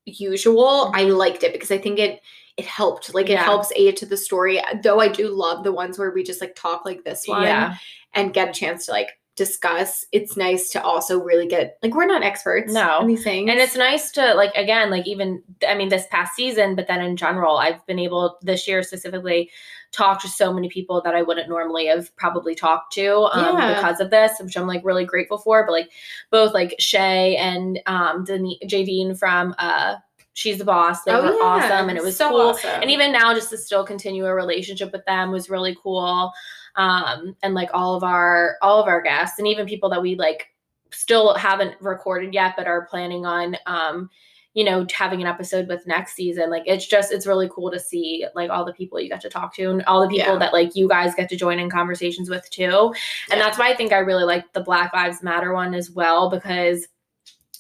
usual, 0.06 0.92
I 0.96 1.04
liked 1.04 1.44
it 1.44 1.54
because 1.54 1.72
I 1.72 1.78
think 1.78 2.00
it 2.00 2.22
it 2.58 2.66
helped. 2.66 3.14
Like, 3.14 3.28
it 3.28 3.34
Mm-hmm. 3.34 3.38
Yeah. 3.38 3.44
helps 3.44 3.72
aid 3.76 3.98
to 3.98 4.08
the 4.08 4.18
story. 4.18 4.60
Though 4.82 5.00
I 5.00 5.10
do 5.10 5.30
love 5.30 5.64
the 5.64 5.72
ones 5.72 6.00
where 6.00 6.10
we 6.10 6.24
just 6.24 6.42
like 6.42 6.56
talk 6.56 6.86
like 6.86 7.04
this 7.04 7.28
one 7.28 7.44
Yeah, 7.44 7.76
and 8.14 8.34
get 8.34 8.50
a 8.50 8.54
chance 8.54 8.86
to 8.88 8.92
like 8.92 9.10
discuss. 9.36 10.04
It's 10.12 10.36
nice 10.36 10.70
to 10.72 10.82
also 10.84 11.20
really 11.22 11.48
get 11.48 11.78
like 11.84 11.94
we're 11.94 12.08
not 12.08 12.24
experts 12.24 12.74
No. 12.74 13.06
these 13.06 13.24
things, 13.24 13.50
and 13.52 13.60
it's 13.60 13.76
nice 13.76 14.10
to 14.14 14.34
like 14.34 14.52
again 14.56 14.90
like 14.90 15.06
even 15.08 15.44
i 15.68 15.76
mean 15.76 15.90
this 15.90 16.08
past 16.10 16.36
season 16.36 16.76
but 16.76 16.88
then 16.88 17.02
in 17.02 17.16
general 17.16 17.58
i've 17.58 17.86
been 17.86 18.00
able 18.00 18.38
this 18.42 18.68
year 18.68 18.82
specifically 18.82 19.52
talk 19.92 20.20
to 20.22 20.28
so 20.28 20.52
many 20.52 20.70
people 20.70 21.02
that 21.04 21.14
i 21.14 21.22
wouldn't 21.22 21.50
normally 21.50 21.86
have 21.86 22.14
probably 22.16 22.56
talked 22.56 22.92
to 22.94 23.30
um, 23.32 23.58
Yeah. 23.60 23.76
because 23.76 24.00
of 24.00 24.10
this 24.10 24.32
which 24.42 24.58
i'm 24.58 24.66
like 24.68 24.84
really 24.84 25.06
grateful 25.06 25.38
for 25.38 25.66
but 25.68 25.72
like 25.72 25.92
both 26.32 26.54
like 26.56 26.74
shay 26.80 27.36
and 27.38 27.80
um 27.86 28.26
jadine 28.26 29.18
from 29.18 29.54
uh 29.60 29.98
she's 30.34 30.58
the 30.58 30.66
boss 30.66 31.04
they 31.04 31.12
Oh, 31.12 31.22
were 31.24 31.30
yeah. 31.38 31.44
awesome 31.44 31.90
and 31.90 31.98
it 31.98 32.04
was 32.04 32.18
so 32.18 32.30
cool 32.30 32.42
awesome. 32.50 32.82
and 32.82 32.90
even 32.90 33.12
now 33.12 33.36
just 33.36 33.52
to 33.52 33.58
still 33.58 33.86
continue 33.86 34.26
a 34.26 34.34
relationship 34.34 34.92
with 34.92 35.06
them 35.06 35.32
was 35.32 35.48
really 35.50 35.78
cool 35.82 36.32
um 36.78 37.36
and 37.44 37.54
like 37.54 37.70
all 37.74 37.96
of 37.96 38.04
our 38.04 38.56
all 38.62 38.82
of 38.82 38.88
our 38.88 39.02
guests 39.02 39.40
and 39.40 39.48
even 39.48 39.66
people 39.66 39.90
that 39.90 40.02
we 40.02 40.16
like 40.16 40.48
still 40.92 41.34
haven't 41.36 41.76
recorded 41.82 42.34
yet 42.34 42.54
but 42.56 42.68
are 42.68 42.86
planning 42.86 43.26
on 43.26 43.58
um 43.66 44.10
you 44.54 44.64
know 44.64 44.86
having 44.94 45.22
an 45.22 45.28
episode 45.28 45.68
with 45.68 45.86
next 45.86 46.14
season 46.16 46.50
like 46.50 46.64
it's 46.66 46.88
just 46.88 47.12
it's 47.12 47.28
really 47.28 47.50
cool 47.52 47.70
to 47.70 47.80
see 47.80 48.26
like 48.36 48.50
all 48.50 48.64
the 48.66 48.74
people 48.74 49.00
you 49.00 49.10
get 49.10 49.20
to 49.22 49.30
talk 49.30 49.54
to 49.54 49.70
and 49.70 49.84
all 49.84 50.02
the 50.02 50.08
people 50.08 50.34
Yeah. 50.34 50.40
that 50.40 50.54
like 50.54 50.76
you 50.76 50.88
guys 50.88 51.14
get 51.14 51.30
to 51.30 51.36
join 51.36 51.60
in 51.60 51.70
conversations 51.70 52.30
with 52.30 52.50
too 52.50 52.94
and 53.30 53.38
Yeah. 53.38 53.40
that's 53.40 53.60
why 53.60 53.70
i 53.70 53.76
think 53.76 53.92
i 53.92 53.98
really 54.00 54.24
like 54.24 54.54
the 54.54 54.62
black 54.62 54.94
lives 54.94 55.22
matter 55.22 55.54
one 55.54 55.74
as 55.76 55.92
well 55.92 56.30
because 56.30 56.88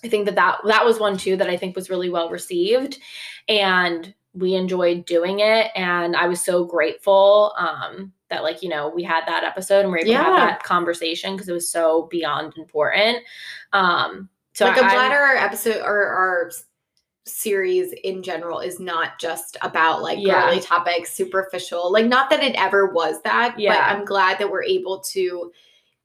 i 0.04 0.08
think 0.08 0.26
that 0.26 0.36
that 0.36 0.60
that 0.66 0.86
was 0.86 1.00
one 1.00 1.18
too 1.18 1.36
that 1.36 1.50
i 1.50 1.58
think 1.58 1.76
was 1.76 1.90
really 1.90 2.10
well 2.10 2.30
received 2.30 2.98
and 3.50 4.14
we 4.38 4.54
enjoyed 4.56 5.06
doing 5.06 5.40
it 5.40 5.72
and 5.76 6.16
i 6.16 6.28
was 6.28 6.42
so 6.44 6.64
grateful 6.66 7.54
um 7.58 8.12
that 8.30 8.44
like 8.44 8.62
you 8.62 8.70
know 8.70 8.90
we 8.90 9.04
had 9.04 9.26
that 9.26 9.44
episode 9.44 9.80
and 9.82 9.88
we 9.88 9.94
were 9.94 10.00
able 10.00 10.12
to 10.12 10.18
have 10.18 10.36
that 10.36 10.64
conversation 10.64 11.34
because 11.36 11.48
it 11.50 11.54
was 11.54 11.70
so 11.70 12.08
beyond 12.12 12.54
important 12.58 13.18
um 13.74 14.30
so 14.54 14.66
like 14.66 14.78
I- 14.78 14.82
I'm 14.82 14.90
glad 14.90 15.12
our 15.12 15.36
episode 15.36 15.82
or 15.84 16.06
our 16.08 16.52
series 17.26 17.94
in 18.04 18.24
general 18.24 18.60
is 18.60 18.80
not 18.80 19.20
just 19.20 19.58
about 19.62 20.02
like 20.02 20.18
Yeah. 20.22 20.46
girly 20.46 20.62
topics, 20.62 21.14
superficial. 21.14 21.92
Like 21.92 22.06
not 22.06 22.30
that 22.30 22.42
it 22.42 22.56
ever 22.56 22.88
was 22.88 23.22
that, 23.24 23.52
but 23.56 23.60
Yeah. 23.62 23.86
I'm 23.86 24.06
glad 24.06 24.40
that 24.40 24.50
we're 24.50 24.64
able 24.64 25.00
to 25.12 25.52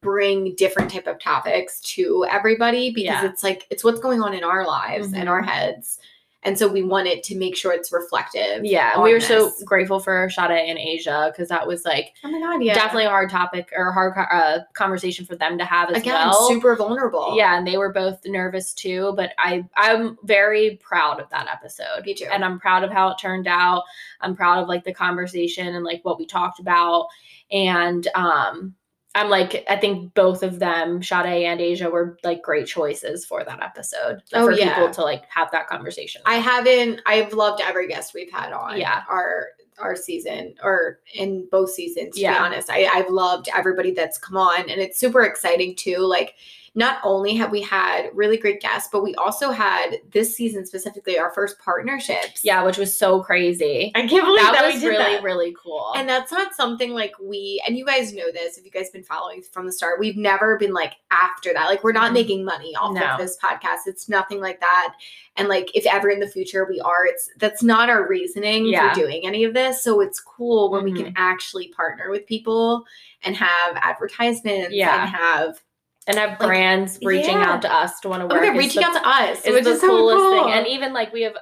bring 0.00 0.54
different 0.56 0.90
type 0.90 1.06
of 1.06 1.20
topics 1.20 1.80
to 1.94 2.26
everybody 2.28 2.90
because 2.90 3.22
Yeah. 3.22 3.26
it's 3.26 3.44
like 3.44 3.66
it's 3.70 3.84
what's 3.84 4.00
going 4.00 4.20
on 4.20 4.34
in 4.34 4.42
our 4.42 4.66
lives 4.66 5.12
and 5.12 5.28
Mhm. 5.28 5.30
our 5.30 5.42
heads. 5.42 6.00
And 6.44 6.58
so 6.58 6.66
we 6.66 6.82
wanted 6.82 7.22
to 7.22 7.36
make 7.38 7.56
sure 7.56 7.72
it's 7.72 7.92
reflective. 7.92 8.64
yeah 8.64 8.94
and 8.94 9.02
we 9.02 9.12
were 9.12 9.20
so 9.20 9.52
grateful 9.64 10.00
for 10.00 10.28
Sade 10.28 10.50
and 10.50 10.78
Asia 10.78 11.30
because 11.32 11.48
that 11.50 11.66
was 11.68 11.84
like 11.84 12.14
Oh 12.24 12.30
my 12.32 12.40
god, 12.40 12.62
yeah. 12.64 12.74
definitely 12.74 13.04
a 13.04 13.10
hard 13.10 13.30
topic 13.30 13.70
or 13.76 13.88
a 13.90 13.92
hard 13.92 14.14
uh, 14.18 14.58
conversation 14.74 15.24
for 15.24 15.36
them 15.36 15.56
to 15.58 15.64
have 15.64 15.90
as 15.90 15.98
Again, 15.98 16.14
well 16.14 16.48
super 16.48 16.74
vulnerable. 16.74 17.34
yeah 17.36 17.56
and 17.56 17.64
they 17.66 17.76
were 17.76 17.92
both 17.92 18.18
nervous 18.26 18.72
too 18.74 19.12
but 19.16 19.30
i 19.38 19.64
i'm 19.76 20.18
very 20.24 20.80
proud 20.82 21.20
of 21.20 21.30
that 21.30 21.46
episode 21.48 22.04
Me 22.04 22.14
too. 22.14 22.26
and 22.30 22.44
i'm 22.44 22.58
proud 22.58 22.82
of 22.82 22.90
how 22.90 23.08
it 23.10 23.18
turned 23.18 23.46
out 23.46 23.84
i'm 24.20 24.34
proud 24.34 24.60
of 24.62 24.68
like 24.68 24.82
the 24.84 24.92
conversation 24.92 25.68
and 25.74 25.84
like 25.84 26.00
what 26.04 26.18
we 26.18 26.26
talked 26.26 26.58
about 26.58 27.06
and 27.52 28.08
um 28.16 28.74
i'm 29.14 29.28
like 29.30 29.64
i 29.68 29.76
think 29.76 30.14
both 30.14 30.42
of 30.42 30.58
them 30.58 31.02
Sade 31.02 31.26
and 31.44 31.60
asia 31.60 31.90
were 31.90 32.18
like 32.24 32.42
great 32.42 32.66
choices 32.66 33.24
for 33.24 33.44
that 33.44 33.62
episode 33.62 34.22
Oh, 34.32 34.46
for 34.46 34.52
yeah. 34.52 34.74
people 34.74 34.90
to 34.94 35.02
like 35.02 35.24
have 35.30 35.50
that 35.52 35.66
conversation 35.68 36.22
I 36.24 36.36
haven't. 36.36 37.00
I've 37.06 37.32
loved 37.32 37.60
every 37.60 37.88
guest 37.88 38.12
we've 38.14 38.32
had 38.32 38.52
on. 38.52 38.78
Yeah. 38.78 39.02
Our 39.08 39.48
our 39.78 39.96
season 39.96 40.54
or 40.62 41.00
in 41.14 41.46
both 41.50 41.70
seasons. 41.70 42.14
To 42.14 42.20
Yeah. 42.20 42.34
be 42.34 42.38
honest, 42.38 42.70
I 42.70 42.84
I've 42.86 43.10
loved 43.10 43.48
everybody 43.54 43.90
that's 43.92 44.18
come 44.18 44.36
on, 44.36 44.60
and 44.70 44.80
it's 44.80 44.98
super 44.98 45.22
exciting 45.22 45.74
too. 45.76 45.98
Like. 45.98 46.34
Not 46.74 47.00
only 47.04 47.34
have 47.34 47.50
we 47.50 47.60
had 47.60 48.08
really 48.14 48.38
great 48.38 48.62
guests, 48.62 48.88
but 48.90 49.02
we 49.02 49.14
also 49.16 49.50
had 49.50 49.98
this 50.10 50.34
season 50.34 50.64
specifically 50.64 51.18
our 51.18 51.30
first 51.34 51.58
partnerships. 51.58 52.42
yeah 52.42 52.62
which 52.64 52.78
was 52.78 52.96
so 52.96 53.22
crazy 53.22 53.92
I 53.94 54.06
can't 54.06 54.24
believe 54.24 54.40
that, 54.42 54.52
that, 54.52 54.72
was 54.72 54.82
really 54.82 54.96
that. 54.96 55.22
really 55.22 55.54
cool 55.62 55.92
And 55.96 56.08
that's 56.08 56.32
not 56.32 56.54
something 56.54 56.92
like 56.94 57.12
we, 57.22 57.62
and 57.66 57.76
you 57.76 57.84
guys 57.84 58.14
know 58.14 58.32
this 58.32 58.56
if 58.56 58.64
you 58.64 58.70
guys 58.70 58.88
been 58.90 59.02
following 59.04 59.42
from 59.42 59.66
the 59.66 59.72
start. 59.72 60.00
We've 60.00 60.16
never 60.16 60.56
been 60.56 60.72
like 60.72 60.94
after 61.10 61.52
that. 61.52 61.66
Like, 61.66 61.84
we're 61.84 61.92
not 61.92 62.10
Mhm. 62.10 62.14
making 62.14 62.44
money 62.44 62.74
off 62.74 62.94
No. 62.94 63.02
of 63.02 63.18
this 63.18 63.36
podcast. 63.36 63.80
It's 63.86 64.08
nothing 64.08 64.40
like 64.40 64.60
that. 64.60 64.94
And 65.36 65.48
like, 65.48 65.70
if 65.74 65.84
ever 65.86 66.08
in 66.08 66.20
the 66.20 66.26
future 66.28 66.64
we 66.68 66.80
are, 66.80 67.04
it's 67.06 67.28
that's 67.38 67.62
not 67.62 67.90
our 67.90 68.08
reasoning 68.08 68.66
Yeah. 68.66 68.94
for 68.94 69.00
doing 69.00 69.26
any 69.26 69.44
of 69.44 69.52
this. 69.52 69.82
So 69.84 70.00
it's 70.00 70.20
cool 70.20 70.70
when 70.70 70.84
we 70.84 70.92
can 70.94 71.12
actually 71.16 71.68
partner 71.68 72.10
with 72.10 72.26
people 72.26 72.84
and 73.22 73.36
have 73.36 73.76
advertisements 73.76 74.72
Yeah. 74.74 75.02
and 75.02 75.10
have 75.14 75.60
and 76.06 76.18
have 76.18 76.38
brands 76.38 76.98
reaching 77.02 77.36
yeah. 77.38 77.52
out 77.52 77.62
to 77.62 77.72
us 77.72 78.00
to 78.00 78.08
want 78.08 78.20
to 78.20 78.24
oh, 78.24 78.28
work 78.36 78.42
they're 78.42 78.56
reaching 78.56 78.82
the- 78.82 78.88
out 78.88 78.94
to 79.02 79.08
us. 79.08 79.38
is 79.46 79.64
the 79.64 79.70
is 79.70 79.80
so 79.80 79.86
coolest 79.88 80.16
cool. 80.18 80.44
thing. 80.44 80.52
And 80.52 80.66
even 80.66 80.92
like 80.92 81.12
we 81.12 81.22
have 81.22 81.34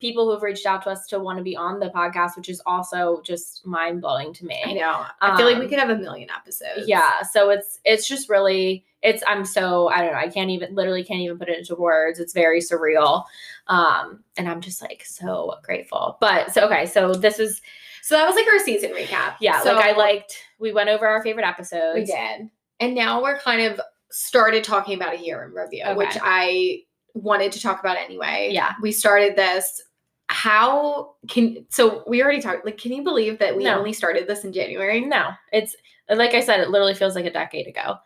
people 0.00 0.24
who 0.24 0.32
have 0.32 0.42
reached 0.42 0.64
out 0.64 0.82
to 0.82 0.88
us 0.90 1.06
to 1.06 1.18
want 1.20 1.36
to 1.36 1.44
be 1.44 1.54
on 1.54 1.78
the 1.78 1.90
podcast, 1.90 2.34
which 2.36 2.48
is 2.48 2.62
also 2.64 3.20
just 3.22 3.66
mind 3.66 4.00
blowing 4.00 4.32
to 4.32 4.46
me. 4.46 4.60
I 4.64 4.72
know. 4.72 5.04
I 5.20 5.36
feel 5.36 5.44
like 5.44 5.58
we 5.58 5.64
Um, 5.64 5.68
could 5.68 5.78
have 5.78 5.90
a 5.90 5.96
million 5.96 6.28
episodes. 6.30 6.88
Yeah. 6.88 7.20
So 7.22 7.50
it's 7.50 7.78
it's 7.84 8.08
just 8.08 8.28
really 8.30 8.84
it's 9.02 9.22
I'm 9.26 9.44
so 9.44 9.88
I 9.88 10.00
don't 10.02 10.12
know, 10.12 10.18
I 10.18 10.28
can't 10.28 10.50
even 10.50 10.74
literally 10.74 11.04
can't 11.04 11.20
even 11.20 11.38
put 11.38 11.48
it 11.50 11.58
into 11.58 11.74
words. 11.74 12.18
It's 12.18 12.32
very 12.32 12.60
surreal. 12.60 13.24
Um 13.66 14.24
and 14.38 14.48
I'm 14.48 14.60
just 14.62 14.80
like 14.80 15.04
so 15.04 15.54
grateful. 15.62 16.16
But 16.20 16.52
so 16.54 16.64
okay, 16.66 16.86
so 16.86 17.12
this 17.14 17.38
is 17.38 17.60
So 18.02 18.16
that 18.16 18.26
was 18.26 18.34
like 18.36 18.46
our 18.48 18.58
season 18.58 18.92
recap. 18.92 19.34
yeah, 19.40 19.60
So- 19.62 19.74
like 19.74 19.84
I 19.84 19.92
liked 19.96 20.34
we 20.58 20.72
went 20.72 20.88
over 20.88 21.06
our 21.06 21.22
favorite 21.22 21.46
episodes. 21.46 21.94
We 21.94 22.04
did. 22.06 22.50
And 22.80 22.94
now 22.94 23.22
we're 23.22 23.38
kind 23.38 23.60
of 23.60 23.78
started 24.10 24.64
talking 24.64 24.94
about 24.94 25.14
a 25.14 25.18
year 25.18 25.44
in 25.44 25.52
review, 25.52 25.84
Okay. 25.84 25.94
which 25.94 26.16
I 26.22 26.80
wanted 27.14 27.52
to 27.52 27.60
talk 27.60 27.80
about 27.80 27.96
anyway. 27.96 28.50
Yeah. 28.52 28.72
We 28.82 28.92
started 28.92 29.36
this. 29.36 29.80
How 30.28 31.14
can 31.28 31.66
so 31.70 32.04
we 32.06 32.22
already 32.22 32.40
talked 32.40 32.64
like 32.64 32.78
can 32.78 32.92
you 32.92 33.02
believe 33.02 33.38
that 33.40 33.56
we 33.56 33.64
No. 33.64 33.76
only 33.78 33.92
started 33.92 34.28
this 34.28 34.44
in 34.44 34.52
January? 34.52 35.00
No, 35.00 35.30
it's 35.52 35.74
like 36.08 36.34
I 36.34 36.40
said, 36.40 36.60
it 36.60 36.70
literally 36.70 36.94
feels 36.94 37.14
like 37.16 37.24
a 37.24 37.32
decade 37.32 37.66
ago. 37.66 37.96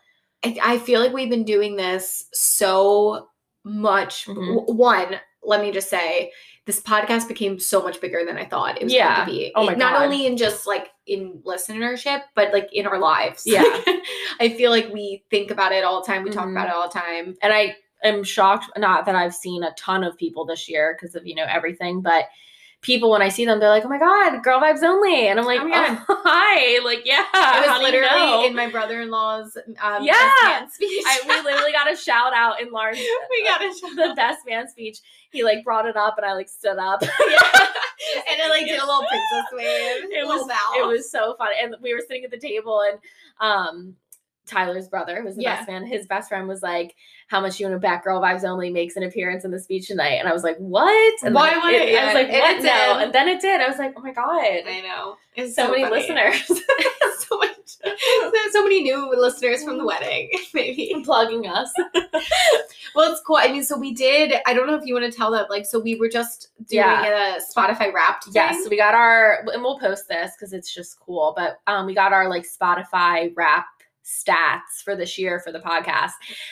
I, 0.43 0.57
I 0.61 0.77
feel 0.79 1.01
like 1.01 1.13
we've 1.13 1.29
been 1.29 1.43
doing 1.45 1.75
this 1.75 2.25
so 2.33 3.29
much. 3.63 4.25
Mhm. 4.25 4.73
One, 4.75 5.19
let 5.43 5.61
me 5.61 5.71
just 5.71 5.89
say, 5.89 6.31
this 6.65 6.81
podcast 6.81 7.27
became 7.27 7.59
so 7.59 7.81
much 7.81 8.01
bigger 8.01 8.23
than 8.25 8.37
I 8.37 8.45
thought 8.45 8.77
it 8.77 8.83
was 8.85 8.93
Yeah. 8.93 9.17
going 9.25 9.27
to 9.27 9.31
be. 9.33 9.51
Oh 9.55 9.65
my 9.65 9.73
It- 9.73 9.77
Not 9.77 10.01
only 10.01 10.25
in 10.25 10.35
just 10.35 10.65
like 10.65 10.89
in 11.05 11.41
listenership, 11.45 12.23
but 12.35 12.51
like 12.53 12.69
in 12.73 12.87
our 12.87 12.97
lives. 12.97 13.43
Yeah. 13.45 13.63
I 14.39 14.53
feel 14.57 14.71
like 14.71 14.91
we 14.91 15.23
think 15.29 15.51
about 15.51 15.71
it 15.71 15.83
all 15.83 16.01
the 16.01 16.07
time. 16.07 16.23
We 16.23 16.31
talk 16.31 16.47
Mhm. 16.47 16.51
about 16.53 16.67
it 16.69 16.73
all 16.73 16.87
the 16.89 16.99
time. 16.99 17.35
and 17.43 17.53
I 17.53 17.75
am 18.03 18.23
shocked. 18.23 18.65
Not 18.77 19.05
that 19.05 19.15
I've 19.15 19.35
seen 19.35 19.63
a 19.63 19.73
ton 19.73 20.03
of 20.03 20.17
people 20.17 20.45
this 20.45 20.67
year 20.67 20.95
because 20.99 21.15
of 21.15 21.25
you 21.27 21.35
know 21.35 21.45
everything, 21.47 22.01
but 22.01 22.25
people 22.85 23.09
when 23.09 23.21
I 23.23 23.29
see 23.29 23.45
them, 23.45 23.59
they're 23.59 23.69
like, 23.69 23.83
"Oh 23.83 23.89
my 23.89 23.97
god, 23.97 24.43
girl 24.43 24.61
vibes 24.61 24.83
only," 24.83 25.27
and 25.27 25.39
I'm 25.39 25.45
like, 25.45 25.59
Oh 25.61 25.67
my 25.67 25.69
God. 25.87 26.05
"Oh, 26.07 26.21
hi!" 26.23 26.83
Like, 26.85 27.01
yeah, 27.05 27.25
It 27.33 27.67
was 27.67 27.79
do 27.79 27.85
you 27.85 27.91
literally 27.91 28.31
know? 28.31 28.45
in 28.45 28.55
my 28.55 28.69
brother-in-law's 28.69 29.57
um, 29.81 30.03
Yeah. 30.03 30.11
best 30.13 30.43
man 30.43 30.69
speech. 30.71 31.03
I, 31.07 31.19
we 31.27 31.41
literally 31.43 31.71
got 31.71 31.91
a 31.91 31.95
shout 31.95 32.33
out 32.33 32.61
in 32.61 32.71
Lauren's 32.71 32.99
we 32.99 33.43
got 33.43 33.61
a 33.61 33.65
shout 33.73 33.95
the 33.95 34.13
best 34.15 34.39
man 34.47 34.67
speech. 34.69 34.99
He 35.31 35.43
like 35.43 35.63
brought 35.63 35.87
it 35.87 35.97
up, 35.97 36.15
and 36.17 36.25
I 36.25 36.33
like 36.33 36.47
stood 36.47 36.77
up. 36.77 37.01
yeah. 37.03 37.09
and 38.29 38.39
then 38.39 38.49
like 38.49 38.65
did 38.65 38.79
a 38.79 38.85
little 38.85 39.05
princess 39.09 39.45
wave. 39.53 40.11
it 40.11 40.25
was 40.27 40.47
bow. 40.47 40.73
it 40.79 40.85
was 40.87 41.09
so 41.09 41.35
fun 41.37 41.49
and 41.61 41.75
we 41.81 41.93
were 41.93 42.01
sitting 42.07 42.23
at 42.23 42.29
the 42.31 42.37
table 42.37 42.81
and 42.81 42.99
um 43.39 43.95
Tyler's 44.45 44.87
brother, 44.87 45.21
who's 45.21 45.35
the 45.35 45.43
Yeah. 45.43 45.55
best 45.57 45.67
man, 45.69 45.85
his 45.85 46.05
best 46.07 46.29
friend 46.29 46.47
was 46.47 46.61
like, 46.63 46.95
"How 47.27 47.41
much 47.41 47.59
you 47.59 47.65
and 47.65 47.75
a 47.75 47.79
bet 47.79 48.03
Girl 48.03 48.21
Vibes 48.21 48.43
Only 48.43 48.69
makes 48.69 48.95
an 48.95 49.03
appearance 49.03 49.43
in 49.45 49.51
the 49.51 49.59
speech 49.59 49.87
tonight?" 49.87 50.15
And 50.19 50.27
I 50.27 50.33
was 50.33 50.43
like, 50.43 50.57
"What?" 50.57 51.13
And 51.23 51.33
Why 51.35 51.57
would 51.57 51.73
it? 51.73 51.97
I 51.99 52.05
was 52.05 52.13
like, 52.13 52.29
and 52.29 52.41
"What?" 52.41 52.63
No, 52.63 52.99
and 52.99 53.13
then 53.13 53.27
it 53.27 53.41
did. 53.41 53.61
I 53.61 53.67
was 53.67 53.77
like, 53.77 53.93
"Oh 53.97 54.01
my 54.01 54.11
god!" 54.11 54.25
I 54.67 54.81
know. 54.81 55.17
It's 55.35 55.55
So, 55.55 55.69
many 55.69 55.83
funny. 55.83 55.95
listeners 55.97 56.45
so 57.27 57.37
much. 57.37 57.51
So 58.51 58.63
many 58.63 58.83
new 58.83 59.11
listeners 59.19 59.63
from 59.65 59.77
the 59.77 59.85
wedding. 59.85 60.29
Maybe. 60.53 60.95
plugging 61.03 61.45
us. 61.47 61.69
Well, 62.95 63.11
it's 63.11 63.21
cool. 63.27 63.35
I 63.37 63.51
mean, 63.51 63.63
so 63.63 63.77
we 63.77 63.93
did. 63.93 64.33
I 64.45 64.53
don't 64.53 64.65
know 64.67 64.75
if 64.75 64.85
you 64.85 64.93
want 64.93 65.11
to 65.11 65.15
tell 65.17 65.29
them. 65.31 65.45
Like, 65.49 65.65
so 65.65 65.79
we 65.79 65.95
were 65.95 66.07
just 66.07 66.49
doing 66.69 66.83
Yeah. 66.85 67.35
a 67.35 67.39
Spotify 67.41 67.91
Wrapped. 67.91 68.27
Yes, 68.33 68.55
thing. 68.55 68.63
so 68.63 68.69
we 68.69 68.77
got 68.77 68.93
our, 68.93 69.43
and 69.51 69.61
we'll 69.61 69.77
post 69.79 70.07
this 70.07 70.31
because 70.37 70.53
it's 70.53 70.73
just 70.73 70.97
cool. 71.01 71.33
But 71.35 71.59
um, 71.67 71.85
we 71.85 71.93
got 71.93 72.13
our 72.13 72.29
like 72.29 72.45
Spotify 72.45 73.33
Wrapped 73.35 73.74
stats 74.05 74.83
for 74.83 74.95
this 74.95 75.17
year 75.17 75.39
for 75.39 75.51
the 75.51 75.59
podcast, 75.59 76.11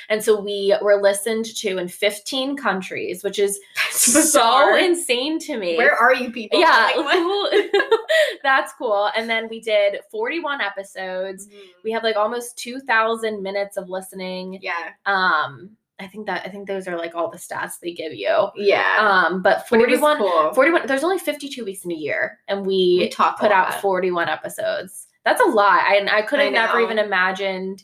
and 0.10 0.24
so 0.24 0.40
we 0.40 0.76
were 0.82 1.02
listened 1.02 1.46
to 1.46 1.78
in 1.78 1.88
15 1.88 2.58
countries, 2.58 3.24
which 3.24 3.40
is 3.40 3.60
so 3.92 4.76
insane 4.76 5.40
to 5.40 5.58
me. 5.58 5.78
Where 5.78 5.96
are 5.96 6.14
you 6.14 6.32
people? 6.32 6.60
yeah, 6.60 6.92
Like, 6.98 7.72
that's 8.44 8.74
cool. 8.74 9.10
And 9.16 9.30
then 9.30 9.48
we 9.50 9.60
did 9.60 10.00
41 10.12 10.62
episodes. 10.62 11.48
We 11.84 11.92
have 11.92 12.04
like 12.04 12.16
almost 12.16 12.58
2,000 12.58 13.42
minutes 13.42 13.78
of 13.78 13.90
listening. 13.90 14.60
Yeah. 14.62 14.90
Um, 15.06 15.72
I 16.00 16.08
think 16.08 16.26
that 16.26 16.46
I 16.46 16.50
think 16.50 16.68
those 16.68 16.88
are 16.88 16.98
like 16.98 17.16
all 17.16 17.30
the 17.30 17.38
stats 17.38 17.80
they 17.82 17.94
give 17.94 18.14
you. 18.14 18.50
Yeah. 18.56 18.98
Um, 19.00 19.42
but 19.42 19.60
But 19.70 19.80
41 19.80 20.18
cool. 20.18 20.54
41 20.54 20.88
there's 20.88 21.04
only 21.04 21.20
52 21.20 21.64
weeks 21.64 21.86
in 21.86 21.92
a 21.92 21.96
year 21.96 22.40
and 22.48 22.66
we, 22.66 22.98
We 23.00 23.10
talked 23.10 23.40
a 23.40 23.44
put 23.44 23.52
out 23.52 23.80
41 23.82 24.28
episodes 24.28 25.08
that's 25.26 25.42
a 25.42 25.46
lot 25.46 25.82
I, 25.88 25.96
and 25.98 26.10
I 26.10 26.22
could 26.22 26.40
have 26.40 26.54
never 26.54 26.80
even 26.80 27.00
imagined 27.00 27.84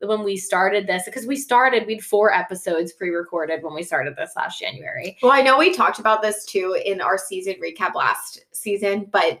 when 0.00 0.24
we 0.24 0.36
started 0.36 0.86
this 0.86 1.04
because 1.04 1.26
we 1.26 1.36
started 1.36 1.86
we'd 1.86 2.04
four 2.04 2.32
episodes 2.34 2.92
pre-recorded 2.92 3.62
when 3.62 3.72
we 3.74 3.82
started 3.82 4.16
this 4.16 4.32
last 4.36 4.58
january 4.58 5.16
Well, 5.22 5.32
I 5.32 5.42
know 5.42 5.58
we 5.58 5.72
talked 5.72 5.98
about 6.00 6.22
this 6.22 6.44
too 6.44 6.80
in 6.84 7.00
our 7.00 7.16
season 7.18 7.54
recap 7.62 7.94
last 7.94 8.44
season, 8.52 9.08
but 9.12 9.40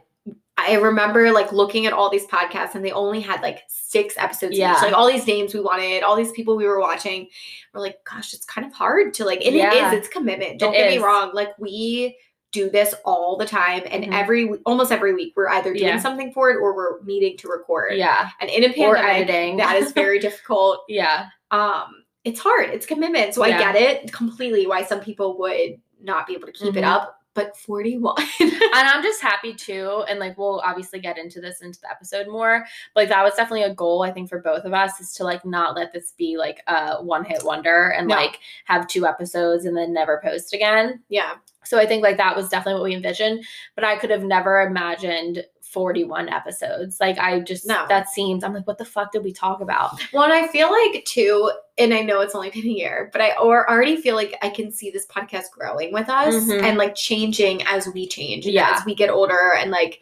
I 0.58 0.74
remember 0.74 1.32
like 1.32 1.50
looking 1.50 1.86
at 1.86 1.92
all 1.92 2.10
these 2.10 2.26
podcasts 2.26 2.74
and 2.76 2.84
they 2.84 2.92
only 2.92 3.20
had 3.20 3.40
like 3.40 3.62
six 3.68 4.14
episodes 4.18 4.56
Yeah. 4.56 4.76
each. 4.76 4.82
Like 4.82 4.92
all 4.92 5.10
these 5.10 5.26
names 5.26 5.54
we 5.54 5.60
wanted, 5.60 6.04
all 6.04 6.14
these 6.14 6.30
people 6.32 6.56
we 6.56 6.66
were 6.66 6.78
watching. 6.78 7.26
We're 7.72 7.80
like, 7.80 7.96
gosh, 8.04 8.32
it's 8.34 8.44
kind 8.44 8.64
of 8.66 8.72
hard 8.72 9.14
to 9.14 9.24
like, 9.24 9.40
and 9.44 9.56
Yeah. 9.56 9.88
is, 9.88 9.98
it's 9.98 10.08
commitment. 10.08 10.60
Don't 10.60 10.74
It 10.74 10.76
get 10.76 10.90
is. 10.92 10.98
me 10.98 11.02
wrong. 11.04 11.30
Like 11.32 11.58
we 11.58 12.16
do 12.52 12.68
this 12.70 12.94
all 13.04 13.36
the 13.36 13.46
time 13.46 13.82
and 13.90 14.04
Mhm. 14.04 14.12
every 14.12 14.48
almost 14.66 14.92
every 14.92 15.14
week 15.14 15.32
we're 15.36 15.48
either 15.48 15.72
doing 15.72 15.84
Yeah. 15.88 15.98
something 15.98 16.32
for 16.32 16.50
it 16.50 16.56
or 16.56 16.74
we're 16.76 17.00
meeting 17.02 17.36
to 17.38 17.48
record. 17.48 17.94
yeah 17.96 18.28
And 18.40 18.48
in 18.50 18.62
a 18.64 18.68
Or 18.68 18.94
pandemic, 18.94 19.04
editing. 19.28 19.56
that 19.56 19.76
is 19.76 19.92
very 19.92 20.18
difficult 20.28 20.84
yeah 20.88 21.26
um 21.50 22.04
it's 22.24 22.38
hard 22.40 22.68
it's 22.70 22.86
commitment 22.86 23.34
so 23.34 23.44
Yeah. 23.44 23.56
i 23.56 23.58
get 23.58 23.74
it 23.76 24.12
completely 24.12 24.66
why 24.66 24.84
some 24.84 25.00
people 25.00 25.38
would 25.38 25.80
not 26.02 26.26
be 26.26 26.34
able 26.34 26.46
to 26.46 26.52
keep 26.52 26.76
it 26.76 26.84
Mhm. 26.84 26.88
up 26.96 27.18
but 27.34 27.56
41 27.56 28.14
and 28.40 28.52
i'm 28.72 29.02
just 29.02 29.20
happy 29.22 29.54
too 29.54 30.04
and 30.08 30.18
like 30.18 30.36
we'll 30.36 30.60
obviously 30.64 31.00
get 31.00 31.18
into 31.18 31.40
this 31.40 31.60
into 31.62 31.80
the 31.80 31.90
episode 31.90 32.28
more 32.28 32.64
but 32.94 33.02
like 33.02 33.08
that 33.08 33.22
was 33.24 33.34
definitely 33.34 33.62
a 33.62 33.74
goal 33.74 34.02
i 34.02 34.10
think 34.10 34.28
for 34.28 34.40
both 34.40 34.64
of 34.64 34.72
us 34.72 35.00
is 35.00 35.12
to 35.14 35.24
like 35.24 35.44
not 35.44 35.74
let 35.76 35.92
this 35.92 36.12
be 36.18 36.36
like 36.36 36.60
a 36.66 37.02
one 37.02 37.24
hit 37.24 37.42
wonder 37.44 37.88
and 37.88 38.08
No. 38.08 38.16
like 38.16 38.38
have 38.64 38.86
two 38.86 39.06
episodes 39.06 39.64
and 39.64 39.76
then 39.76 39.92
never 39.92 40.20
post 40.22 40.52
again. 40.54 41.00
Yeah. 41.08 41.34
So 41.64 41.78
I 41.78 41.86
think 41.86 42.02
like 42.02 42.16
that 42.16 42.34
was 42.36 42.48
definitely 42.48 42.80
what 42.80 42.88
we 42.88 42.94
envisioned, 42.94 43.44
but 43.76 43.84
I 43.84 43.96
could 43.96 44.10
have 44.10 44.24
never 44.24 44.62
imagined 44.62 45.44
41 45.72 46.28
episodes. 46.28 47.00
Like 47.00 47.18
I 47.18 47.40
just 47.40 47.66
No. 47.66 47.86
that 47.88 48.08
seems 48.08 48.44
I'm 48.44 48.52
like, 48.54 48.66
what 48.66 48.78
the 48.78 48.84
fuck 48.84 49.10
did 49.12 49.24
we 49.24 49.32
talk 49.32 49.60
about? 49.60 50.00
well 50.12 50.24
and 50.24 50.32
i 50.32 50.46
feel 50.48 50.70
like 50.70 51.04
too 51.04 51.50
and 51.78 51.94
i 51.94 52.00
know 52.02 52.20
it's 52.20 52.34
only 52.34 52.50
been 52.50 52.64
a 52.66 52.68
year 52.68 53.08
but 53.12 53.20
i 53.22 53.34
or 53.36 53.68
already 53.70 53.96
feel 53.96 54.14
like 54.14 54.36
i 54.42 54.48
can 54.50 54.70
see 54.70 54.90
this 54.90 55.06
podcast 55.06 55.50
growing 55.52 55.92
with 55.92 56.08
us 56.10 56.34
Mhm. 56.34 56.62
and 56.62 56.76
like 56.78 56.94
changing 56.94 57.62
as 57.62 57.88
we 57.94 58.06
change 58.06 58.46
Yeah. 58.46 58.74
as 58.78 58.84
we 58.84 58.94
get 58.94 59.08
older 59.10 59.54
and 59.58 59.70
like 59.70 60.00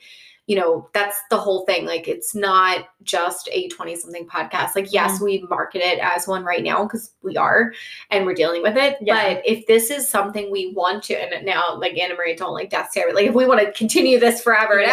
you 0.50 0.56
know 0.56 0.88
that's 0.94 1.18
the 1.30 1.36
whole 1.38 1.64
thing 1.64 1.84
like 1.86 2.08
it's 2.08 2.34
not 2.34 2.86
just 3.04 3.48
a 3.52 3.68
20 3.68 3.94
something 3.94 4.26
podcast 4.26 4.74
like 4.74 4.92
yes 4.92 5.12
Mm-hmm. 5.16 5.24
we 5.24 5.46
market 5.48 5.80
it 5.82 5.98
as 6.00 6.26
one 6.26 6.42
right 6.44 6.64
now 6.64 6.82
because 6.84 7.12
we 7.22 7.36
are 7.36 7.72
and 8.10 8.26
we're 8.26 8.34
dealing 8.34 8.62
with 8.62 8.76
it 8.76 8.96
Yeah. 9.00 9.34
but 9.34 9.42
if 9.46 9.66
this 9.66 9.90
is 9.90 10.08
something 10.08 10.50
we 10.50 10.72
want 10.74 11.04
to 11.04 11.14
and 11.14 11.46
now 11.46 11.76
like 11.76 11.96
anna 11.98 12.14
marie 12.16 12.34
don't 12.34 12.54
like 12.54 12.70
death 12.70 12.90
stare 12.90 13.12
like 13.14 13.28
if 13.28 13.34
we 13.34 13.46
want 13.46 13.60
to 13.60 13.70
continue 13.72 14.18
this 14.18 14.42
forever 14.42 14.80
and 14.80 14.90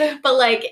ever 0.00 0.18
but 0.24 0.36
like 0.36 0.64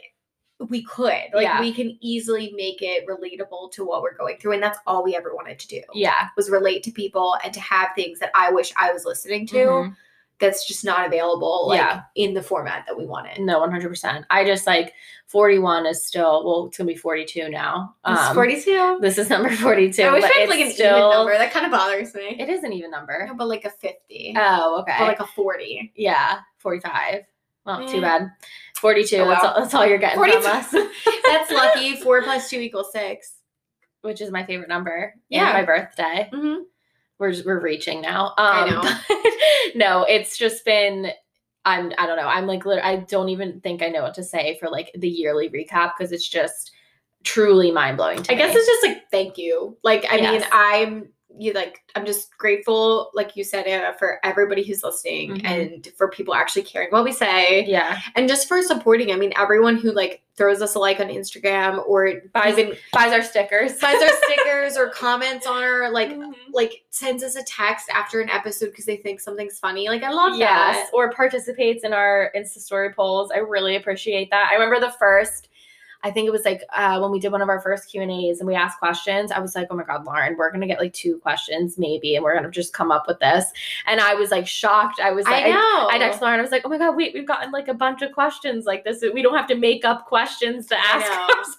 we 0.70 0.82
could 0.84 1.28
like 1.34 1.42
Yeah. 1.44 1.60
we 1.60 1.70
can 1.72 1.96
easily 2.00 2.52
make 2.56 2.78
it 2.80 3.06
relatable 3.06 3.70
to 3.72 3.84
what 3.84 4.02
we're 4.02 4.16
going 4.16 4.38
through 4.38 4.52
and 4.54 4.62
that's 4.62 4.78
all 4.86 5.04
we 5.04 5.14
ever 5.14 5.34
wanted 5.34 5.58
to 5.60 5.68
do 5.68 5.82
Yeah. 5.94 6.28
was 6.36 6.50
relate 6.50 6.82
to 6.84 6.90
people 6.90 7.36
and 7.44 7.52
to 7.54 7.60
have 7.60 7.90
things 7.94 8.18
that 8.20 8.30
i 8.34 8.50
wish 8.50 8.72
i 8.76 8.90
was 8.92 9.04
listening 9.04 9.46
to 9.48 9.56
Mhm. 9.56 9.96
That's 10.38 10.66
just 10.66 10.84
not 10.84 11.06
available 11.06 11.68
like 11.68 11.78
Yeah. 11.80 12.02
in 12.14 12.34
the 12.34 12.42
format 12.42 12.84
that 12.86 12.96
we 12.98 13.06
wanted 13.06 13.40
No, 13.40 13.60
100%. 13.60 14.24
I 14.28 14.44
just 14.44 14.66
like 14.66 14.92
41 15.28 15.86
is 15.86 16.04
still 16.06 16.44
well, 16.44 16.66
it's 16.66 16.76
gonna 16.76 16.88
be 16.88 16.94
42 16.96 17.48
now. 17.48 17.94
It's 18.06 18.20
Um, 18.28 18.34
42 18.34 18.98
This 19.00 19.16
is 19.18 19.30
number 19.30 19.50
42. 19.50 20.02
i 20.02 20.12
wish 20.12 20.24
i 20.24 20.40
had 20.40 20.48
like 20.50 20.60
an 20.60 20.70
still, 20.72 20.96
even 20.98 21.10
number 21.10 21.32
that 21.38 21.52
kind 21.52 21.64
of 21.66 21.72
bothers 21.72 22.14
me 22.14 22.36
It 22.38 22.48
is 22.50 22.62
an 22.64 22.72
even 22.72 22.90
number. 22.90 23.26
no, 23.26 23.34
but 23.34 23.48
like 23.48 23.64
a 23.64 23.70
50 23.70 24.34
Oh, 24.36 24.80
okay. 24.82 24.96
or 25.02 25.06
like 25.06 25.20
a 25.20 25.26
40 25.26 25.92
yeah, 25.96 26.40
45. 26.58 27.22
Well, 27.64 27.88
too 27.88 27.98
Eh. 27.98 28.00
bad. 28.00 28.30
42. 28.76 29.16
Oh, 29.16 29.28
that's, 29.28 29.44
all, 29.44 29.54
that's 29.58 29.74
all 29.74 29.86
you're 29.86 29.98
getting 29.98 30.16
42. 30.18 30.40
from 30.42 30.56
us. 30.56 30.70
that's 31.24 31.50
lucky 31.50 31.96
four 31.96 32.22
plus 32.22 32.48
two 32.48 32.60
equals 32.60 32.92
six 32.92 33.32
Which 34.02 34.20
is 34.20 34.30
my 34.30 34.44
favorite 34.46 34.68
number. 34.68 35.14
Yeah. 35.30 35.46
Yeah. 35.46 35.52
my 35.54 35.64
birthday. 35.64 36.30
mm-hmm. 36.32 36.62
We're 37.18 37.34
we're 37.44 37.60
reaching 37.60 38.00
now. 38.00 38.28
Um, 38.28 38.34
I 38.38 38.70
know. 38.70 39.30
no, 39.74 40.04
it's 40.04 40.36
just 40.36 40.64
been. 40.64 41.10
I'm. 41.64 41.92
I 41.98 42.06
don't 42.06 42.16
know. 42.16 42.28
I'm 42.28 42.46
like. 42.46 42.66
I 42.66 42.96
don't 42.96 43.28
even 43.28 43.60
think 43.60 43.82
I 43.82 43.88
know 43.88 44.02
what 44.02 44.14
to 44.14 44.24
say 44.24 44.56
for 44.60 44.68
like 44.68 44.90
the 44.96 45.08
yearly 45.08 45.48
recap 45.48 45.92
because 45.96 46.12
it's 46.12 46.28
just 46.28 46.72
truly 47.24 47.70
mind 47.70 47.96
blowing. 47.96 48.20
I 48.28 48.34
guess 48.34 48.54
it's 48.54 48.66
just 48.66 48.84
like 48.84 49.10
thank 49.10 49.38
you. 49.38 49.76
Like 49.82 50.06
I 50.08 50.20
mean, 50.20 50.44
I'm 50.52 51.08
you 51.38 51.52
like 51.52 51.80
I'm 51.94 52.06
just 52.06 52.36
grateful, 52.38 53.10
like 53.14 53.36
you 53.36 53.44
said, 53.44 53.66
Anna, 53.66 53.94
for 53.98 54.18
everybody 54.24 54.62
who's 54.64 54.82
listening 54.82 55.36
Mhm. 55.36 55.44
and 55.44 55.88
for 55.96 56.08
people 56.08 56.34
actually 56.34 56.62
caring 56.62 56.88
what 56.90 57.04
we 57.04 57.12
say 57.12 57.64
yeah. 57.66 58.00
and 58.14 58.28
just 58.28 58.48
for 58.48 58.62
supporting. 58.62 59.12
I 59.12 59.16
mean, 59.16 59.32
everyone 59.36 59.76
who 59.76 59.92
like 59.92 60.22
throws 60.36 60.60
us 60.60 60.74
a 60.74 60.78
like 60.78 61.00
on 61.00 61.08
Instagram 61.08 61.86
or 61.86 62.12
Buys 62.34 62.58
even 62.58 62.76
buys 62.92 63.12
our 63.12 63.22
stickers. 63.22 63.72
buys 63.80 64.02
our 64.02 64.16
stickers 64.24 64.76
or 64.76 64.90
comments 64.90 65.46
on 65.46 65.62
our 65.62 65.90
like 65.90 66.10
Mhm. 66.10 66.32
like 66.52 66.84
sends 66.90 67.22
us 67.22 67.36
a 67.36 67.42
text 67.44 67.88
after 67.92 68.20
an 68.20 68.30
episode 68.30 68.66
because 68.66 68.84
they 68.86 68.96
think 68.96 69.20
something's 69.20 69.58
funny. 69.58 69.88
Like 69.88 70.02
I 70.02 70.10
love 70.10 70.36
yes, 70.38 70.76
that. 70.76 70.90
or 70.94 71.10
participates 71.12 71.84
in 71.84 71.92
our 71.92 72.30
Insta 72.36 72.58
story 72.58 72.92
polls. 72.92 73.30
I 73.34 73.38
really 73.38 73.76
appreciate 73.76 74.30
that. 74.30 74.48
I 74.50 74.54
remember 74.54 74.80
the 74.80 74.92
first. 74.92 75.48
I 76.06 76.12
think 76.12 76.28
it 76.28 76.30
was 76.30 76.44
like 76.44 76.62
uh, 76.72 77.00
when 77.00 77.10
we 77.10 77.18
did 77.18 77.32
one 77.32 77.42
of 77.42 77.48
our 77.48 77.60
first 77.60 77.90
Q 77.90 78.00
and 78.00 78.12
A's 78.12 78.38
and 78.38 78.46
we 78.46 78.54
asked 78.54 78.78
questions. 78.78 79.32
I 79.32 79.40
was 79.40 79.56
like, 79.56 79.66
"Oh 79.70 79.76
my 79.76 79.82
god, 79.82 80.04
Lauren, 80.04 80.36
we're 80.36 80.52
gonna 80.52 80.68
get 80.68 80.78
like 80.78 80.92
two 80.92 81.18
questions 81.18 81.78
maybe, 81.78 82.14
and 82.14 82.22
we're 82.22 82.36
gonna 82.36 82.48
just 82.48 82.72
come 82.72 82.92
up 82.92 83.08
with 83.08 83.18
this." 83.18 83.46
And 83.86 84.00
I 84.00 84.14
was 84.14 84.30
like 84.30 84.46
shocked. 84.46 85.00
I 85.00 85.10
was 85.10 85.24
like, 85.26 85.46
I 85.46 85.50
know. 85.50 85.88
I 85.90 85.98
texted 85.98 86.20
Lauren. 86.20 86.38
I 86.38 86.42
was 86.42 86.52
like, 86.52 86.62
"Oh 86.64 86.68
my 86.68 86.78
god, 86.78 86.94
wait, 86.96 87.12
we've 87.12 87.26
gotten 87.26 87.50
like 87.50 87.66
a 87.66 87.74
bunch 87.74 88.02
of 88.02 88.12
questions 88.12 88.66
like 88.66 88.84
this. 88.84 89.02
We 89.12 89.20
don't 89.20 89.36
have 89.36 89.48
to 89.48 89.56
make 89.56 89.84
up 89.84 90.06
questions 90.06 90.66
to 90.68 90.78
ask 90.78 91.10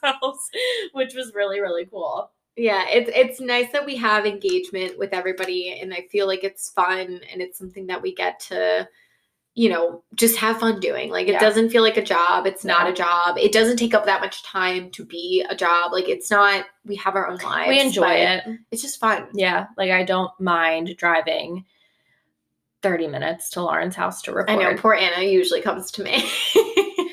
ourselves," 0.05 0.49
which 0.93 1.13
was 1.13 1.33
really 1.35 1.59
really 1.59 1.85
cool. 1.85 2.31
Yeah, 2.55 2.85
it's 2.89 3.11
it's 3.13 3.41
nice 3.41 3.69
that 3.73 3.85
we 3.85 3.97
have 3.97 4.25
engagement 4.25 4.97
with 4.97 5.11
everybody, 5.11 5.77
and 5.81 5.93
I 5.93 6.07
feel 6.09 6.25
like 6.25 6.45
it's 6.45 6.69
fun 6.71 7.19
and 7.31 7.41
it's 7.41 7.59
something 7.59 7.85
that 7.87 8.01
we 8.01 8.15
get 8.15 8.39
to, 8.47 8.87
you 9.59 9.69
know, 9.69 10.03
just 10.13 10.37
have 10.37 10.59
fun 10.59 10.79
doing. 10.79 11.09
Like 11.09 11.27
it 11.27 11.31
Yeah. 11.31 11.39
doesn't 11.39 11.69
feel 11.71 11.81
like 11.81 11.97
a 11.97 12.03
job. 12.03 12.45
It's 12.45 12.63
not 12.63 12.83
No. 12.83 12.91
a 12.91 12.93
job. 12.93 13.39
It 13.39 13.51
doesn't 13.51 13.77
take 13.77 13.95
up 13.95 14.05
that 14.05 14.21
much 14.21 14.43
time 14.43 14.91
to 14.91 15.03
be 15.03 15.43
a 15.49 15.55
job. 15.55 15.91
Like 15.91 16.07
it's 16.07 16.29
not. 16.29 16.65
We 16.85 16.95
have 16.97 17.15
our 17.15 17.27
own 17.27 17.37
lives. 17.37 17.67
we 17.69 17.79
enjoy 17.79 18.11
it. 18.11 18.43
It's 18.69 18.83
just 18.83 18.99
fun. 18.99 19.27
Yeah, 19.33 19.65
like 19.75 19.89
I 19.89 20.03
don't 20.03 20.29
mind 20.39 20.95
driving 20.97 21.65
thirty 22.83 23.07
minutes 23.07 23.49
to 23.51 23.61
Lauren's 23.63 23.95
house 23.95 24.21
to 24.23 24.31
record. 24.31 24.51
I 24.51 24.55
know. 24.55 24.75
Poor 24.77 24.93
Anna 24.93 25.23
usually 25.23 25.61
comes 25.61 25.89
to 25.93 26.03
me. 26.03 26.13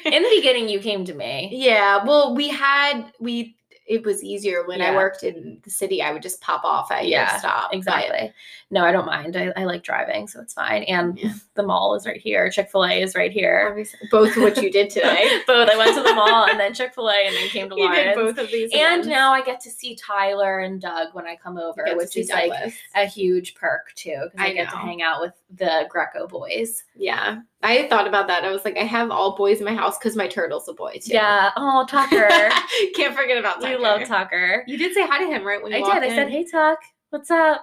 In 0.05 0.23
the 0.23 0.33
beginning, 0.37 0.69
you 0.69 0.81
came 0.81 1.07
to 1.07 1.15
me. 1.15 1.49
yeah. 1.53 2.05
Well, 2.05 2.35
we 2.35 2.49
had 2.49 3.11
we. 3.19 3.57
It 3.87 4.05
was 4.05 4.25
easier 4.25 4.66
when 4.66 4.81
I 4.81 4.94
worked 4.94 5.25
in 5.25 5.59
the 5.62 5.70
city. 5.70 6.01
I 6.01 6.11
would 6.12 6.23
just 6.23 6.40
pop 6.40 6.64
off 6.64 6.90
at 6.90 7.03
your 7.03 7.20
Yeah, 7.20 7.37
stop. 7.37 7.70
but- 7.70 7.77
Exactly. 7.77 8.33
No, 8.70 8.83
I 8.83 8.92
don't 8.92 9.05
mind. 9.05 9.37
I, 9.37 9.53
I 9.57 9.64
like 9.64 9.83
driving, 9.83 10.27
so 10.27 10.40
it's 10.40 10.55
fine. 10.55 10.85
And 10.85 11.18
Yeah. 11.18 11.35
the 11.55 11.62
mall 11.62 11.94
is 11.94 12.07
right 12.07 12.20
here. 12.20 12.51
Chick 12.51 12.70
Fil 12.70 12.87
A 12.87 13.03
is 13.03 13.14
right 13.14 13.31
here. 13.31 13.66
Obviously, 13.68 14.01
both 14.11 14.37
of 14.37 14.42
what 14.42 14.57
you 14.62 14.70
did 14.70 14.88
today. 14.88 15.40
both. 15.47 15.68
I 15.68 15.77
went 15.77 15.94
to 15.97 16.03
the 16.03 16.14
mall 16.14 16.47
and 16.47 16.59
then 16.59 16.73
Chick 16.73 16.94
Fil 16.94 17.11
A 17.11 17.27
and 17.27 17.35
then 17.37 17.49
came 17.49 17.68
to 17.68 17.77
you 17.79 17.92
did 17.94 18.14
both 18.14 18.38
of 18.38 18.51
these. 18.51 18.70
And 18.73 19.01
events. 19.03 19.09
now 19.09 19.33
I 19.33 19.42
get 19.42 19.61
to 19.61 19.70
see 19.70 19.97
Tyler 19.97 20.61
and 20.61 20.81
Doug 20.81 21.09
when 21.14 21.27
I 21.27 21.37
come 21.37 21.59
over, 21.59 21.85
which 21.94 22.16
is 22.16 22.31
like 22.31 22.75
a 22.94 23.05
huge 23.07 23.55
perk 23.55 23.92
too, 23.94 24.29
because 24.33 24.47
I, 24.47 24.51
I 24.51 24.53
get 24.55 24.70
to 24.70 24.77
hang 24.79 25.03
out 25.03 25.20
with 25.20 25.35
the 25.57 25.87
Greco 25.88 26.27
boys. 26.27 26.83
Yeah. 26.97 27.40
I 27.62 27.87
thought 27.88 28.07
about 28.09 28.27
that. 28.29 28.45
I 28.45 28.51
was 28.51 28.64
like, 28.64 28.77
I 28.77 28.85
have 28.85 29.11
all 29.11 29.37
boys 29.37 29.59
in 29.59 29.64
my 29.64 29.75
house 29.75 29.99
because 29.99 30.17
my 30.17 30.27
turtle's 30.27 30.69
a 30.69 30.73
boy 30.73 30.95
too. 31.03 31.12
Yeah. 31.14 31.51
Oh, 31.57 31.87
Tucker. 31.88 32.29
Can't 32.95 33.14
forget 33.14 33.38
about 33.38 33.61
Tucker. 33.61 33.77
we 33.77 33.77
love 33.77 34.05
Tucker. 34.07 34.64
You 34.67 34.77
did 34.79 34.95
say 34.95 35.07
hi 35.07 35.19
to 35.19 35.27
him, 35.27 35.45
right? 35.47 35.62
When 35.62 35.73
you 35.73 35.85
I 35.85 36.01
did. 36.01 36.11
I 36.12 36.14
said, 36.14 36.29
"Hey, 36.31 36.45
Tuck, 36.45 36.79
what's 37.11 37.31
up?" 37.31 37.62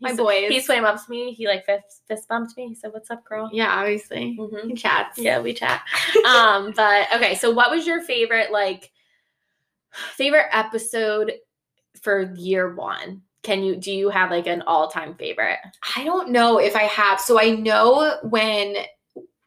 my 0.00 0.10
He's- 0.10 0.18
boys. 0.18 0.48
He 0.50 0.60
swam 0.60 0.84
up 0.84 1.02
to 1.02 1.10
me. 1.10 1.32
He 1.32 1.46
like 1.48 1.64
fist, 1.64 2.02
fist 2.06 2.28
bumped 2.28 2.56
me. 2.56 2.68
He 2.68 2.74
said, 2.74 2.92
"What's 2.92 3.10
up, 3.10 3.24
girl?" 3.24 3.48
Yeah, 3.52 3.68
obviously. 3.74 4.36
Mhm. 4.38 4.68
He 4.68 4.74
chats. 4.74 5.18
Yeah, 5.18 5.40
we 5.40 5.54
chat. 5.54 5.82
um, 6.26 6.72
but 6.76 7.08
okay, 7.14 7.34
so 7.34 7.50
what 7.50 7.70
was 7.70 7.86
your 7.86 8.02
favorite 8.02 8.52
like 8.52 8.90
favorite 9.92 10.46
episode 10.52 11.32
for 12.02 12.32
year 12.36 12.74
one? 12.74 13.22
Can 13.46 13.62
you 13.62 13.76
do 13.76 13.92
you 13.92 14.10
have 14.10 14.32
like 14.32 14.48
an 14.48 14.62
all-time 14.62 15.14
favorite? 15.14 15.58
I 15.96 16.02
don't 16.02 16.30
know 16.30 16.58
if 16.58 16.74
I 16.74 16.82
have. 16.82 17.20
So 17.20 17.40
I 17.40 17.50
know 17.50 18.18
when 18.24 18.74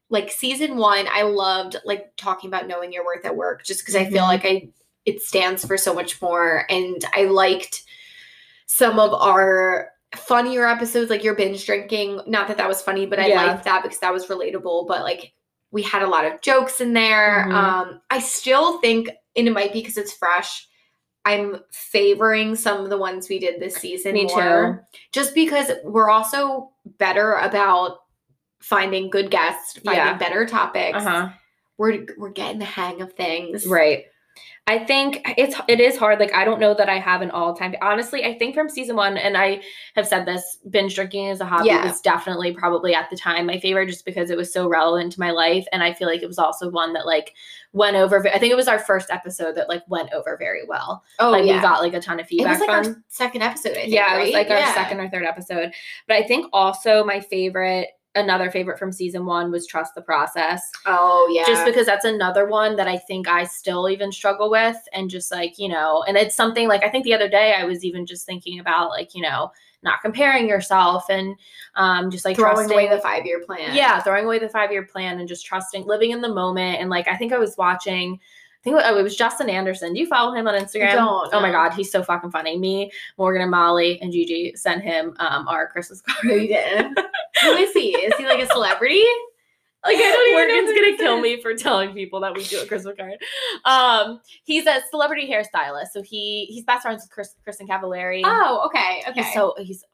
like 0.09 0.31
season 0.31 0.77
one, 0.77 1.05
I 1.11 1.23
loved 1.23 1.75
like 1.83 2.13
talking 2.15 2.49
about 2.49 2.65
knowing 2.65 2.93
your 2.93 3.05
worth 3.05 3.25
at 3.25 3.35
work 3.35 3.65
just 3.65 3.81
because 3.81 3.97
I 3.97 4.05
feel 4.05 4.23
Mhm. 4.23 4.27
like 4.27 4.45
I 4.45 4.69
it 5.05 5.21
stands 5.21 5.65
for 5.65 5.77
so 5.77 5.93
much 5.93 6.21
more. 6.21 6.65
And 6.69 7.03
I 7.13 7.23
liked 7.25 7.83
some 8.67 8.99
of 8.99 9.13
our 9.13 9.91
funnier 10.15 10.65
episodes, 10.65 11.09
like 11.09 11.23
your 11.23 11.35
binge 11.35 11.65
drinking. 11.65 12.21
Not 12.25 12.47
that 12.47 12.55
that 12.57 12.67
was 12.69 12.81
funny, 12.81 13.05
but 13.05 13.19
I 13.19 13.27
Yeah. 13.27 13.43
liked 13.47 13.65
that 13.65 13.83
because 13.83 13.99
that 13.99 14.13
was 14.13 14.27
relatable. 14.27 14.87
But 14.87 15.01
like 15.01 15.33
we 15.71 15.81
had 15.83 16.03
a 16.03 16.07
lot 16.07 16.23
of 16.25 16.39
jokes 16.41 16.79
in 16.79 16.93
there. 16.93 17.45
Mhm. 17.49 17.53
Um, 17.53 18.01
I 18.09 18.19
still 18.19 18.79
think, 18.79 19.09
and 19.35 19.47
it 19.47 19.51
might 19.51 19.73
be 19.73 19.81
because 19.81 19.97
it's 19.97 20.13
fresh. 20.13 20.67
I'm 21.29 21.61
favoring 21.71 22.55
some 22.55 22.83
of 22.83 22.89
the 22.89 22.97
ones 22.97 23.29
we 23.29 23.37
did 23.39 23.59
this 23.61 23.75
season 23.75 24.13
Me 24.13 24.25
more 24.25 24.87
just 25.11 25.35
because 25.35 25.71
we're 25.83 26.09
also 26.09 26.71
better 26.97 27.33
about 27.33 27.99
finding 28.59 29.09
good 29.09 29.29
guests, 29.29 29.79
finding 29.85 30.05
Yeah. 30.05 30.17
better 30.17 30.45
topics. 30.45 30.97
Uh-huh. 30.97 31.29
We're 31.77 32.05
we're 32.17 32.31
getting 32.31 32.59
the 32.59 32.65
hang 32.65 33.01
of 33.01 33.13
things. 33.13 33.65
Right. 33.65 34.05
I 34.69 34.85
think 34.85 35.23
it's 35.35 35.55
it 35.67 35.79
is 35.79 35.97
hard. 35.97 36.19
Like 36.19 36.31
I 36.35 36.45
don't 36.45 36.59
know 36.59 36.75
that 36.75 36.89
I 36.89 36.99
have 36.99 37.23
an 37.23 37.31
all 37.31 37.55
time. 37.55 37.73
Honestly, 37.81 38.23
I 38.23 38.37
think 38.37 38.53
from 38.53 38.69
season 38.69 38.95
one, 38.95 39.17
and 39.17 39.35
I 39.35 39.61
have 39.95 40.07
said 40.07 40.27
this, 40.27 40.59
binge 40.69 40.93
drinking 40.93 41.27
as 41.29 41.41
a 41.41 41.45
hobby 41.45 41.69
Yeah. 41.69 41.83
was 41.83 41.99
definitely 42.01 42.53
probably 42.53 42.93
at 42.93 43.09
the 43.09 43.17
time 43.17 43.47
my 43.47 43.59
favorite, 43.59 43.87
just 43.87 44.05
because 44.05 44.29
it 44.29 44.37
was 44.37 44.53
so 44.53 44.67
relevant 44.69 45.13
to 45.13 45.19
my 45.19 45.31
life, 45.31 45.65
and 45.71 45.81
I 45.81 45.93
feel 45.93 46.07
like 46.07 46.21
it 46.21 46.27
was 46.27 46.37
also 46.37 46.69
one 46.69 46.93
that 46.93 47.07
like 47.07 47.33
went 47.73 47.95
over. 47.97 48.27
I 48.27 48.37
think 48.37 48.51
it 48.51 48.55
was 48.55 48.67
our 48.67 48.77
first 48.77 49.09
episode 49.09 49.55
that 49.55 49.69
like 49.69 49.81
went 49.87 50.13
over 50.13 50.37
very 50.37 50.65
well. 50.67 51.03
Oh 51.17 51.31
like 51.31 51.45
yeah. 51.45 51.55
we 51.55 51.61
got 51.61 51.81
like 51.81 51.95
a 51.95 51.99
ton 51.99 52.19
of 52.19 52.27
feedback. 52.27 52.57
it 52.57 52.59
was 52.59 52.67
like 52.67 52.83
from. 52.83 52.93
our 52.93 53.03
second 53.07 53.41
episode. 53.41 53.71
I 53.71 53.81
think, 53.81 53.93
yeah, 53.93 54.15
it 54.15 54.19
was 54.19 54.33
right? 54.35 54.47
like 54.47 54.51
our 54.51 54.73
second 54.75 54.99
or 54.99 55.09
third 55.09 55.25
episode. 55.25 55.73
But 56.07 56.17
I 56.17 56.23
think 56.23 56.45
also 56.53 57.03
my 57.03 57.21
favorite, 57.21 57.87
another 58.19 58.51
favorite 58.51 58.77
from 58.77 58.91
season 58.91 59.25
one 59.25 59.51
was 59.51 59.65
Trust 59.65 59.95
the 59.95 60.01
Process 60.01 60.61
Oh 60.85 61.31
yeah. 61.33 61.45
just 61.47 61.65
because 61.65 61.85
that's 61.85 62.05
another 62.05 62.47
one 62.47 62.75
that 62.75 62.87
I 62.87 62.97
think 62.97 63.27
I 63.27 63.45
still 63.45 63.89
even 63.89 64.11
struggle 64.11 64.49
with. 64.51 64.77
And 64.93 65.09
just 65.09 65.31
like, 65.31 65.57
you 65.57 65.67
know, 65.69 66.03
and 66.07 66.15
it's 66.17 66.35
something 66.35 66.67
like 66.67 66.83
I 66.83 66.89
think 66.89 67.03
the 67.05 67.13
other 67.13 67.29
day 67.29 67.53
I 67.57 67.63
was 67.65 67.83
even 67.83 68.05
just 68.05 68.25
thinking 68.25 68.59
about 68.59 68.89
like, 68.89 69.15
you 69.15 69.21
know, 69.21 69.51
not 69.81 70.01
comparing 70.01 70.47
yourself 70.49 71.05
and 71.09 71.35
um 71.75 72.11
just 72.11 72.25
like 72.25 72.35
throwing 72.35 72.55
trusting 72.55 72.73
away 72.77 72.89
the 72.89 72.99
five 73.01 73.25
year 73.25 73.39
plan. 73.45 73.73
yeah, 73.73 74.01
throwing 74.01 74.25
away 74.25 74.37
the 74.37 74.49
five 74.49 74.71
year 74.71 74.83
plan 74.83 75.19
and 75.19 75.27
just 75.27 75.45
trusting 75.45 75.85
living 75.85 76.11
in 76.11 76.19
the 76.21 76.33
moment. 76.33 76.81
And 76.81 76.89
like 76.89 77.07
I 77.07 77.15
think 77.15 77.31
I 77.31 77.37
was 77.37 77.55
watching 77.57 78.19
I 78.59 78.63
think 78.63 78.75
oh, 78.83 78.97
it 78.97 79.03
was 79.03 79.15
Justin 79.15 79.49
Anderson. 79.49 79.93
Do 79.93 79.99
you 80.01 80.07
follow 80.07 80.33
him 80.33 80.47
on 80.47 80.53
Instagram? 80.53 80.93
don't, 80.93 81.29
Oh 81.33 81.39
my 81.39 81.51
god, 81.51 81.73
he's 81.73 81.91
so 81.91 82.03
fucking 82.03 82.31
funny. 82.31 82.57
Me, 82.57 82.91
Morgan 83.17 83.41
and 83.41 83.51
Molly 83.51 84.01
and 84.01 84.11
Gigi 84.11 84.53
sent 84.55 84.83
him 84.83 85.15
um 85.19 85.47
our 85.47 85.67
Christmas 85.67 86.01
card. 86.01 86.25
No, 86.25 86.35
you 86.35 86.49
didn't. 86.49 86.99
Who 87.41 87.51
is 87.51 87.71
he? 87.71 87.91
Is 87.91 88.13
he 88.17 88.25
like 88.25 88.39
a 88.39 88.47
celebrity? 88.47 89.03
Like 89.85 89.95
I 89.95 89.99
don't 89.99 90.27
even 90.27 90.65
Morgan's 90.65 90.77
gonna 90.77 90.97
kill 90.97 91.21
me 91.21 91.41
for 91.41 91.53
telling 91.55 91.93
people 91.93 92.19
that 92.19 92.35
we 92.35 92.43
do 92.43 92.59
a 92.61 92.65
Christmas 92.65 92.97
card. 92.97 93.17
Um, 93.63 94.19
he's 94.43 94.65
a 94.67 94.81
celebrity 94.91 95.25
hairstylist, 95.31 95.91
so 95.93 96.01
he 96.01 96.47
he's 96.49 96.65
best 96.65 96.81
friends 96.81 97.03
with 97.03 97.11
Chris, 97.11 97.35
Kristin 97.47 97.65
Cavallari. 97.65 98.21
Oh, 98.25 98.63
okay. 98.65 99.03
Okay. 99.07 99.23
He's 99.23 99.33
so 99.33 99.55
he's 99.57 99.85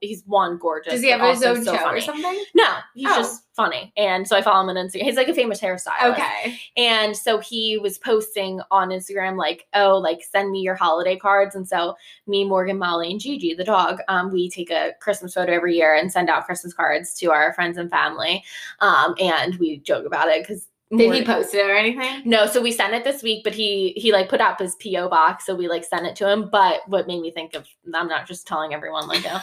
he's 0.00 0.22
one 0.26 0.58
gorgeous. 0.58 0.92
Does 0.92 1.02
he 1.02 1.10
have 1.10 1.20
his 1.20 1.42
own 1.42 1.64
so 1.64 1.72
show 1.74 1.82
funny. 1.82 1.98
or 1.98 2.00
something? 2.00 2.44
No, 2.54 2.74
he's 2.94 3.06
Oh. 3.08 3.16
just 3.16 3.42
funny, 3.54 3.92
and 3.96 4.26
so 4.26 4.36
I 4.36 4.42
follow 4.42 4.62
him 4.68 4.76
on 4.76 4.76
Instagram. 4.76 5.02
He's 5.02 5.16
like 5.16 5.28
a 5.28 5.34
famous 5.34 5.60
hairstylist. 5.60 6.12
Okay. 6.12 6.58
And 6.76 7.16
so 7.16 7.38
he 7.38 7.78
was 7.78 7.98
posting 7.98 8.60
on 8.70 8.88
Instagram, 8.88 9.36
like, 9.36 9.66
oh, 9.74 9.96
like 9.98 10.22
send 10.22 10.50
me 10.50 10.60
your 10.60 10.74
holiday 10.74 11.16
cards. 11.16 11.54
And 11.54 11.66
so 11.66 11.94
me, 12.26 12.44
Morgan, 12.44 12.78
Molly, 12.78 13.10
and 13.10 13.20
Gigi, 13.20 13.54
the 13.54 13.64
dog, 13.64 14.00
um, 14.08 14.32
we 14.32 14.50
take 14.50 14.70
a 14.70 14.92
Christmas 15.00 15.34
photo 15.34 15.52
every 15.52 15.76
year 15.76 15.94
and 15.94 16.10
send 16.10 16.28
out 16.28 16.46
Christmas 16.46 16.74
cards 16.74 17.14
to 17.20 17.30
our 17.30 17.52
friends 17.54 17.78
and 17.78 17.90
family. 17.90 18.42
Um, 18.80 19.14
and 19.20 19.54
we 19.56 19.78
joke 19.78 20.04
about 20.06 20.28
it 20.28 20.42
because 20.42 20.68
Did 20.96 21.14
he 21.14 21.24
post 21.24 21.54
it 21.54 21.68
or 21.68 21.74
anything? 21.74 22.22
no, 22.24 22.46
so 22.46 22.60
we 22.62 22.72
sent 22.72 22.94
it 22.94 23.04
this 23.04 23.22
week, 23.22 23.44
but 23.44 23.54
he 23.54 23.92
he 23.96 24.12
like 24.12 24.28
put 24.28 24.40
up 24.40 24.58
his 24.58 24.74
PO 24.76 25.08
box, 25.08 25.46
so 25.46 25.54
we 25.54 25.68
like 25.68 25.84
sent 25.84 26.06
it 26.06 26.16
to 26.16 26.30
him. 26.30 26.48
But 26.50 26.80
what 26.88 27.06
made 27.06 27.20
me 27.20 27.30
think 27.30 27.54
of 27.54 27.66
I'm 27.94 28.08
not 28.08 28.26
just 28.26 28.46
telling 28.46 28.74
everyone 28.74 29.06
like 29.08 29.24
oh, 29.26 29.40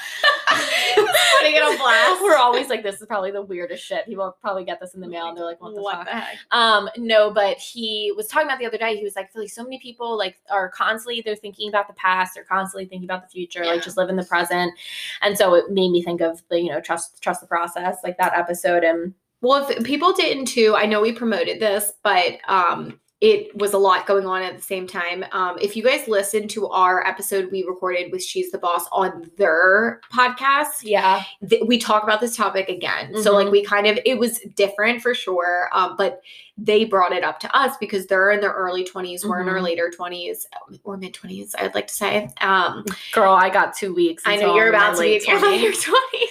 Putting 1.39 1.55
it 1.55 1.63
on 1.63 1.77
blast. 1.77 2.21
We're 2.23 2.37
always 2.37 2.69
like 2.69 2.83
this 2.83 3.01
is 3.01 3.07
probably 3.07 3.31
the 3.31 3.41
weirdest 3.41 3.83
shit. 3.83 4.05
People 4.05 4.35
probably 4.41 4.63
get 4.63 4.79
this 4.79 4.93
in 4.93 5.01
the 5.01 5.07
mail 5.07 5.27
and 5.27 5.37
they're 5.37 5.45
like, 5.45 5.61
what 5.61 5.73
the 5.75 5.81
fuck? 5.81 6.07
heck? 6.07 6.37
Um, 6.51 6.89
no, 6.97 7.31
but 7.31 7.57
he 7.57 8.13
was 8.15 8.27
talking 8.27 8.47
about 8.47 8.59
the 8.59 8.65
other 8.65 8.77
day. 8.77 8.95
He 8.97 9.03
was 9.03 9.15
like, 9.15 9.25
I 9.25 9.29
feel 9.29 9.41
like 9.43 9.51
so 9.51 9.63
many 9.63 9.79
people 9.79 10.17
like 10.17 10.37
are 10.51 10.69
constantly 10.69 11.21
they're 11.21 11.35
thinking 11.35 11.69
about 11.69 11.87
the 11.87 11.93
past, 11.93 12.33
they're 12.35 12.43
constantly 12.43 12.85
thinking 12.85 13.07
about 13.09 13.23
the 13.23 13.29
future, 13.29 13.63
Yeah. 13.63 13.71
like 13.71 13.83
just 13.83 13.97
live 13.97 14.09
in 14.09 14.15
the 14.17 14.25
present. 14.25 14.73
And 15.21 15.37
so 15.37 15.55
it 15.55 15.71
made 15.71 15.91
me 15.91 16.03
think 16.03 16.21
of 16.21 16.41
the, 16.49 16.59
you 16.61 16.69
know, 16.69 16.81
trust 16.81 17.21
trust 17.21 17.41
the 17.41 17.47
process, 17.47 17.97
like 18.03 18.17
that 18.17 18.33
episode. 18.37 18.83
And 18.83 19.13
Well, 19.41 19.67
if 19.69 19.83
people 19.83 20.13
didn't 20.13 20.45
too, 20.45 20.75
I 20.77 20.85
know 20.85 21.01
we 21.01 21.11
promoted 21.11 21.59
this, 21.59 21.93
but 22.03 22.37
um, 22.47 22.99
it 23.21 23.55
was 23.55 23.73
a 23.73 23.77
lot 23.77 24.07
going 24.07 24.25
on 24.25 24.41
at 24.43 24.55
the 24.55 24.61
same 24.63 24.87
time. 24.87 25.23
Um, 25.31 25.57
if 25.61 25.75
you 25.75 25.83
guys 25.83 26.07
listened 26.07 26.49
to 26.51 26.67
our 26.69 27.05
episode 27.07 27.51
we 27.51 27.63
recorded 27.63 28.11
with 28.11 28.23
She's 28.23 28.51
the 28.51 28.57
Boss 28.57 28.85
on 28.91 29.29
their 29.37 30.01
podcast, 30.13 30.81
yeah, 30.83 31.23
th- 31.47 31.63
we 31.67 31.77
talk 31.77 32.03
about 32.03 32.19
this 32.21 32.35
topic 32.35 32.67
again. 32.69 33.15
So, 33.21 33.33
like, 33.33 33.47
Mhm. 33.47 33.51
we 33.51 33.63
kind 33.63 33.85
of, 33.87 33.99
it 34.05 34.17
was 34.17 34.39
different 34.55 35.01
for 35.03 35.13
sure, 35.13 35.69
um, 35.73 35.95
but 35.97 36.21
they 36.57 36.83
brought 36.85 37.11
it 37.11 37.23
up 37.23 37.39
to 37.39 37.55
us 37.55 37.75
because 37.79 38.05
they're 38.07 38.31
in 38.31 38.41
their 38.41 38.53
early 38.53 38.83
20s, 38.83 39.25
we're 39.25 39.41
in 39.41 39.49
our 39.49 39.57
Mhm. 39.57 39.63
later 39.63 39.89
20s 39.95 40.45
or 40.83 40.97
mid 40.97 41.13
20s, 41.13 41.55
I'd 41.57 41.73
like 41.75 41.87
to 41.87 41.93
say. 41.93 42.29
Um, 42.41 42.85
girl, 43.11 43.33
I 43.33 43.49
got 43.49 43.75
two 43.75 43.93
weeks. 43.93 44.23
I 44.25 44.35
know 44.35 44.55
you're 44.55 44.67
I'm 44.67 44.73
in 44.73 44.79
my 44.79 44.85
about 44.87 44.97
to 44.97 45.01
be 45.01 45.55
in 45.55 45.61
your 45.61 45.71
20s. 45.73 46.27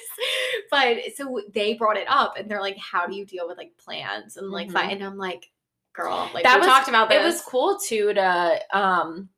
But 0.70 0.98
so 1.16 1.40
they 1.52 1.74
brought 1.74 1.96
it 1.96 2.06
up, 2.09 2.37
and 2.37 2.50
they're 2.50 2.61
like, 2.61 2.78
"How 2.78 3.06
do 3.06 3.14
you 3.16 3.24
deal 3.26 3.46
with 3.48 3.59
like 3.59 3.72
plans 3.78 4.37
and 4.37 4.50
like 4.50 4.68
Mhm. 4.68 4.92
And 4.92 5.02
I'm 5.04 5.16
like, 5.18 5.50
"Girl, 5.92 6.30
like 6.33 6.44
That 6.44 6.54
we 6.56 6.61
was- 6.61 6.68
talked 6.68 6.88
about 6.88 7.09
this. 7.09 7.20
It 7.20 7.24
was 7.24 7.42
cool 7.42 7.78
too 7.78 8.12
to 8.14 8.61
um 8.76 9.28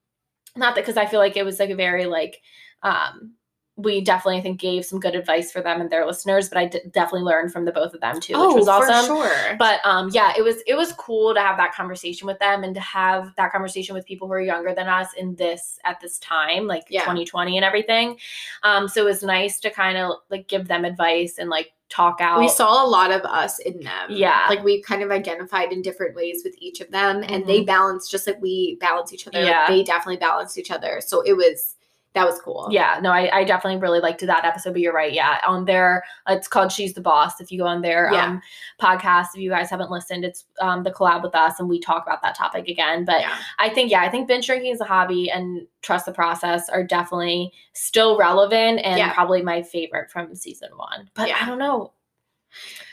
not 0.57 0.75
that 0.75 0.83
because 0.83 0.97
I 0.99 1.07
feel 1.07 1.21
like 1.21 1.37
it 1.37 1.45
was 1.45 1.59
like 1.59 1.71
a 1.71 1.75
very 1.75 2.05
like 2.07 2.41
um 2.83 3.35
we 3.83 4.01
definitely 4.01 4.39
I 4.39 4.43
think 4.43 4.61
gave 4.61 4.85
some 4.85 5.01
good 5.01 5.15
advice 5.15 5.51
for 5.53 5.61
them 5.61 5.81
and 5.81 5.91
their 5.91 6.07
listeners, 6.07 6.49
but 6.49 6.59
I 6.59 6.67
d- 6.67 6.81
definitely 6.93 7.23
learned 7.23 7.53
from 7.53 7.65
the 7.65 7.73
both 7.73 7.95
of 7.95 8.01
them 8.01 8.21
too, 8.21 8.35
which 8.35 8.57
was 8.57 8.69
awesome. 8.69 8.91
Oh, 8.93 9.23
for 9.23 9.29
sure. 9.29 9.57
But 9.59 9.81
um 9.85 10.11
yeah, 10.13 10.33
it 10.37 10.43
was 10.43 10.57
it 10.67 10.75
was 10.75 10.93
cool 10.95 11.35
to 11.35 11.41
have 11.41 11.57
that 11.57 11.75
conversation 11.75 12.27
with 12.27 12.39
them 12.39 12.65
and 12.65 12.75
to 12.75 12.81
have 12.81 13.33
that 13.37 13.53
conversation 13.53 13.95
with 13.95 14.07
people 14.07 14.27
who 14.29 14.35
are 14.35 14.41
younger 14.41 14.75
than 14.75 14.89
us 14.89 15.09
in 15.17 15.35
this 15.37 15.79
at 15.85 16.01
this 16.01 16.19
time, 16.19 16.67
like 16.67 16.85
Yeah. 16.89 17.01
2020 17.01 17.57
and 17.59 17.65
everything. 17.65 18.17
Um 18.63 18.89
so 18.89 19.03
it 19.03 19.05
was 19.05 19.23
nice 19.23 19.61
to 19.61 19.71
kind 19.71 19.99
of 19.99 20.17
like 20.31 20.49
give 20.49 20.69
them 20.69 20.85
advice 20.85 21.39
and 21.39 21.51
like 21.51 21.73
talk 21.89 22.23
out. 22.23 22.41
we 22.41 22.49
saw 22.49 22.83
a 22.83 22.89
lot 22.89 23.11
of 23.13 23.21
us 23.23 23.59
in 23.59 23.79
them. 23.81 24.07
Yeah. 24.09 24.47
like 24.49 24.65
we 24.65 24.81
kind 24.83 25.03
of 25.03 25.11
identified 25.11 25.73
in 25.73 25.83
different 25.83 26.17
ways 26.17 26.41
with 26.43 26.55
each 26.59 26.81
of 26.81 26.91
them, 26.91 27.23
and 27.29 27.47
they 27.47 27.65
balanced 27.65 28.11
just 28.11 28.27
like 28.27 28.41
we 28.41 28.79
balance 28.81 29.13
each 29.13 29.27
other. 29.29 29.39
like, 29.43 29.53
Mm-hmm. 29.53 29.73
Yeah. 29.73 29.77
they 29.77 29.83
definitely 29.85 30.17
balanced 30.17 30.57
each 30.57 30.71
other. 30.71 31.03
So 31.05 31.21
it 31.21 31.35
was 31.35 31.75
that 32.15 32.27
was 32.27 32.39
cool. 32.41 32.69
Yeah, 32.71 32.99
no, 33.03 33.11
I, 33.11 33.39
I 33.39 33.45
definitely 33.45 33.81
really 33.81 34.01
liked 34.01 34.21
that 34.21 34.45
episode, 34.45 34.73
but 34.73 34.83
you're 34.83 34.93
right. 34.93 35.13
Yeah, 35.13 35.39
on 35.47 35.65
their, 35.65 36.05
it's 36.29 36.47
called 36.47 36.71
She's 36.71 36.93
the 36.93 37.01
Boss. 37.01 37.41
If 37.41 37.51
you 37.51 37.59
go 37.59 37.67
on 37.67 37.81
their 37.81 38.11
Yeah. 38.13 38.27
um, 38.27 38.43
podcast, 38.81 39.29
if 39.35 39.41
you 39.41 39.49
guys 39.49 39.71
haven't 39.71 39.91
listened, 39.91 40.25
it's 40.25 40.45
um, 40.61 40.83
the 40.83 40.91
collab 40.91 41.23
with 41.23 41.35
us 41.35 41.59
and 41.59 41.69
we 41.69 41.81
talk 41.81 42.03
about 42.07 42.21
that 42.23 42.35
topic 42.37 42.69
again. 42.69 43.07
But 43.07 43.21
yeah. 43.23 43.37
I 43.59 43.71
think, 43.71 43.91
yeah, 43.91 44.03
I 44.03 44.11
think 44.11 44.29
binge 44.29 44.47
drinking 44.47 44.73
is 44.73 44.81
a 44.83 44.85
hobby 44.85 45.31
and 45.31 45.67
trust 45.81 46.05
the 46.05 46.13
process 46.13 46.69
are 46.69 46.85
definitely 46.85 47.53
still 47.73 48.19
relevant 48.19 48.81
and 48.85 48.99
Yeah. 48.99 49.15
probably 49.15 49.41
my 49.43 49.63
favorite 49.63 50.11
from 50.11 50.35
season 50.35 50.71
one. 50.77 51.09
But. 51.15 51.31
I 51.31 51.47
don't 51.47 51.59
know. 51.59 51.93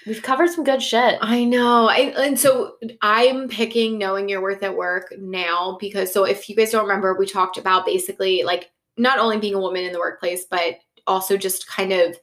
We've 0.07 0.23
covered 0.23 0.49
some 0.49 0.63
good 0.63 0.81
shit. 0.81 1.17
I 1.21 1.43
know. 1.43 1.89
I, 1.89 2.13
and 2.17 2.39
so 2.39 2.77
I'm 3.01 3.49
picking 3.49 3.97
knowing 3.97 4.29
your 4.29 4.41
worth 4.41 4.63
at 4.63 4.77
work 4.77 5.13
now 5.19 5.77
because 5.81 6.13
so 6.13 6.23
if 6.23 6.47
you 6.47 6.55
guys 6.55 6.71
don't 6.71 6.83
remember, 6.87 7.13
we 7.19 7.25
talked 7.25 7.57
about 7.57 7.85
basically 7.85 8.43
like 8.43 8.71
not 8.99 9.17
only 9.17 9.37
being 9.37 9.55
a 9.55 9.59
woman 9.59 9.83
in 9.83 9.93
the 9.93 9.99
workplace, 9.99 10.45
but 10.49 10.75
also 11.07 11.37
just 11.37 11.67
kind 11.67 11.91
of 11.91 12.15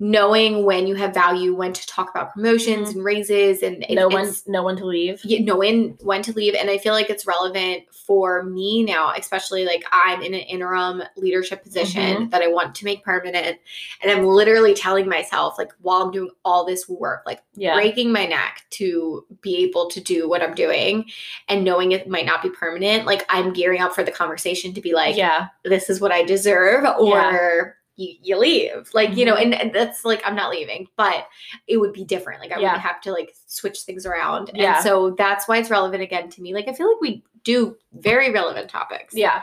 knowing 0.00 0.64
when 0.64 0.86
you 0.86 0.94
have 0.94 1.12
value, 1.12 1.54
when 1.54 1.72
to 1.72 1.86
talk 1.86 2.08
about 2.10 2.32
promotions 2.32 2.90
and 2.90 3.04
raises, 3.04 3.62
and 3.62 3.82
it- 3.84 3.88
Mm-hmm. 3.88 3.94
no 3.96 4.08
one, 4.08 4.32
no 4.46 4.62
one 4.62 4.76
to 4.76 4.84
leave. 4.86 5.20
you 5.24 5.40
know 5.44 5.56
when 5.56 5.96
when 6.02 6.22
to 6.22 6.32
leave 6.32 6.54
and 6.54 6.70
i 6.70 6.78
feel 6.78 6.92
like 6.92 7.10
it's 7.10 7.26
relevant 7.26 7.82
for 7.92 8.44
me 8.44 8.84
now 8.84 9.12
especially 9.16 9.64
like 9.64 9.84
i'm 9.90 10.22
in 10.22 10.34
an 10.34 10.40
interim 10.40 11.02
leadership 11.16 11.62
position 11.62 12.02
Mm-hmm. 12.02 12.28
that 12.30 12.42
i 12.42 12.46
want 12.46 12.74
to 12.76 12.84
make 12.84 13.02
permanent 13.04 13.58
and 14.02 14.10
i'm 14.12 14.24
literally 14.24 14.72
telling 14.74 15.08
myself 15.08 15.58
like 15.58 15.72
while 15.80 16.02
i'm 16.02 16.10
doing 16.12 16.30
all 16.44 16.64
this 16.64 16.88
work 16.88 17.22
like 17.26 17.42
Yeah, 17.54 17.74
breaking 17.74 18.12
my 18.12 18.26
neck 18.26 18.64
to 18.70 19.24
be 19.40 19.56
able 19.64 19.88
to 19.90 20.00
do 20.00 20.28
what 20.28 20.42
i'm 20.42 20.54
doing 20.54 21.06
and 21.48 21.64
knowing 21.64 21.92
it 21.92 22.08
might 22.08 22.26
not 22.26 22.42
be 22.42 22.50
permanent 22.50 23.04
like 23.06 23.24
i'm 23.28 23.52
gearing 23.52 23.80
up 23.80 23.94
for 23.94 24.04
the 24.04 24.12
conversation 24.12 24.72
to 24.74 24.80
be 24.80 24.92
like 24.92 25.16
yeah, 25.16 25.48
this 25.64 25.90
is 25.90 26.00
what 26.00 26.12
i 26.12 26.22
deserve 26.22 26.84
or 27.00 27.76
you, 27.98 28.14
you 28.22 28.38
leave 28.38 28.88
like 28.94 29.14
you 29.16 29.24
know 29.26 29.34
Mhm. 29.36 29.42
and, 29.42 29.54
and 29.54 29.72
that's 29.74 30.04
like 30.04 30.22
i'm 30.24 30.34
not 30.36 30.50
leaving 30.50 30.86
but 30.96 31.26
it 31.66 31.76
would 31.78 31.92
be 31.92 32.04
different 32.04 32.40
like 32.40 32.52
i 32.52 32.58
Yeah. 32.58 32.72
would 32.72 32.80
have 32.80 33.00
to 33.02 33.12
like 33.12 33.34
switch 33.46 33.80
things 33.80 34.06
around 34.06 34.50
Yeah. 34.54 34.76
and 34.76 34.82
so 34.84 35.10
that's 35.18 35.46
why 35.48 35.58
it's 35.58 35.68
relevant 35.68 36.02
again 36.02 36.30
to 36.30 36.40
me 36.42 36.54
like 36.54 36.68
i 36.68 36.72
feel 36.72 36.88
like 36.88 37.00
we 37.00 37.22
do 37.44 37.76
very 37.92 38.30
relevant 38.32 38.70
topics 38.70 39.14
yeah, 39.14 39.42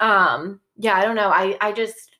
um, 0.00 0.60
yeah. 0.76 0.94
I 0.96 1.02
don't 1.04 1.14
know. 1.16 1.28
I, 1.30 1.56
I 1.60 1.72
just, 1.72 2.16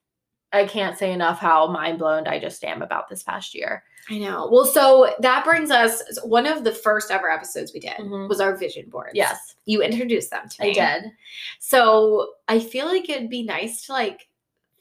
I 0.52 0.64
can't 0.66 0.96
say 0.98 1.12
enough 1.12 1.38
how 1.40 1.66
mind 1.66 1.98
blown 1.98 2.26
I 2.28 2.38
just 2.38 2.62
am 2.64 2.82
about 2.82 3.08
this 3.08 3.22
past 3.24 3.54
year. 3.54 3.82
i 4.10 4.18
know 4.18 4.48
well 4.52 4.64
so 4.66 5.12
that 5.20 5.44
brings 5.44 5.70
us 5.70 6.02
one 6.24 6.46
of 6.46 6.62
the 6.62 6.70
first 6.72 7.10
ever 7.10 7.30
episodes 7.30 7.72
we 7.72 7.80
did 7.80 7.96
Mhm. 7.98 8.28
was 8.28 8.40
our 8.40 8.56
vision 8.56 8.88
boards 8.90 9.12
Yes, 9.14 9.56
you 9.64 9.82
introduced 9.82 10.30
them 10.30 10.48
to 10.48 10.62
me 10.62 10.78
I 10.78 11.00
did. 11.00 11.10
so 11.58 12.30
i 12.48 12.58
feel 12.58 12.86
like 12.86 13.08
it'd 13.08 13.30
be 13.30 13.42
nice 13.42 13.86
to 13.86 13.92
like 13.92 14.28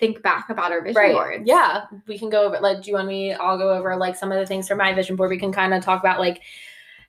think 0.04 0.22
back 0.22 0.50
about 0.50 0.74
our 0.74 0.82
vision 0.82 0.98
right. 0.98 1.14
boards. 1.14 1.44
Yeah. 1.46 1.86
We 2.08 2.20
can 2.20 2.30
go 2.30 2.46
over 2.46 2.60
like 2.60 2.84
do 2.84 2.92
you 2.92 2.96
want 2.96 3.08
me 3.08 3.34
i'll 3.34 3.58
go 3.58 3.72
over 3.72 3.96
like 3.96 4.18
some 4.18 4.32
of 4.34 4.40
the 4.40 4.46
things 4.46 4.68
from 4.68 4.80
my 4.80 4.94
vision 4.94 5.16
board. 5.16 5.30
We 5.30 5.40
can 5.40 5.54
kind 5.54 5.74
of 5.74 5.82
talk 5.82 6.02
about 6.02 6.20
like 6.20 6.42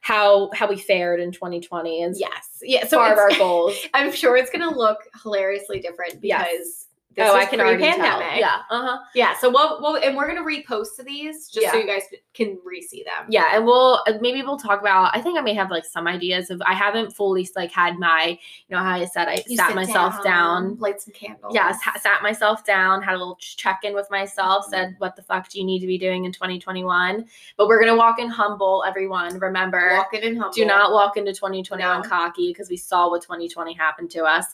how 0.00 0.50
how 0.54 0.68
we 0.68 0.78
fared 0.78 1.18
in 1.18 1.33
2020 1.33 2.02
and 2.02 2.14
yes. 2.16 2.61
Yeah 2.62 2.87
so 2.87 2.98
far 2.98 3.12
of 3.12 3.18
our 3.18 3.30
goals. 3.38 3.76
I'm 3.94 4.12
sure 4.12 4.37
it's 4.37 4.50
gonna 4.50 4.70
look 4.70 4.98
hilariously 5.22 5.80
different 5.80 6.22
Yes. 6.22 6.84
This 7.14 7.29
oh 7.31 7.35
i 7.37 7.44
can 7.46 7.61
already 7.61 7.83
tell 7.83 7.92
pre-pandemic. 7.94 8.40
yeah 8.40 8.61
uh-huh 8.70 8.98
Yeah. 9.14 9.35
So 9.38 9.50
we'll, 9.50 9.81
we'll, 9.81 9.96
And 10.03 10.16
we're 10.16 10.27
gonna 10.27 10.42
repost 10.46 10.96
to 10.96 11.03
these 11.05 11.48
just 11.48 11.70
so 11.70 11.77
you 11.79 11.87
guys 11.87 12.03
can 12.35 12.59
re-see 12.64 13.05
them. 13.05 13.27
yeah 13.29 13.55
and 13.55 13.64
we'll 13.64 14.03
uh, 14.07 14.14
maybe 14.20 14.42
we'll 14.42 14.59
talk 14.59 14.81
about 14.81 15.11
i 15.16 15.20
think 15.20 15.38
i 15.38 15.42
may 15.42 15.55
have 15.55 15.70
like 15.70 15.85
some 15.85 16.07
ideas 16.07 16.50
of 16.50 16.61
i 16.66 16.74
haven't 16.74 17.12
fully 17.14 17.48
like 17.57 17.70
had 17.72 17.98
my 17.98 18.38
you 18.68 18.77
know 18.77 18.83
how 18.83 18.92
i 18.96 19.05
said 19.05 19.29
i 19.29 19.42
You 19.46 19.57
sat 19.57 19.74
myself 19.74 20.22
down 20.24 20.77
light 20.79 21.00
some 21.00 21.12
candles. 21.14 21.55
Yes, 21.55 21.81
ha- 21.83 21.98
sat 22.00 22.22
myself 22.22 22.64
down, 22.64 23.03
had 23.03 23.14
a 23.14 23.18
little 23.18 23.37
check 23.40 23.81
in 23.85 23.94
with 23.94 24.11
myself, 24.11 24.66
Mhm. 24.66 24.70
said, 24.70 24.94
What 24.98 25.14
the 25.16 25.22
fuck 25.22 25.48
do 25.48 25.59
you 25.59 25.64
need 25.64 25.81
to 25.81 25.87
be 25.87 25.98
doing 25.98 26.24
in 26.24 26.33
2021? 26.33 27.24
But 27.57 27.68
we're 27.68 27.79
going 27.81 27.92
to 27.92 27.96
walk 27.98 28.18
in 28.18 28.29
humble, 28.29 28.83
everyone. 28.87 29.38
Remember, 29.38 29.90
Walking 29.96 30.22
in 30.22 30.37
humble. 30.37 30.53
do 30.53 30.64
not 30.64 30.92
walk 30.92 31.16
into 31.16 31.33
2021 31.33 32.03
No. 32.03 32.09
cocky 32.09 32.50
because 32.50 32.68
we 32.70 32.77
saw 32.77 33.09
what 33.11 33.22
2020 33.22 33.72
happened 33.74 34.11
to 34.12 34.24
us. 34.24 34.46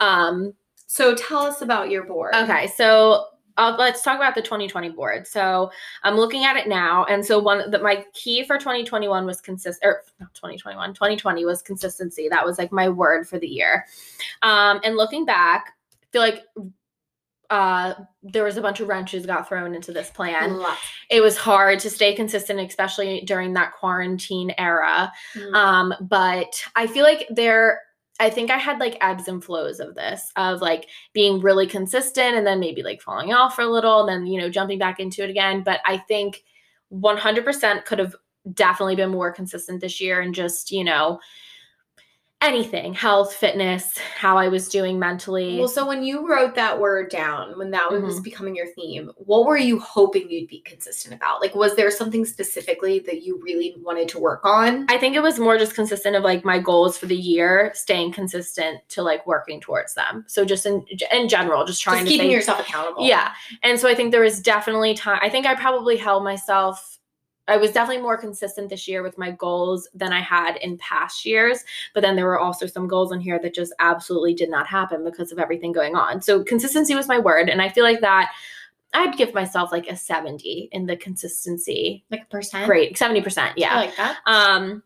Um, 0.00 0.54
So 0.92 1.14
tell 1.14 1.38
us 1.38 1.62
about 1.62 1.88
your 1.88 2.04
board. 2.04 2.34
okay, 2.34 2.66
so 2.66 3.28
uh, 3.56 3.74
let's 3.78 4.02
talk 4.02 4.16
about 4.16 4.34
the 4.34 4.42
2020 4.42 4.90
board. 4.90 5.26
So 5.26 5.70
I'm 6.02 6.16
looking 6.16 6.44
at 6.44 6.56
it 6.56 6.68
now, 6.68 7.06
and 7.06 7.24
so 7.24 7.38
one 7.38 7.70
that 7.70 7.82
my 7.82 8.04
key 8.12 8.44
for 8.44 8.58
2021 8.58 9.24
was 9.24 9.40
consist 9.40 9.80
or 9.82 10.02
not 10.20 10.34
2021, 10.34 10.92
2020 10.92 11.46
was 11.46 11.62
consistency. 11.62 12.28
That 12.28 12.44
was 12.44 12.58
like 12.58 12.72
my 12.72 12.90
word 12.90 13.26
for 13.26 13.38
the 13.38 13.46
year. 13.48 13.86
Um, 14.42 14.80
and 14.84 14.96
looking 14.96 15.24
back, 15.24 15.72
I 16.02 16.06
feel 16.12 16.20
like 16.20 16.44
uh 17.48 17.94
there 18.22 18.44
was 18.44 18.58
a 18.58 18.62
bunch 18.62 18.80
of 18.80 18.88
wrenches 18.88 19.24
got 19.26 19.48
thrown 19.48 19.74
into 19.74 19.92
this 19.92 20.08
plan 20.10 20.52
it 21.10 21.20
was 21.20 21.36
hard 21.36 21.78
to 21.78 21.90
stay 21.90 22.14
consistent 22.14 22.58
especially 22.60 23.22
during 23.26 23.52
that 23.52 23.72
quarantine 23.74 24.54
era 24.56 25.12
Mm. 25.34 25.54
um 25.54 25.94
but 26.02 26.62
i 26.76 26.86
feel 26.86 27.04
like 27.04 27.26
there 27.30 27.80
i 28.22 28.30
think 28.30 28.50
i 28.50 28.56
had 28.56 28.78
like 28.78 28.96
ebbs 29.00 29.28
and 29.28 29.44
flows 29.44 29.80
of 29.80 29.94
this 29.94 30.30
of 30.36 30.60
like 30.60 30.86
being 31.12 31.40
really 31.40 31.66
consistent 31.66 32.36
and 32.36 32.46
then 32.46 32.60
maybe 32.60 32.82
like 32.82 33.02
falling 33.02 33.32
off 33.32 33.54
for 33.54 33.62
a 33.62 33.70
little 33.70 34.00
and 34.00 34.08
then 34.08 34.26
you 34.26 34.40
know 34.40 34.48
jumping 34.48 34.78
back 34.78 35.00
into 35.00 35.22
it 35.22 35.30
again. 35.30 35.62
But 35.62 35.80
i 35.84 35.98
think 35.98 36.42
100% 36.92 37.84
could 37.84 37.98
have 37.98 38.14
definitely 38.52 38.96
been 38.96 39.10
more 39.10 39.32
consistent 39.32 39.80
this 39.80 40.00
year 40.00 40.20
and 40.20 40.34
just 40.34 40.70
you 40.70 40.84
know 40.84 41.18
anything 42.42 42.92
health 42.92 43.32
fitness 43.34 43.96
how 44.18 44.36
i 44.36 44.48
was 44.48 44.68
doing 44.68 44.98
mentally 44.98 45.58
Well, 45.58 45.68
so 45.68 45.86
when 45.86 46.02
you 46.02 46.28
wrote 46.28 46.54
that 46.56 46.78
word 46.80 47.08
down, 47.10 47.56
when 47.56 47.70
that 47.70 47.90
was 47.90 48.18
Mhm. 48.20 48.24
becoming 48.24 48.56
your 48.56 48.66
theme, 48.66 49.10
what 49.16 49.46
were 49.46 49.56
you 49.56 49.78
hoping 49.78 50.28
you'd 50.30 50.48
be 50.48 50.60
consistent 50.60 51.14
about? 51.14 51.40
Like, 51.40 51.54
was 51.54 51.76
there 51.76 51.90
something 51.90 52.24
specifically 52.24 52.98
that 53.00 53.22
you 53.22 53.40
really 53.42 53.76
wanted 53.80 54.08
to 54.10 54.18
work 54.18 54.40
on? 54.44 54.86
I 54.88 54.98
think 54.98 55.14
it 55.14 55.22
was 55.22 55.38
more 55.38 55.56
just 55.58 55.74
consistent 55.74 56.16
of 56.16 56.22
like 56.24 56.44
my 56.44 56.58
goals 56.58 56.98
for 56.98 57.06
the 57.06 57.16
year, 57.16 57.70
staying 57.74 58.12
consistent 58.12 58.80
to 58.90 59.02
like 59.02 59.26
working 59.26 59.60
towards 59.60 59.94
them. 59.94 60.24
So 60.26 60.44
just 60.44 60.66
in 60.66 60.84
in 61.12 61.28
general, 61.28 61.64
just 61.64 61.82
trying 61.82 61.98
Just 62.00 62.06
to 62.08 62.12
keeping 62.12 62.30
yourself 62.30 62.60
accountable. 62.60 63.06
Yeah. 63.06 63.30
And 63.62 63.78
so 63.78 63.88
I 63.88 63.94
think 63.94 64.10
there 64.12 64.22
was 64.22 64.40
definitely 64.40 64.94
time. 64.94 65.18
I 65.22 65.28
think 65.28 65.46
I 65.46 65.54
probably 65.54 65.96
held 65.96 66.24
myself. 66.24 66.91
I 67.48 67.56
was 67.56 67.72
definitely 67.72 68.02
more 68.02 68.16
consistent 68.16 68.70
this 68.70 68.86
year 68.86 69.02
with 69.02 69.18
my 69.18 69.32
goals 69.32 69.88
than 69.94 70.12
I 70.12 70.20
had 70.20 70.56
in 70.56 70.78
past 70.78 71.26
years. 71.26 71.64
But 71.92 72.02
then 72.02 72.14
there 72.14 72.26
were 72.26 72.38
also 72.38 72.66
some 72.66 72.86
goals 72.86 73.12
in 73.12 73.20
here 73.20 73.38
that 73.40 73.54
just 73.54 73.74
absolutely 73.80 74.34
did 74.34 74.48
not 74.48 74.66
happen 74.66 75.04
because 75.04 75.32
of 75.32 75.38
everything 75.38 75.72
going 75.72 75.96
on. 75.96 76.22
So 76.22 76.44
consistency 76.44 76.94
was 76.94 77.08
my 77.08 77.18
word. 77.18 77.48
And 77.48 77.60
I 77.60 77.68
feel 77.68 77.84
like 77.84 78.00
that 78.00 78.32
I'd 78.94 79.16
give 79.16 79.34
myself 79.34 79.72
like 79.72 79.88
a 79.88 79.96
70 79.96 80.68
in 80.70 80.86
the 80.86 80.96
consistency. 80.96 82.04
like 82.10 82.22
a 82.22 82.26
percent. 82.26 82.66
Great. 82.66 82.96
70%. 82.96 83.54
Yeah. 83.56 83.74
I 83.74 83.76
like 83.76 83.96
that. 83.96 84.18
Um, 84.26 84.82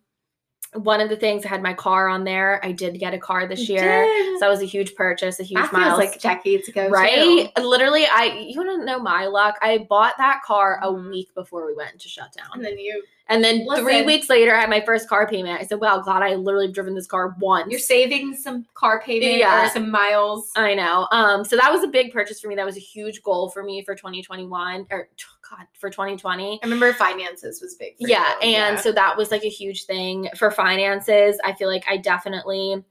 one 0.74 1.00
of 1.00 1.08
the 1.08 1.16
things 1.16 1.44
I 1.44 1.48
had 1.48 1.62
my 1.62 1.72
car 1.74 2.08
on 2.08 2.24
there. 2.24 2.60
I 2.64 2.72
did 2.72 2.98
get 2.98 3.14
a 3.14 3.18
car 3.18 3.46
this 3.46 3.68
year, 3.68 4.04
so 4.34 4.40
that 4.40 4.48
was 4.48 4.60
a 4.60 4.66
huge 4.66 4.94
purchase, 4.94 5.40
a 5.40 5.42
huge 5.42 5.56
that 5.60 5.70
feels 5.70 5.80
milestone. 5.80 5.98
like 6.10 6.20
decades 6.20 6.68
ago, 6.68 6.88
right? 6.88 7.50
too. 7.56 7.62
Literally, 7.62 8.06
I 8.06 8.46
you 8.48 8.58
want 8.62 8.80
to 8.80 8.84
know 8.86 8.98
my 8.98 9.26
luck? 9.26 9.56
I 9.62 9.86
bought 9.88 10.14
that 10.18 10.42
car 10.44 10.78
a 10.82 10.88
Mhm. 10.88 11.10
week 11.10 11.34
before 11.34 11.66
we 11.66 11.74
went 11.74 11.92
into 11.92 12.08
shutdown, 12.08 12.46
And 12.54 12.64
then 12.64 12.78
you, 12.78 13.02
and 13.28 13.42
then 13.42 13.66
three 13.76 14.02
weeks 14.02 14.28
later, 14.28 14.54
I 14.54 14.60
had 14.60 14.70
my 14.70 14.80
first 14.82 15.08
car 15.08 15.26
payment. 15.26 15.60
I 15.60 15.64
said, 15.64 15.80
"Wow, 15.80 16.00
glad 16.00 16.22
I 16.22 16.34
literally 16.34 16.70
driven 16.70 16.94
this 16.94 17.06
car 17.06 17.34
once." 17.40 17.70
you're 17.70 17.80
saving 17.80 18.34
some 18.36 18.66
car 18.74 19.00
payment 19.00 19.36
Yeah. 19.38 19.66
or 19.66 19.70
some 19.70 19.90
miles. 19.90 20.52
I 20.56 20.74
know. 20.74 21.08
Um, 21.10 21.44
so 21.44 21.56
that 21.56 21.72
was 21.72 21.82
a 21.82 21.88
big 21.88 22.12
purchase 22.12 22.40
for 22.40 22.48
me. 22.48 22.54
That 22.54 22.66
was 22.66 22.76
a 22.76 22.80
huge 22.80 23.22
goal 23.22 23.48
for 23.50 23.62
me 23.62 23.82
for 23.84 23.94
2021 23.94 24.86
or 24.90 25.08
God 25.48 25.66
for 25.74 25.90
2020. 25.90 26.60
I 26.62 26.66
remember 26.66 26.92
finances 26.92 27.60
was 27.60 27.74
big. 27.74 27.96
For 27.98 28.08
yeah 28.08 28.34
you. 28.42 28.56
and 28.56 28.78
so 28.78 28.92
that 28.92 29.16
was 29.16 29.30
like 29.30 29.44
a 29.44 29.48
huge 29.48 29.84
thing 29.84 30.28
for 30.36 30.50
finances 30.50 31.38
i 31.44 31.52
feel 31.52 31.68
like 31.68 31.84
i 31.88 31.96
definitely 31.96 32.82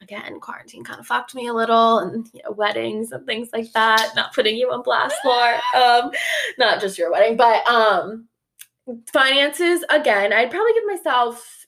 again 0.00 0.40
quarantine 0.40 0.84
kind 0.84 1.00
of 1.00 1.06
fucked 1.06 1.34
me 1.34 1.48
a 1.48 1.52
little 1.52 1.98
and 1.98 2.28
you 2.32 2.40
know 2.44 2.52
weddings 2.52 3.12
and 3.12 3.26
things 3.26 3.48
like 3.52 3.72
that 3.72 4.12
not 4.14 4.34
putting 4.34 4.56
you 4.56 4.70
on 4.70 4.82
blast 4.82 5.14
for 5.22 5.54
um 5.78 6.10
not 6.58 6.80
just 6.80 6.98
your 6.98 7.10
wedding 7.10 7.36
but 7.36 7.66
um 7.66 8.26
finances 9.12 9.84
again 9.90 10.32
i'd 10.32 10.50
probably 10.50 10.72
give 10.74 10.86
myself 10.86 11.63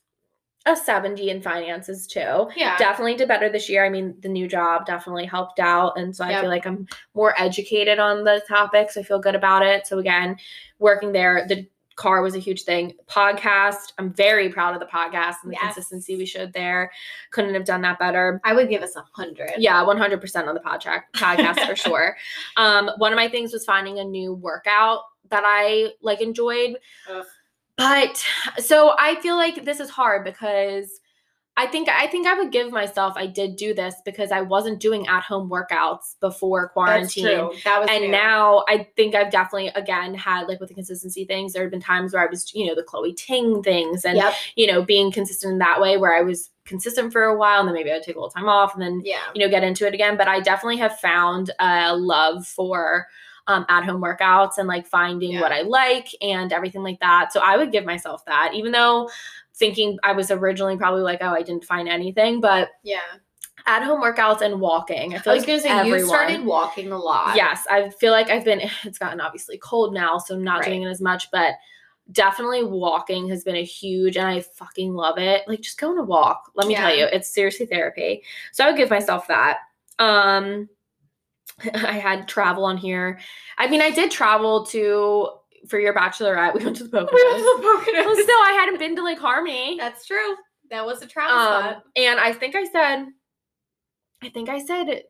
a 0.67 0.75
70 0.75 1.29
in 1.29 1.41
finances 1.41 2.05
too 2.05 2.49
yeah, 2.55 2.77
definitely 2.77 3.15
did 3.15 3.27
better 3.27 3.49
this 3.49 3.69
year. 3.69 3.85
I 3.85 3.89
mean, 3.89 4.15
the 4.21 4.29
new 4.29 4.47
job 4.47 4.85
definitely 4.85 5.25
helped 5.25 5.59
out. 5.59 5.97
And 5.97 6.15
so 6.15 6.25
I 6.25 6.31
Yep. 6.31 6.41
feel 6.41 6.49
like 6.49 6.65
I'm 6.67 6.87
more 7.13 7.33
educated 7.39 7.99
on 7.99 8.23
the 8.23 8.41
topics. 8.47 8.97
I 8.97 9.03
feel 9.03 9.19
good 9.19 9.35
about 9.35 9.63
it. 9.63 9.87
So 9.87 9.97
again, 9.99 10.37
working 10.79 11.11
there, 11.13 11.45
the 11.47 11.67
car 11.95 12.21
was 12.21 12.35
a 12.35 12.39
huge 12.39 12.61
thing. 12.63 12.93
Podcast, 13.07 13.93
I'm 13.97 14.13
very 14.13 14.49
proud 14.49 14.73
of 14.75 14.79
the 14.79 14.85
podcast 14.85 15.37
and 15.43 15.51
the 15.51 15.57
Yes. 15.59 15.73
consistency 15.73 16.15
we 16.15 16.25
showed 16.27 16.53
there. 16.53 16.91
Couldn't 17.31 17.55
have 17.55 17.65
done 17.65 17.81
that 17.81 17.97
better. 17.97 18.39
I 18.43 18.53
would 18.53 18.69
give 18.69 18.83
us 18.83 18.95
a 18.95 19.03
hundred. 19.13 19.53
Yeah, 19.57 19.81
100% 19.83 20.47
on 20.47 20.53
the 20.53 20.59
podcast 20.61 21.03
podcast 21.15 21.65
for 21.65 21.75
sure. 21.87 22.15
Um, 22.55 22.91
one 22.97 23.11
of 23.13 23.15
my 23.17 23.27
things 23.29 23.51
was 23.51 23.65
finding 23.65 23.97
a 23.99 24.03
new 24.03 24.33
workout 24.33 24.99
that 25.29 25.43
I 25.45 25.93
like 26.01 26.21
enjoyed. 26.21 26.77
Ugh. 27.09 27.25
But 27.77 28.23
so 28.57 28.95
I 28.97 29.15
feel 29.21 29.35
like 29.35 29.63
this 29.65 29.79
is 29.79 29.89
hard 29.89 30.23
because 30.23 30.99
I 31.59 31.65
think 31.65 31.89
I 31.89 32.05
think 32.07 32.27
I 32.27 32.35
would 32.35 32.51
give 32.51 32.71
myself 32.71 33.13
I 33.15 33.25
did 33.27 33.55
do 33.55 33.73
this 33.73 33.95
because 34.05 34.31
I 34.31 34.41
wasn't 34.41 34.79
doing 34.79 35.07
at 35.07 35.21
home 35.23 35.49
workouts 35.49 36.15
before 36.19 36.69
quarantine. 36.69 37.49
That 37.63 37.79
was 37.81 37.89
And 37.89 38.03
new. 38.05 38.11
now 38.11 38.63
I 38.67 38.87
think 38.95 39.15
I've 39.15 39.31
definitely 39.31 39.67
again 39.69 40.13
had 40.13 40.47
like 40.47 40.59
with 40.59 40.69
the 40.69 40.75
consistency 40.75 41.25
things, 41.25 41.53
there 41.53 41.63
have 41.63 41.71
been 41.71 41.79
times 41.81 42.13
where 42.13 42.21
I 42.21 42.27
was, 42.29 42.53
you 42.53 42.65
know, 42.67 42.75
the 42.75 42.83
Chloe 42.83 43.13
Ting 43.13 43.63
things 43.63 44.05
and 44.05 44.17
Yep. 44.17 44.33
you 44.55 44.67
know, 44.67 44.83
being 44.83 45.11
consistent 45.11 45.53
in 45.53 45.57
that 45.59 45.81
way 45.81 45.97
where 45.97 46.15
I 46.15 46.21
was 46.21 46.51
consistent 46.65 47.11
for 47.11 47.23
a 47.23 47.37
while 47.37 47.59
and 47.59 47.67
then 47.69 47.73
maybe 47.75 47.91
I'd 47.91 48.03
take 48.03 48.15
a 48.15 48.19
little 48.19 48.29
time 48.29 48.49
off 48.49 48.73
and 48.75 48.81
then 48.83 49.01
Yeah. 49.03 49.17
you 49.33 49.41
know 49.41 49.49
get 49.49 49.63
into 49.63 49.87
it 49.87 49.93
again 49.93 50.17
but 50.17 50.27
i 50.27 50.41
definitely 50.41 50.75
have 50.77 50.99
found 50.99 51.49
a 51.59 51.95
love 51.95 52.45
for 52.45 53.07
um, 53.47 53.65
at 53.69 53.83
home 53.83 54.01
workouts 54.01 54.57
and 54.57 54.67
like 54.67 54.85
finding 54.85 55.31
Yeah. 55.31 55.41
what 55.41 55.51
i 55.51 55.61
like 55.61 56.09
and 56.21 56.51
everything 56.53 56.83
like 56.83 56.99
that 56.99 57.31
so 57.33 57.39
i 57.41 57.57
would 57.57 57.71
give 57.71 57.85
myself 57.85 58.23
that 58.25 58.51
even 58.53 58.71
though 58.71 59.09
thinking 59.55 59.97
i 60.03 60.11
was 60.11 60.29
originally 60.31 60.77
probably 60.77 61.01
like 61.01 61.19
oh 61.21 61.29
i 61.33 61.41
didn't 61.41 61.63
find 61.65 61.87
anything 61.89 62.41
but 62.41 62.69
Yeah. 62.83 62.99
at 63.65 63.83
home 63.83 64.01
workouts 64.01 64.41
and 64.41 64.61
walking. 64.61 65.15
I 65.15 65.17
feel 65.19 65.33
I 65.33 65.35
was 65.35 65.41
like 65.43 65.47
gonna 65.47 65.59
say 65.61 65.69
everyone, 65.69 65.99
you 65.99 66.05
started 66.07 66.45
walking 66.45 66.91
a 66.91 66.97
lot. 66.97 67.35
Yes, 67.35 67.65
I 67.69 67.89
feel 67.89 68.11
like 68.13 68.29
I've 68.29 68.45
been. 68.45 68.61
It's 68.83 68.97
gotten 68.97 69.19
obviously 69.19 69.57
cold 69.57 69.93
now, 69.93 70.17
so 70.19 70.35
I'm 70.35 70.43
not 70.43 70.63
doing 70.63 70.83
it 70.83 70.87
as 70.89 71.01
much, 71.01 71.29
but 71.31 71.55
definitely 72.13 72.63
walking 72.63 73.27
has 73.27 73.43
been 73.43 73.57
a 73.57 73.63
huge, 73.65 74.15
and 74.15 74.25
I 74.25 74.39
fucking 74.39 74.93
love 74.93 75.17
it. 75.17 75.45
Like 75.49 75.59
just 75.59 75.77
going 75.77 75.97
to 75.97 76.03
walk. 76.03 76.49
Let 76.55 76.67
me 76.67 76.75
tell 76.75 76.95
you, 76.95 77.05
it's 77.11 77.29
seriously 77.29 77.65
therapy. 77.65 78.23
So 78.53 78.63
I 78.63 78.67
would 78.67 78.77
give 78.77 78.89
myself 78.89 79.27
that. 79.27 79.57
Um, 79.99 80.69
I 81.73 81.93
had 81.93 82.27
travel 82.27 82.65
on 82.65 82.77
here. 82.77 83.19
I 83.57 83.67
mean, 83.67 83.81
I 83.81 83.91
did 83.91 84.11
travel 84.11 84.65
to 84.67 85.29
for 85.67 85.79
your 85.79 85.93
bachelorette. 85.93 86.53
We 86.53 86.63
went 86.63 86.77
to 86.77 86.83
the 86.83 86.89
Poconos. 86.89 87.07
We 87.11 87.23
went 87.23 87.37
to 87.37 87.61
the 87.61 87.67
Poconos. 87.67 88.05
well, 88.05 88.15
still, 88.15 88.39
I 88.39 88.57
hadn't 88.59 88.79
been 88.79 88.95
to 88.95 89.03
Lake 89.03 89.19
Harmony. 89.19 89.75
That's 89.77 90.05
true. 90.05 90.35
That 90.69 90.85
was 90.85 91.01
a 91.01 91.07
travel 91.07 91.35
Um, 91.37 91.63
spot. 91.63 91.83
and 91.95 92.19
I 92.19 92.33
think 92.33 92.55
I 92.55 92.65
said, 92.65 93.05
I 94.23 94.29
think 94.29 94.49
I 94.49 94.63
said, 94.63 95.03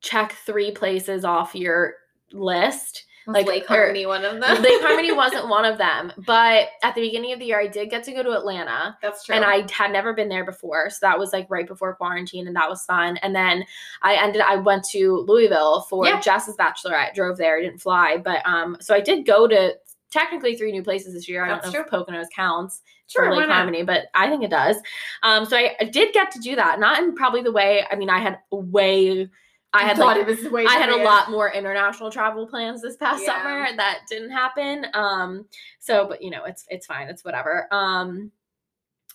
check 0.00 0.32
three 0.46 0.70
places 0.70 1.24
off 1.24 1.54
your 1.54 1.94
list. 2.32 3.04
Was 3.26 3.34
like, 3.34 3.46
Lake 3.46 3.64
or- 3.64 3.74
Harmony 3.76 4.04
one 4.06 4.24
of 4.24 4.40
them. 4.40 4.62
Lake 4.62 4.82
Harmony 4.82 5.12
wasn't 5.16 5.48
one 5.48 5.64
of 5.64 5.78
them, 5.78 6.12
but 6.26 6.68
at 6.82 6.94
the 6.94 7.00
beginning 7.00 7.32
of 7.32 7.38
the 7.38 7.46
year, 7.46 7.58
I 7.60 7.66
did 7.66 7.88
get 7.88 8.04
to 8.04 8.12
go 8.12 8.22
to 8.22 8.32
Atlanta. 8.32 8.98
That's 9.00 9.24
true. 9.24 9.34
And 9.34 9.44
I 9.44 9.66
had 9.72 9.92
never 9.92 10.12
been 10.12 10.28
there 10.28 10.44
before. 10.44 10.90
So 10.90 10.98
that 11.02 11.18
was 11.18 11.32
like 11.32 11.46
right 11.48 11.66
before 11.66 11.94
quarantine 11.96 12.46
and 12.46 12.56
that 12.56 12.68
was 12.68 12.84
fun. 12.84 13.16
And 13.18 13.34
then 13.34 13.64
I 14.02 14.16
ended 14.16 14.42
I 14.42 14.56
went 14.56 14.84
to 14.90 15.24
Louisville 15.26 15.82
for 15.88 16.06
Yeah. 16.06 16.20
Jess's 16.20 16.56
bachelorette. 16.56 17.14
Drove 17.14 17.38
there, 17.38 17.60
didn't 17.62 17.78
fly. 17.80 18.18
But 18.18 18.44
um 18.46 18.76
so 18.80 18.94
I 18.94 19.00
did 19.00 19.24
go 19.26 19.46
to 19.48 19.74
technically 20.10 20.56
three 20.56 20.70
new 20.72 20.82
places 20.82 21.14
this 21.14 21.28
year. 21.28 21.44
I 21.44 21.48
That's 21.48 21.70
don't 21.70 21.90
know 21.90 21.98
if 21.98 22.06
Poconos 22.06 22.26
counts 22.34 22.82
sure, 23.08 23.24
for 23.24 23.34
Lake? 23.36 23.48
Harmony, 23.48 23.82
but 23.84 24.04
I 24.14 24.28
think 24.28 24.44
it 24.44 24.50
does. 24.50 24.76
Um 25.22 25.44
so 25.46 25.56
I, 25.56 25.74
I 25.80 25.84
did 25.84 26.12
get 26.12 26.30
to 26.32 26.38
do 26.40 26.56
that. 26.56 26.78
Not 26.78 27.02
in 27.02 27.14
probably 27.14 27.42
the 27.42 27.52
way 27.52 27.84
I 27.90 27.96
mean 27.96 28.10
I 28.10 28.18
had 28.20 28.38
way 28.50 29.28
I 29.74 29.82
had 29.84 29.96
thought 29.96 30.16
like 30.16 30.26
it 30.26 30.26
was 30.26 30.50
way 30.52 30.64
I 30.66 30.72
had 30.74 30.88
a 30.88 31.02
lot 31.04 31.30
more 31.30 31.52
international 31.52 32.10
travel 32.10 32.46
plans 32.46 32.80
this 32.80 32.96
past 32.96 33.22
Yeah. 33.26 33.42
summer 33.42 33.76
that 33.76 34.00
didn't 34.08 34.30
happen. 34.30 34.86
Um, 34.94 35.46
so 35.80 36.06
but 36.08 36.22
you 36.22 36.30
know, 36.30 36.44
it's 36.44 36.64
it's 36.68 36.86
fine, 36.86 37.08
it's 37.08 37.24
whatever. 37.24 37.66
Um 37.72 38.30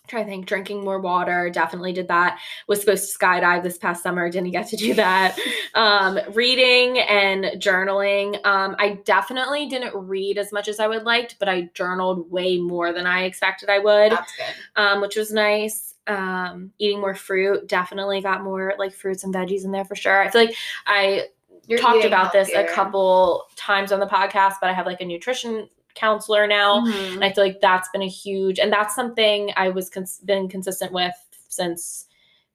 try 0.08 0.24
to 0.24 0.28
think 0.28 0.44
drinking 0.44 0.82
more 0.82 0.98
water 0.98 1.50
definitely 1.50 1.92
did 1.92 2.08
that 2.08 2.40
was 2.66 2.80
supposed 2.80 3.12
to 3.12 3.16
skydive 3.18 3.62
this 3.62 3.78
past 3.78 4.02
summer 4.02 4.28
didn't 4.28 4.50
get 4.50 4.66
to 4.66 4.76
do 4.76 4.92
that 4.92 5.38
um 5.76 6.18
reading 6.32 6.98
and 6.98 7.44
journaling 7.62 8.34
um 8.44 8.74
i 8.80 8.98
definitely 9.04 9.66
didn't 9.68 9.94
read 9.94 10.36
as 10.36 10.50
much 10.52 10.66
as 10.66 10.80
i 10.80 10.86
would 10.88 11.04
liked 11.04 11.36
but 11.38 11.48
i 11.48 11.70
journaled 11.74 12.28
way 12.28 12.58
more 12.58 12.92
than 12.92 13.06
i 13.06 13.22
expected 13.22 13.68
i 13.68 13.78
would 13.78 14.10
That's 14.10 14.32
good. 14.36 14.82
um, 14.82 15.00
which 15.00 15.14
was 15.14 15.30
nice. 15.30 15.89
Um, 16.06 16.72
eating 16.78 17.00
more 17.00 17.14
fruit, 17.14 17.68
definitely 17.68 18.20
got 18.20 18.42
more 18.42 18.74
like 18.78 18.92
fruits 18.92 19.22
and 19.24 19.32
veggies 19.34 19.64
in 19.64 19.70
there 19.70 19.84
for 19.84 19.94
sure. 19.94 20.22
I 20.22 20.30
feel 20.30 20.46
like 20.46 20.54
I 20.86 21.26
You're 21.66 21.78
talked 21.78 22.04
about 22.04 22.32
this 22.32 22.50
a 22.52 22.64
couple 22.64 23.46
times 23.54 23.92
on 23.92 24.00
the 24.00 24.06
podcast, 24.06 24.54
but 24.60 24.70
I 24.70 24.72
have 24.72 24.86
like 24.86 25.00
a 25.00 25.04
nutrition 25.04 25.68
counselor 25.94 26.46
now, 26.46 26.80
Mhm. 26.80 27.14
and 27.16 27.24
I 27.24 27.32
feel 27.32 27.44
like 27.44 27.60
that's 27.60 27.88
been 27.90 28.02
a 28.02 28.08
huge, 28.08 28.58
and 28.58 28.72
that's 28.72 28.94
something 28.94 29.52
I 29.56 29.68
was 29.68 29.90
cons- 29.90 30.20
been 30.24 30.48
consistent 30.48 30.92
with 30.92 31.14
since 31.48 32.06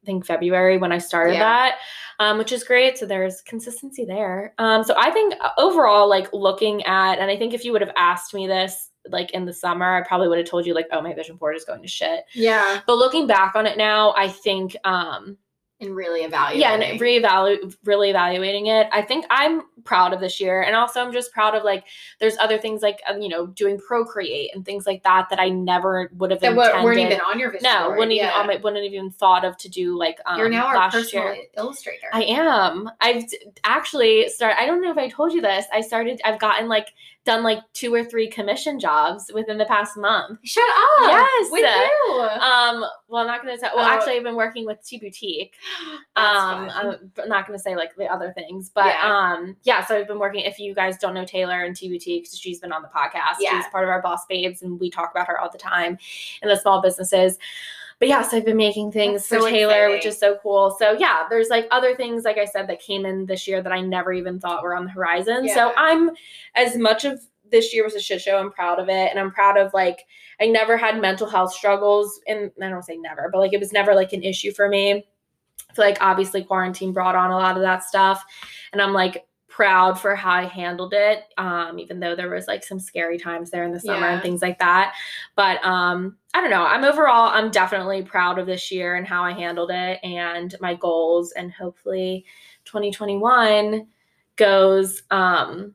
I 0.03 0.05
think 0.05 0.25
February 0.25 0.77
when 0.77 0.91
I 0.91 0.97
started 0.97 1.33
Yeah. 1.33 1.39
that, 1.39 1.77
um, 2.19 2.37
which 2.37 2.51
is 2.51 2.63
great. 2.63 2.97
So 2.97 3.05
there's 3.05 3.41
consistency 3.41 4.05
there. 4.05 4.53
Um, 4.57 4.83
so 4.83 4.95
I 4.97 5.11
think 5.11 5.33
uh, 5.39 5.49
overall, 5.57 6.07
like 6.07 6.31
looking 6.33 6.83
at, 6.85 7.19
and 7.19 7.29
I 7.31 7.37
think 7.37 7.53
if 7.53 7.63
you 7.65 7.71
would 7.71 7.81
have 7.81 7.93
asked 7.95 8.33
me 8.33 8.47
this 8.47 8.89
like 9.09 9.31
in 9.31 9.45
the 9.45 9.53
summer, 9.53 9.95
I 9.95 10.07
probably 10.07 10.27
would 10.27 10.37
have 10.39 10.47
told 10.47 10.65
you 10.65 10.73
like, 10.73 10.87
oh, 10.91 11.01
my 11.01 11.13
vision 11.13 11.35
board 11.37 11.55
is 11.55 11.65
going 11.65 11.81
to 11.81 11.87
shit. 11.87 12.25
Yeah. 12.33 12.81
But 12.87 12.95
looking 12.97 13.27
back 13.27 13.55
on 13.55 13.65
it 13.65 13.77
now, 13.77 14.13
I 14.17 14.27
think 14.27 14.75
um 14.83 15.37
And 15.81 15.93
really 15.95 16.21
evaluate. 16.21 16.61
yeah, 16.61 16.73
and 16.73 16.99
reevaluate 16.99 17.75
really 17.83 18.09
evaluating 18.09 18.67
it. 18.67 18.87
I 18.93 19.01
think 19.01 19.25
I'm 19.29 19.63
proud 19.83 20.13
of 20.13 20.19
this 20.21 20.39
year, 20.39 20.61
and 20.63 20.73
also 20.75 21.01
I'm 21.01 21.11
just 21.11 21.31
proud 21.33 21.53
of 21.53 21.63
like 21.63 21.83
there's 22.21 22.37
other 22.39 22.57
things 22.57 22.81
like 22.81 23.01
um, 23.09 23.21
you 23.21 23.27
know 23.29 23.47
doing 23.47 23.77
Procreate 23.77 24.55
and 24.55 24.63
things 24.65 24.87
like 24.87 25.03
that 25.03 25.27
that 25.29 25.39
I 25.39 25.49
never 25.49 26.09
would 26.15 26.31
have 26.31 26.39
that 26.39 26.53
intended. 26.53 26.83
weren't 26.83 26.99
even 26.99 27.19
on 27.19 27.37
your 27.39 27.51
vision 27.51 27.69
no, 27.69 27.87
board. 27.87 27.97
wouldn't 27.99 28.13
even 28.13 28.29
on 28.29 28.47
my 28.47 28.55
wouldn't 28.55 28.83
have 28.83 28.93
even 28.93 29.11
thought 29.11 29.43
of 29.43 29.57
to 29.57 29.69
do 29.69 29.97
like 29.97 30.17
um, 30.25 30.39
You're 30.39 30.49
now 30.49 30.65
our 30.67 30.89
personal 30.89 31.25
year. 31.33 31.43
illustrator. 31.57 32.07
I 32.13 32.23
am. 32.23 32.89
I've 33.01 33.25
actually 33.65 34.29
started. 34.29 34.57
I 34.59 34.65
don't 34.65 34.81
know 34.81 34.91
if 34.91 34.97
I 34.97 35.09
told 35.09 35.33
you 35.33 35.41
this. 35.41 35.65
I 35.73 35.81
started. 35.81 36.21
I've 36.23 36.39
gotten 36.39 36.69
like 36.69 36.93
done 37.25 37.43
like 37.43 37.59
two 37.73 37.93
or 37.93 38.03
three 38.05 38.29
commission 38.29 38.79
jobs 38.79 39.31
within 39.33 39.57
the 39.57 39.65
past 39.65 39.97
month. 39.97 40.39
Shut 40.43 40.63
up. 40.63 41.09
Yes. 41.09 41.47
With 41.51 41.65
who? 41.65 42.19
Um. 42.21 42.85
Well, 43.07 43.21
I'm 43.21 43.27
not 43.27 43.41
gonna 43.41 43.57
tell. 43.57 43.75
Well, 43.75 43.85
Oh. 43.85 43.89
actually, 43.91 44.13
I've 44.17 44.23
been 44.23 44.35
working 44.35 44.65
with 44.65 44.83
T 44.85 44.97
Boutique. 44.99 45.55
Um 46.17 46.69
fun. 46.69 47.11
I'm 47.21 47.27
not 47.29 47.45
going 47.45 47.59
to 47.59 47.61
say 47.61 47.75
like 47.75 47.93
the 47.97 48.05
other 48.05 48.31
things 48.31 48.71
but 48.73 48.85
Yeah. 48.85 49.05
um 49.33 49.57
yeah 49.63 49.83
so 49.85 49.97
i've 49.97 50.07
been 50.07 50.17
working 50.17 50.41
if 50.41 50.59
you 50.59 50.73
guys 50.73 50.97
don't 50.97 51.13
know 51.13 51.25
taylor 51.25 51.65
and 51.65 51.75
t 51.75 51.89
boutique 51.89 52.27
she's 52.33 52.59
been 52.61 52.71
on 52.71 52.81
the 52.81 52.87
podcast 52.87 53.35
Yeah. 53.41 53.59
she's 53.61 53.69
part 53.69 53.83
of 53.83 53.89
our 53.89 54.01
boss 54.01 54.25
babes 54.27 54.61
and 54.61 54.79
we 54.79 54.89
talk 54.89 55.11
about 55.11 55.27
her 55.27 55.37
all 55.37 55.49
the 55.51 55.57
time 55.57 55.97
in 56.41 56.47
the 56.47 56.55
small 56.55 56.81
businesses 56.81 57.37
but 57.99 58.07
yeah 58.07 58.21
so 58.21 58.37
i've 58.37 58.45
been 58.45 58.57
making 58.57 58.91
things 58.91 59.21
That's 59.21 59.27
for 59.27 59.39
so 59.39 59.49
taylor 59.49 59.89
which 59.89 60.05
is 60.05 60.17
so 60.17 60.37
cool. 60.41 60.75
So 60.79 60.93
yeah 60.93 61.25
there's 61.29 61.49
like 61.49 61.67
other 61.71 61.95
things 61.95 62.23
like 62.23 62.37
i 62.37 62.45
said 62.45 62.67
that 62.67 62.79
came 62.81 63.05
in 63.05 63.25
this 63.25 63.47
year 63.47 63.61
that 63.61 63.71
i 63.71 63.81
never 63.81 64.13
even 64.13 64.39
thought 64.39 64.63
were 64.63 64.75
on 64.75 64.85
the 64.85 64.91
horizon. 64.91 65.47
So 65.49 65.73
i'm 65.75 66.11
as 66.55 66.77
much 66.77 67.05
of 67.05 67.19
this 67.51 67.73
year 67.73 67.83
was 67.83 67.95
a 67.95 67.99
shit 67.99 68.21
show 68.21 68.37
i'm 68.37 68.51
proud 68.51 68.79
of 68.79 68.89
it. 68.89 69.09
And 69.09 69.19
i'm 69.19 69.31
proud 69.31 69.57
of 69.57 69.73
like 69.73 70.05
i 70.39 70.45
never 70.45 70.77
had 70.77 70.99
mental 70.99 71.27
health 71.27 71.53
struggles 71.53 72.19
and 72.27 72.51
i 72.61 72.69
don't 72.69 72.83
say 72.83 72.97
never 72.97 73.29
but 73.31 73.39
like 73.39 73.53
it 73.53 73.59
was 73.59 73.73
never 73.73 73.93
like 73.95 74.13
an 74.13 74.23
issue 74.23 74.51
for 74.51 74.67
me. 74.67 75.05
I 75.69 75.73
feel 75.73 75.85
like 75.85 75.97
obviously 76.01 76.43
quarantine 76.43 76.93
brought 76.93 77.15
on 77.15 77.31
a 77.31 77.37
lot 77.37 77.57
of 77.57 77.61
that 77.63 77.83
stuff. 77.83 78.23
And 78.71 78.81
I'm 78.81 78.93
like 78.93 79.25
proud 79.55 79.97
for 79.97 80.15
how 80.15 80.31
I 80.31 80.43
handled 80.43 80.93
it. 80.93 81.23
Um, 81.37 81.79
even 81.79 82.01
though 82.01 82.13
there 82.13 82.29
was 82.29 82.45
like 82.45 82.61
some 82.61 82.77
scary 82.77 83.17
times 83.17 83.51
there 83.51 83.63
in 83.63 83.71
the 83.71 83.79
summer 83.79 84.07
and 84.07 84.21
things 84.21 84.41
like 84.41 84.59
that. 84.59 84.93
But 85.37 85.63
um, 85.63 86.17
I 86.33 86.41
don't 86.41 86.49
know. 86.49 86.65
I'm 86.65 86.83
overall, 86.83 87.29
I'm 87.29 87.51
definitely 87.51 88.01
proud 88.03 88.37
of 88.37 88.47
this 88.47 88.69
year 88.69 88.95
and 88.95 89.07
how 89.07 89.23
I 89.23 89.31
handled 89.31 89.71
it 89.71 89.99
and 90.03 90.53
my 90.59 90.73
goals. 90.75 91.31
And 91.31 91.53
hopefully 91.53 92.25
2021 92.65 93.87
goes 94.35 95.03
um 95.09 95.73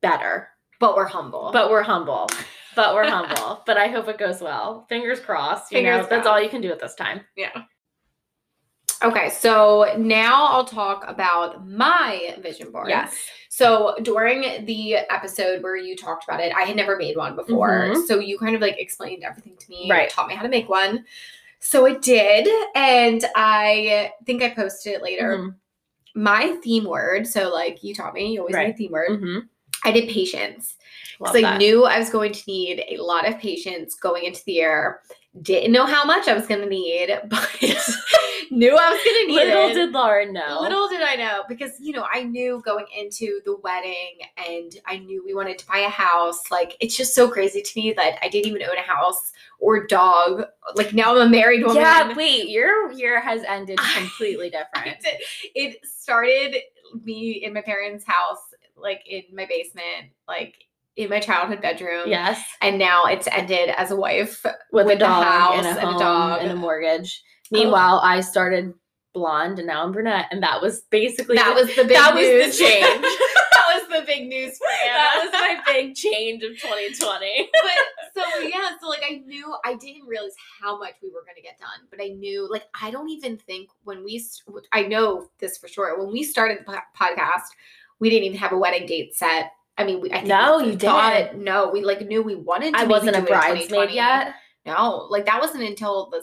better. 0.00 0.48
but 0.80 0.96
we're 0.96 1.06
humble. 1.06 1.50
But 1.52 1.70
we're 1.70 1.82
humble. 1.82 2.28
But 2.74 2.94
we're 2.96 3.08
humble. 3.08 3.62
But 3.66 3.76
I 3.78 3.86
hope 3.86 4.08
it 4.08 4.18
goes 4.18 4.40
well. 4.40 4.86
Fingers 4.88 5.20
crossed. 5.20 5.70
You 5.70 5.78
Fingers 5.78 6.02
know, 6.02 6.08
that's 6.08 6.26
all 6.26 6.42
you 6.42 6.48
can 6.48 6.60
do 6.60 6.72
at 6.72 6.80
this 6.80 6.96
time. 6.96 7.20
yeah. 7.36 7.52
Okay, 9.04 9.28
so 9.28 9.94
now 9.98 10.46
I'll 10.46 10.64
talk 10.64 11.04
about 11.06 11.68
my 11.68 12.34
vision 12.40 12.70
board. 12.72 12.88
Yes. 12.88 13.14
So 13.50 13.94
during 14.02 14.64
the 14.64 14.96
episode 15.10 15.62
where 15.62 15.76
you 15.76 15.94
talked 15.94 16.24
about 16.24 16.40
it, 16.40 16.52
I 16.56 16.62
had 16.62 16.74
never 16.74 16.96
made 16.96 17.16
one 17.16 17.36
before. 17.36 17.90
Mhm. 17.94 18.06
So 18.06 18.18
you 18.18 18.38
kind 18.38 18.54
of 18.56 18.62
like 18.62 18.80
explained 18.80 19.22
everything 19.22 19.56
to 19.58 19.70
me, 19.70 19.88
Right. 19.90 20.08
taught 20.08 20.26
me 20.26 20.34
how 20.34 20.42
to 20.42 20.48
make 20.48 20.68
one. 20.70 21.04
So 21.60 21.86
I 21.86 21.94
did, 21.94 22.48
and 22.74 23.24
I 23.36 24.12
think 24.26 24.42
I 24.42 24.50
posted 24.50 24.94
it 24.94 25.02
later. 25.02 25.36
Mhm. 25.38 25.54
My 26.14 26.56
theme 26.62 26.84
word, 26.84 27.26
so 27.26 27.50
like 27.52 27.82
you 27.84 27.94
taught 27.94 28.14
me, 28.14 28.32
you 28.32 28.40
always 28.40 28.54
Right. 28.54 28.68
need 28.68 28.74
a 28.74 28.76
theme 28.78 28.92
word. 28.92 29.10
Mm-hmm. 29.10 29.38
I 29.84 29.92
did 29.92 30.08
patience. 30.08 30.76
Because 31.18 31.36
I 31.36 31.42
that. 31.42 31.58
knew 31.58 31.84
I 31.84 31.98
was 31.98 32.10
going 32.10 32.32
to 32.32 32.42
need 32.46 32.84
a 32.88 32.96
lot 32.96 33.28
of 33.28 33.38
patience 33.38 33.94
going 33.94 34.24
into 34.24 34.42
the 34.46 34.52
year. 34.52 35.02
Didn't 35.42 35.72
know 35.72 35.84
how 35.84 36.04
much 36.04 36.28
I 36.28 36.34
was 36.34 36.46
going 36.46 36.60
to 36.60 36.68
need, 36.68 37.08
but 37.28 37.50
knew 38.50 38.76
I 38.76 38.90
was 38.90 39.00
going 39.04 39.20
to 39.20 39.26
need 39.26 39.34
Little 39.34 39.68
it. 39.68 39.74
did 39.74 39.92
Lauren 39.92 40.32
know. 40.32 40.58
Little 40.60 40.88
did 40.88 41.02
I 41.02 41.16
know 41.16 41.42
because 41.48 41.72
you 41.80 41.92
know 41.92 42.06
I 42.12 42.22
knew 42.22 42.62
going 42.64 42.86
into 42.96 43.40
the 43.44 43.56
wedding 43.64 44.18
and 44.36 44.76
I 44.86 44.98
knew 44.98 45.24
we 45.24 45.34
wanted 45.34 45.58
to 45.58 45.66
buy 45.66 45.78
a 45.78 45.88
house. 45.88 46.50
Like 46.50 46.76
it's 46.80 46.96
just 46.96 47.14
so 47.14 47.28
crazy 47.28 47.62
to 47.62 47.72
me 47.80 47.92
that 47.94 48.18
I 48.22 48.28
didn't 48.28 48.46
even 48.46 48.62
own 48.62 48.76
a 48.78 48.82
house 48.82 49.32
or 49.58 49.86
dog. 49.86 50.44
Like 50.76 50.92
now 50.92 51.16
I'm 51.16 51.26
a 51.26 51.28
married 51.28 51.62
woman. 51.62 51.82
yeah, 51.82 52.14
wait, 52.14 52.48
your 52.48 52.92
year 52.92 53.20
has 53.20 53.42
ended 53.42 53.78
completely 53.96 54.50
different. 54.50 54.98
it 55.54 55.84
started 55.84 56.56
me 57.02 57.42
in 57.44 57.52
my 57.52 57.60
parents' 57.60 58.04
house, 58.04 58.54
like 58.76 59.02
in 59.08 59.22
my 59.32 59.46
basement, 59.46 60.12
like 60.28 60.63
in 60.96 61.08
my 61.10 61.20
childhood 61.20 61.60
bedroom. 61.60 62.04
yes, 62.06 62.42
And 62.60 62.78
now 62.78 63.04
it's 63.04 63.26
ended 63.32 63.70
as 63.76 63.90
a 63.90 63.96
wife. 63.96 64.42
with, 64.44 64.52
a 64.52 64.56
With 64.72 64.86
the 64.88 64.96
dog 64.96 65.24
house 65.24 65.66
and 65.66 65.78
a 65.78 65.80
and 65.86 65.96
a 65.96 65.98
dog. 65.98 66.42
and 66.42 66.50
a 66.52 66.56
mortgage. 66.56 67.22
Meanwhile, 67.50 68.00
I 68.02 68.20
started 68.20 68.72
blonde 69.12 69.58
and 69.58 69.68
now 69.68 69.84
I'm 69.84 69.92
brunette, 69.92 70.26
and 70.30 70.42
that 70.42 70.60
was 70.62 70.82
basically 70.90 71.36
That 71.36 71.54
the- 71.56 71.62
was 71.66 71.76
the 71.76 71.84
big 71.84 71.92
that 71.96 72.14
was 72.14 72.24
the 72.26 72.64
change. 72.64 73.00
that 73.52 73.64
was 73.74 73.88
the 74.00 74.04
big 74.06 74.28
news 74.28 74.56
for 74.58 74.66
Anna. 74.84 74.94
that 74.98 75.20
was 75.24 75.32
my 75.32 75.60
big 75.72 75.94
change 75.94 76.42
of 76.42 76.50
2020. 76.60 77.48
but 77.52 78.22
so 78.22 78.40
yeah, 78.40 78.70
so 78.80 78.88
like 78.88 79.02
I 79.08 79.22
knew 79.26 79.54
I 79.64 79.74
didn't 79.74 80.06
realize 80.06 80.32
how 80.60 80.78
much 80.78 80.94
we 81.02 81.10
were 81.10 81.22
going 81.22 81.36
to 81.36 81.42
get 81.42 81.58
done, 81.60 81.86
but 81.90 82.00
I 82.02 82.08
knew 82.08 82.48
like 82.50 82.64
I 82.80 82.90
don't 82.90 83.08
even 83.08 83.36
think 83.36 83.68
when 83.84 84.04
we 84.04 84.24
I 84.72 84.82
know 84.82 85.28
this 85.38 85.58
for 85.58 85.68
sure 85.68 85.96
when 85.98 86.12
we 86.12 86.22
started 86.24 86.58
the 86.66 86.80
podcast, 86.98 87.46
we 88.00 88.10
didn't 88.10 88.24
even 88.24 88.38
have 88.38 88.52
a 88.52 88.58
wedding 88.58 88.86
date 88.86 89.14
set. 89.16 89.50
I 89.76 89.84
mean, 89.84 90.00
we, 90.00 90.10
I 90.12 90.16
think 90.18 90.28
No, 90.28 90.58
you 90.60 90.76
thought- 90.76 91.12
didn't. 91.32 91.42
No, 91.44 91.68
we 91.68 91.82
like 91.82 92.00
knew 92.06 92.22
we 92.22 92.34
wanted. 92.36 92.74
to 92.74 92.80
I 92.80 92.84
wasn't 92.84 93.16
a 93.16 93.20
it 93.20 93.26
bridesmaid 93.26 93.90
yet. 93.90 94.34
No, 94.66 95.06
like 95.10 95.26
that 95.26 95.40
wasn't 95.40 95.64
until 95.64 96.08
the 96.10 96.22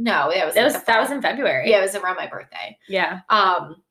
no, 0.00 0.30
that 0.32 0.46
was 0.46 0.54
That 0.54 0.64
like 0.64 0.74
was 0.74 0.82
that 0.84 1.00
was 1.00 1.10
in 1.10 1.20
February. 1.20 1.70
yeah, 1.70 1.78
it 1.78 1.82
was 1.82 1.94
around 1.96 2.16
my 2.16 2.28
birthday. 2.28 2.78
Yeah. 2.88 3.20
Um, 3.30 3.82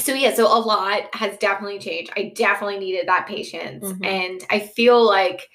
so 0.00 0.12
yeah, 0.12 0.34
so 0.34 0.46
a 0.46 0.58
lot 0.60 1.14
has 1.14 1.38
definitely 1.38 1.78
changed. 1.78 2.12
I 2.16 2.32
definitely 2.36 2.78
needed 2.78 3.08
that 3.08 3.26
patience, 3.26 3.84
Mhm. 3.84 4.04
and 4.06 4.44
I 4.50 4.58
feel 4.60 5.02
like 5.02 5.48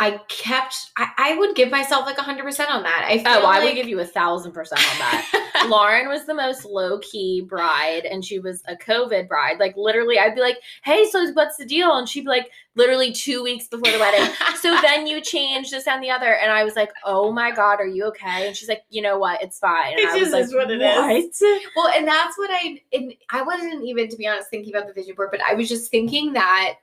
I 0.00 0.20
kept. 0.28 0.74
I, 0.96 1.08
I 1.16 1.36
would 1.38 1.54
give 1.54 1.70
myself 1.70 2.04
like 2.04 2.18
hundred 2.18 2.42
percent 2.42 2.68
on 2.70 2.82
that. 2.82 3.06
I 3.08 3.14
oh, 3.14 3.18
feel 3.18 3.42
Oh, 3.44 3.46
I 3.46 3.58
like, 3.58 3.64
would 3.64 3.74
give 3.76 3.88
you 3.88 4.00
a 4.00 4.04
thousand 4.04 4.50
percent 4.52 4.80
on 4.80 4.98
that. 4.98 5.66
Lauren 5.68 6.08
was 6.08 6.26
the 6.26 6.34
most 6.34 6.64
low 6.64 6.98
key 6.98 7.42
bride, 7.42 8.04
and 8.04 8.24
she 8.24 8.40
was 8.40 8.62
a 8.66 8.74
COVID 8.74 9.28
bride. 9.28 9.60
Like 9.60 9.76
literally, 9.76 10.18
I'd 10.18 10.34
be 10.34 10.40
like, 10.40 10.58
"Hey, 10.82 11.06
so 11.08 11.30
what's 11.32 11.56
the 11.58 11.64
deal?" 11.64 11.96
And 11.96 12.08
she'd 12.08 12.22
be 12.22 12.28
like, 12.28 12.50
literally 12.74 13.12
two 13.12 13.42
weeks 13.44 13.68
before 13.68 13.92
the 13.92 13.98
wedding. 14.00 14.34
so 14.60 14.76
then 14.82 15.06
you 15.06 15.20
change 15.20 15.70
this 15.70 15.86
and 15.86 16.02
the 16.02 16.10
other, 16.10 16.34
and 16.34 16.50
I 16.50 16.64
was 16.64 16.74
like, 16.74 16.90
"Oh 17.04 17.30
my 17.32 17.52
god, 17.52 17.78
are 17.80 17.86
you 17.86 18.04
okay?" 18.06 18.48
And 18.48 18.56
she's 18.56 18.68
like, 18.68 18.82
"You 18.90 19.00
know 19.00 19.18
what? 19.18 19.42
It's 19.42 19.60
fine." 19.60 19.92
And 19.92 20.00
It 20.00 20.08
I 20.08 20.12
was 20.14 20.20
just 20.22 20.32
like, 20.32 20.44
is 20.44 20.54
what 20.54 20.72
it 20.72 20.82
is. 20.82 21.40
"What?" 21.40 21.62
Well, 21.76 21.94
and 21.96 22.06
that's 22.06 22.36
what 22.36 22.50
I 22.52 22.80
and 22.92 23.14
I 23.30 23.42
wasn't 23.42 23.84
even 23.84 24.08
to 24.08 24.16
be 24.16 24.26
honest 24.26 24.50
thinking 24.50 24.74
about 24.74 24.88
the 24.88 24.92
vision 24.92 25.14
board, 25.14 25.28
but 25.30 25.40
I 25.48 25.54
was 25.54 25.68
just 25.68 25.88
thinking 25.90 26.32
that 26.32 26.74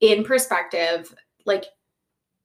in 0.00 0.24
perspective, 0.24 1.14
like 1.44 1.66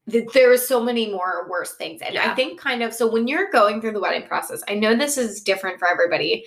there 0.05 0.51
are 0.51 0.57
so 0.57 0.83
many 0.83 1.09
more 1.11 1.47
worse 1.49 1.73
things. 1.75 2.01
And 2.01 2.17
I 2.17 2.35
think 2.35 2.59
kind 2.59 2.83
of 2.83 2.93
so 2.93 3.09
when 3.09 3.27
you're 3.27 3.49
going 3.51 3.79
through 3.79 3.93
the 3.93 4.01
wedding 4.01 4.27
process, 4.27 4.61
I 4.67 4.75
know 4.75 4.95
this 4.95 5.17
is 5.17 5.41
different 5.41 5.79
for 5.79 5.87
everybody, 5.87 6.45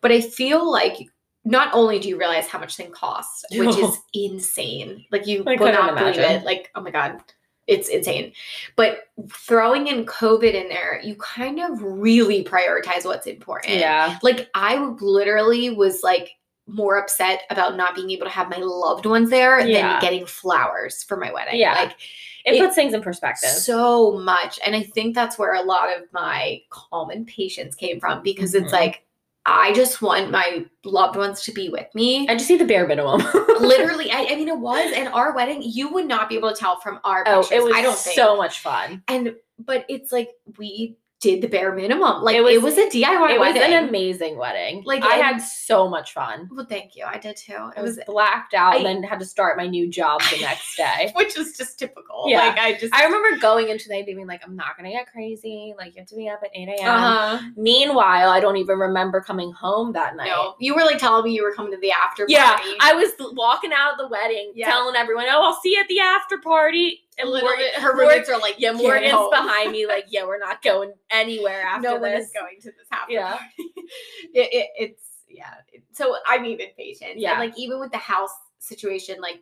but 0.00 0.10
I 0.10 0.20
feel 0.20 0.70
like 0.70 0.96
not 1.44 1.68
only 1.74 1.98
do 1.98 2.08
you 2.08 2.18
realize 2.18 2.48
how 2.48 2.58
much 2.58 2.76
things 2.76 2.94
cost, 2.96 3.44
which 3.52 3.76
is 3.76 3.98
insane. 4.14 5.04
Like 5.12 5.26
you 5.26 5.44
I 5.46 5.56
will 5.56 5.72
not 5.72 5.96
believe 5.98 6.16
it. 6.18 6.44
Like, 6.44 6.70
oh 6.74 6.80
my 6.80 6.90
God. 6.90 7.20
It's 7.66 7.88
insane. 7.88 8.32
But 8.76 9.08
throwing 9.30 9.86
in 9.86 10.04
COVID 10.04 10.52
in 10.52 10.68
there, 10.68 11.00
you 11.02 11.14
kind 11.16 11.58
of 11.60 11.82
really 11.82 12.44
prioritize 12.44 13.06
what's 13.06 13.26
important 13.26 13.78
Yeah. 13.78 14.18
like 14.22 14.50
I 14.54 14.76
literally 15.00 15.70
was 15.70 16.02
like 16.02 16.32
more 16.66 16.98
upset 16.98 17.42
about 17.50 17.76
not 17.76 17.94
being 17.94 18.10
able 18.10 18.24
to 18.26 18.30
have 18.32 18.50
my 18.50 18.58
loved 18.58 19.06
ones 19.06 19.30
there 19.30 19.60
Yeah. 19.66 19.92
than 19.92 20.00
getting 20.02 20.26
flowers 20.26 21.02
for 21.04 21.16
my 21.16 21.32
wedding. 21.32 21.58
Yeah. 21.58 21.72
Like 21.74 21.96
It, 22.44 22.54
It- 22.56 22.60
puts 22.60 22.74
things 22.74 22.92
in 22.94 23.02
perspective. 23.02 23.48
so 23.50 24.12
much. 24.18 24.58
And 24.64 24.76
I 24.76 24.82
think 24.82 25.14
that's 25.14 25.38
where 25.38 25.54
a 25.54 25.62
lot 25.62 25.88
of 25.96 26.02
my 26.12 26.60
calm 26.70 27.10
and 27.10 27.26
patience 27.26 27.74
came 27.74 27.98
from 28.00 28.22
because 28.22 28.52
Mhm. 28.54 28.62
it's 28.64 28.72
like 28.72 29.00
I 29.46 29.74
just 29.74 30.00
want 30.00 30.30
my 30.30 30.64
loved 30.84 31.16
ones 31.16 31.42
to 31.42 31.52
be 31.52 31.68
with 31.68 31.86
me. 31.94 32.26
I 32.30 32.34
just 32.34 32.48
need 32.48 32.60
the 32.60 32.64
bare 32.64 32.86
minimum. 32.86 33.20
Literally, 33.60 34.10
I, 34.10 34.26
I 34.30 34.36
mean, 34.36 34.48
it 34.48 34.58
was 34.58 34.90
in 34.92 35.06
our 35.08 35.34
wedding. 35.34 35.60
You 35.62 35.92
would 35.92 36.06
not 36.06 36.30
be 36.30 36.36
able 36.36 36.48
to 36.50 36.56
tell 36.56 36.80
from 36.80 36.98
our 37.04 37.24
oh, 37.26 37.40
pictures. 37.42 37.58
it 37.58 37.62
was 37.64 37.72
I 37.74 37.82
don't 37.82 37.94
think. 37.98 38.16
so 38.16 38.36
much 38.38 38.60
fun. 38.60 39.02
and 39.08 39.34
but 39.58 39.84
it's 39.90 40.12
like 40.12 40.30
we 40.58 40.96
did 41.24 41.40
the 41.40 41.48
bare 41.48 41.72
minimum. 41.74 42.22
Like 42.22 42.36
It 42.36 42.42
was, 42.42 42.52
it 42.54 42.62
was- 42.62 42.76
a 42.76 42.86
DIY 42.90 43.30
It 43.34 43.40
was 43.40 43.56
an 43.56 43.88
amazing 43.88 44.36
wedding. 44.36 44.82
Like, 44.84 45.02
I 45.02 45.14
had 45.16 45.38
so 45.38 45.88
much 45.88 46.12
fun. 46.12 46.48
well, 46.52 46.66
thank 46.68 46.94
you. 46.96 47.04
I 47.06 47.16
did 47.18 47.36
too. 47.36 47.54
I 47.54 47.72
It 47.78 47.82
was 47.82 47.98
blacked 48.06 48.52
out 48.52 48.76
and 48.76 48.84
then 48.84 49.02
had 49.02 49.18
to 49.20 49.24
start 49.24 49.56
my 49.56 49.66
new 49.66 49.88
job 49.88 50.20
the 50.30 50.40
next 50.42 50.76
day. 50.84 51.10
which 51.16 51.38
is 51.38 51.56
just 51.56 51.78
typical. 51.78 52.24
Yeah. 52.28 52.40
Like 52.48 52.58
I 52.58 52.74
just 52.78 52.94
I 52.94 53.04
remember 53.04 53.38
going 53.38 53.68
into 53.70 53.88
the 53.88 53.94
night 53.94 54.06
being 54.06 54.26
like, 54.26 54.42
I'm 54.44 54.54
not 54.54 54.76
gonna 54.76 54.90
get 54.90 55.10
crazy. 55.10 55.74
Like 55.78 55.94
you 55.94 56.00
have 56.02 56.08
to 56.08 56.16
be 56.16 56.28
up 56.28 56.40
at 56.44 56.50
8 56.54 56.68
a.m. 56.68 56.88
uh-huh. 56.88 57.38
Meanwhile, 57.56 58.28
I 58.28 58.40
don't 58.40 58.56
even 58.58 58.78
remember 58.78 59.20
coming 59.22 59.50
home 59.52 59.92
that 59.94 60.16
night. 60.16 60.28
No, 60.28 60.54
you 60.60 60.74
were 60.74 60.82
like 60.84 60.98
telling 60.98 61.24
me 61.24 61.32
you 61.32 61.42
were 61.42 61.54
coming 61.54 61.72
to 61.72 61.78
the 61.78 61.92
after 61.92 62.24
party. 62.24 62.34
Yeah. 62.34 62.58
I 62.80 62.92
was 62.94 63.10
walking 63.32 63.70
out 63.74 63.92
of 63.92 63.98
the 63.98 64.08
wedding, 64.08 64.52
Yeah. 64.54 64.70
telling 64.70 64.94
everyone, 64.96 65.24
"Oh, 65.30 65.42
I'll 65.42 65.60
see 65.62 65.72
you 65.74 65.80
at 65.80 65.88
the 65.88 66.00
after 66.00 66.38
party." 66.38 67.00
And 67.18 67.30
literally, 67.30 67.56
Morgan, 67.56 67.80
her 67.82 67.96
roommates 67.96 68.28
are 68.28 68.38
like, 68.38 68.56
yeah, 68.58 68.72
"Get 68.72 68.82
Morgan's 68.82 69.12
home." 69.12 69.30
behind 69.30 69.72
me, 69.72 69.86
like, 69.86 70.06
"Yeah, 70.08 70.24
we're 70.26 70.38
not 70.38 70.62
going 70.62 70.92
anywhere 71.10 71.62
after 71.66 71.88
no 71.88 71.92
one 71.96 72.02
this." 72.10 72.26
is 72.26 72.32
going 72.32 72.56
to 72.60 72.66
this 72.66 72.88
after 72.92 73.12
Yeah. 73.12 73.38
it, 73.58 74.48
it, 74.52 74.70
it's 74.78 75.02
yeah. 75.28 75.54
So 75.92 76.16
I 76.26 76.38
needed 76.38 76.70
patience. 76.76 77.14
Yeah. 77.16 77.32
and 77.32 77.40
like 77.40 77.58
even 77.58 77.80
with 77.80 77.92
the 77.92 77.98
house 77.98 78.34
situation, 78.58 79.20
like 79.20 79.40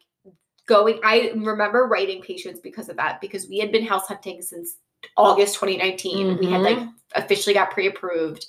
going, 0.67 1.01
I 1.05 1.33
remember 1.35 1.87
writing 1.87 2.23
patience 2.23 2.61
because 2.61 2.89
of 2.89 2.97
that 2.97 3.21
because 3.21 3.49
we 3.49 3.59
had 3.59 3.73
been 3.73 3.85
house 3.87 4.07
hunting 4.07 4.43
since 4.43 4.77
August 5.17 5.55
2019. 5.55 6.39
We 6.39 6.51
had 6.51 6.63
like 6.63 6.77
Mm-hmm. 6.79 6.89
officially 7.23 7.55
got 7.55 7.71
pre-approved. 7.71 8.47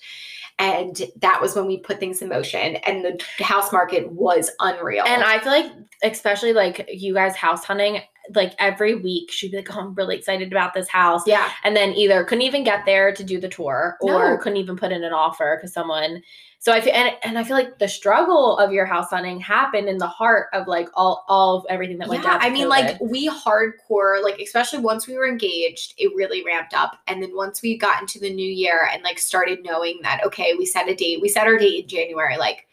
And 0.59 1.01
that 1.21 1.41
was 1.41 1.55
when 1.55 1.65
we 1.65 1.77
put 1.79 1.99
things 1.99 2.21
in 2.21 2.29
motion, 2.29 2.75
and 2.77 3.03
the 3.03 3.43
house 3.43 3.71
market 3.73 4.09
was 4.11 4.51
unreal. 4.59 5.03
And 5.03 5.23
I 5.23 5.39
feel 5.39 5.51
like, 5.51 5.71
especially 6.03 6.53
like 6.53 6.87
you 6.93 7.15
guys 7.15 7.35
house 7.35 7.63
hunting, 7.65 8.01
like 8.35 8.53
every 8.59 8.95
week 8.95 9.31
she'd 9.31 9.51
be 9.51 9.57
like, 9.57 9.75
"Oh, 9.75 9.79
I'm 9.79 9.93
really 9.95 10.15
excited 10.17 10.51
about 10.51 10.73
this 10.73 10.87
house," 10.87 11.23
yeah, 11.27 11.51
and 11.63 11.75
then 11.75 11.93
either 11.93 12.23
couldn't 12.23 12.43
even 12.43 12.63
get 12.63 12.85
there 12.85 13.13
to 13.13 13.23
do 13.23 13.39
the 13.39 13.49
tour 13.49 13.97
or 14.01 14.31
No. 14.31 14.37
couldn't 14.37 14.57
even 14.57 14.77
put 14.77 14.91
in 14.91 15.03
an 15.03 15.13
offer 15.13 15.57
because 15.57 15.73
someone 15.73 16.21
so 16.59 16.71
i 16.71 16.79
feel 16.79 16.93
and, 16.93 17.13
and 17.23 17.37
i 17.37 17.43
feel 17.43 17.57
like 17.57 17.77
the 17.79 17.87
struggle 17.89 18.57
of 18.57 18.71
your 18.71 18.85
house 18.85 19.09
hunting 19.09 19.37
happened 19.37 19.89
in 19.89 19.97
the 19.97 20.07
heart 20.07 20.47
of 20.53 20.65
like 20.65 20.87
all 20.93 21.25
all 21.27 21.57
of 21.57 21.65
everything 21.69 21.97
that 21.97 22.07
went 22.07 22.23
yeah, 22.23 22.37
down 22.37 22.41
I 22.41 22.49
mean, 22.49 22.67
COVID. 22.67 22.69
like 22.69 22.97
we 23.01 23.27
hardcore, 23.29 24.23
like 24.23 24.39
especially 24.39 24.79
once 24.79 25.05
we 25.05 25.17
were 25.17 25.27
engaged, 25.27 25.93
it 25.97 26.09
really 26.15 26.41
ramped 26.45 26.73
up. 26.73 26.97
And 27.07 27.21
then 27.21 27.35
once 27.35 27.61
we 27.61 27.77
got 27.77 27.99
into 28.01 28.17
the 28.19 28.33
new 28.33 28.49
year 28.49 28.87
and 28.93 29.03
like 29.03 29.19
started 29.19 29.59
knowing 29.63 29.99
that, 30.03 30.21
okay, 30.25 30.53
we 30.57 30.65
set 30.65 30.87
a 30.87 30.95
date, 30.95 31.19
we 31.21 31.27
set 31.27 31.47
our 31.47 31.57
date 31.57 31.83
in 31.83 31.87
January, 31.89 32.37
like 32.37 32.65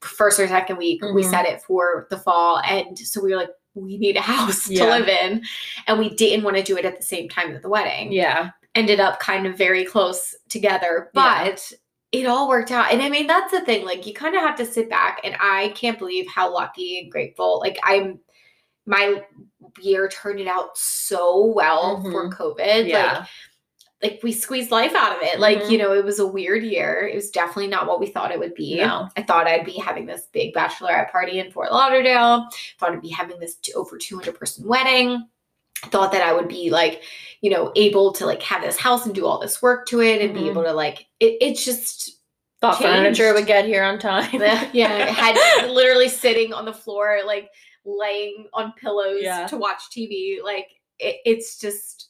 first 0.00 0.38
or 0.38 0.46
second 0.46 0.76
week, 0.76 1.02
we 1.02 1.22
Mhm. 1.24 1.30
set 1.30 1.46
it 1.46 1.60
for 1.62 2.06
the 2.10 2.18
fall. 2.18 2.60
And 2.60 2.96
so 2.96 3.20
we 3.20 3.30
were 3.32 3.38
like, 3.38 3.50
we 3.74 3.98
need 3.98 4.16
a 4.16 4.20
house 4.20 4.68
Yeah. 4.70 4.84
to 4.86 4.90
live 4.90 5.08
in. 5.08 5.42
And 5.86 5.98
we 5.98 6.10
didn't 6.14 6.44
want 6.44 6.56
to 6.56 6.62
do 6.62 6.76
it 6.76 6.84
at 6.84 6.96
the 6.96 7.02
same 7.02 7.28
time 7.28 7.54
as 7.54 7.62
the 7.62 7.68
wedding. 7.68 8.12
yeah 8.12 8.50
Ended 8.74 8.98
up 9.00 9.20
kind 9.20 9.46
of 9.46 9.56
very 9.56 9.84
close 9.84 10.34
together, 10.48 11.10
Yeah. 11.14 11.44
but 11.52 11.72
it 12.12 12.26
all 12.26 12.48
worked 12.48 12.70
out. 12.70 12.92
And 12.92 13.02
I 13.02 13.08
mean, 13.08 13.26
that's 13.26 13.50
the 13.52 13.60
thing. 13.60 13.84
Like, 13.84 14.06
you 14.06 14.14
kind 14.14 14.34
of 14.36 14.40
have 14.42 14.56
to 14.58 14.66
sit 14.66 14.88
back, 14.88 15.20
and 15.24 15.36
I 15.40 15.70
can't 15.76 15.98
believe 15.98 16.26
how 16.28 16.52
lucky 16.52 16.98
and 17.00 17.10
grateful. 17.10 17.58
Like, 17.60 17.78
I'm 17.82 18.20
my 18.86 19.22
year 19.80 20.08
turned 20.08 20.46
out 20.46 20.76
so 20.76 21.44
well 21.46 22.02
for 22.02 22.28
mm-hmm. 22.28 22.40
COVID. 22.42 22.86
yeah 22.86 23.18
Like, 23.18 23.28
like 24.04 24.20
we 24.22 24.32
squeezed 24.32 24.70
life 24.70 24.94
out 24.94 25.16
of 25.16 25.22
it. 25.22 25.40
Like, 25.40 25.62
Mhm. 25.62 25.70
you 25.70 25.78
know, 25.78 25.92
it 25.94 26.04
was 26.04 26.18
a 26.18 26.26
weird 26.26 26.62
year. 26.62 27.08
It 27.10 27.14
was 27.14 27.30
definitely 27.30 27.68
not 27.68 27.86
what 27.86 28.00
we 28.00 28.06
thought 28.06 28.30
it 28.32 28.38
would 28.38 28.54
be. 28.54 28.76
No. 28.76 29.08
I 29.16 29.22
thought 29.22 29.46
I'd 29.48 29.64
be 29.64 29.78
having 29.78 30.04
this 30.06 30.26
big 30.32 30.52
bachelorette 30.54 31.10
party 31.10 31.38
in 31.38 31.50
Fort 31.50 31.72
Lauderdale. 31.72 32.46
Thought 32.78 32.92
I'd 32.92 33.00
be 33.00 33.08
having 33.08 33.40
this 33.40 33.56
over 33.74 33.96
200 33.96 34.38
person 34.38 34.66
wedding. 34.68 35.26
Thought 35.86 36.12
that 36.12 36.22
I 36.22 36.32
would 36.34 36.48
be 36.48 36.68
like, 36.70 37.02
you 37.40 37.50
know, 37.50 37.72
able 37.76 38.12
to 38.12 38.26
like 38.26 38.42
have 38.42 38.62
this 38.62 38.76
house 38.76 39.06
and 39.06 39.14
do 39.14 39.26
all 39.26 39.38
this 39.40 39.60
work 39.62 39.86
to 39.88 40.00
it 40.02 40.20
and 40.22 40.30
Mhm. 40.36 40.40
be 40.40 40.48
able 40.50 40.64
to 40.64 40.72
like 40.72 41.06
it, 41.20 41.38
it's 41.40 41.64
just 41.64 42.18
thought 42.60 42.78
changed. 42.78 42.94
furniture 43.18 43.34
would 43.34 43.46
get 43.46 43.64
here 43.66 43.82
on 43.84 43.98
time 43.98 44.30
yeah, 44.72 45.06
I 45.08 45.10
had 45.32 45.36
literally 45.70 46.08
sitting 46.08 46.52
on 46.54 46.64
the 46.64 46.72
floor, 46.72 47.20
like 47.26 47.50
laying 47.84 48.48
on 48.54 48.72
pillows 48.80 49.22
Yeah. 49.22 49.46
to 49.46 49.56
watch 49.56 49.82
TV. 49.90 50.40
Like 50.42 50.68
it, 50.98 51.16
it's 51.26 51.58
just, 51.58 52.08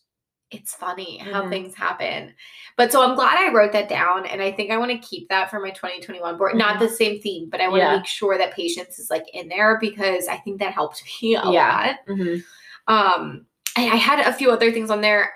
it's 0.55 0.75
funny 0.75 1.19
how 1.19 1.43
Mhm. 1.43 1.51
things 1.51 1.75
happen. 1.75 2.35
But 2.77 2.91
so 2.93 3.03
I'm 3.03 3.15
glad 3.15 3.39
I 3.39 3.53
wrote 3.53 3.73
that 3.73 3.89
down, 3.89 4.27
and 4.27 4.41
I 4.43 4.51
think 4.53 4.71
I 4.71 4.77
want 4.79 4.91
to 4.91 4.99
keep 4.99 5.29
that 5.29 5.51
for 5.51 5.61
my 5.61 5.71
2021 5.71 6.37
board. 6.39 6.55
Not 6.57 6.77
Mhm. 6.77 6.81
the 6.81 6.89
same 6.89 7.21
theme, 7.21 7.49
but 7.51 7.61
I 7.61 7.69
want 7.69 7.81
to 7.83 7.87
Yeah. 7.87 7.97
make 7.97 8.07
sure 8.07 8.37
that 8.39 8.53
patience 8.55 8.99
is 8.99 9.11
like 9.11 9.27
in 9.35 9.49
there 9.49 9.79
because 9.81 10.29
I 10.29 10.37
think 10.39 10.59
that 10.61 10.73
helped 10.73 11.03
me 11.23 11.35
a 11.37 11.43
Yeah. 11.51 11.69
lot. 11.77 11.97
Mhm. 12.09 12.43
Um, 12.89 13.47
I, 13.77 13.83
I 13.91 13.97
had 13.97 14.21
a 14.21 14.33
few 14.33 14.51
other 14.51 14.71
things 14.73 14.91
on 14.91 15.01
there. 15.01 15.33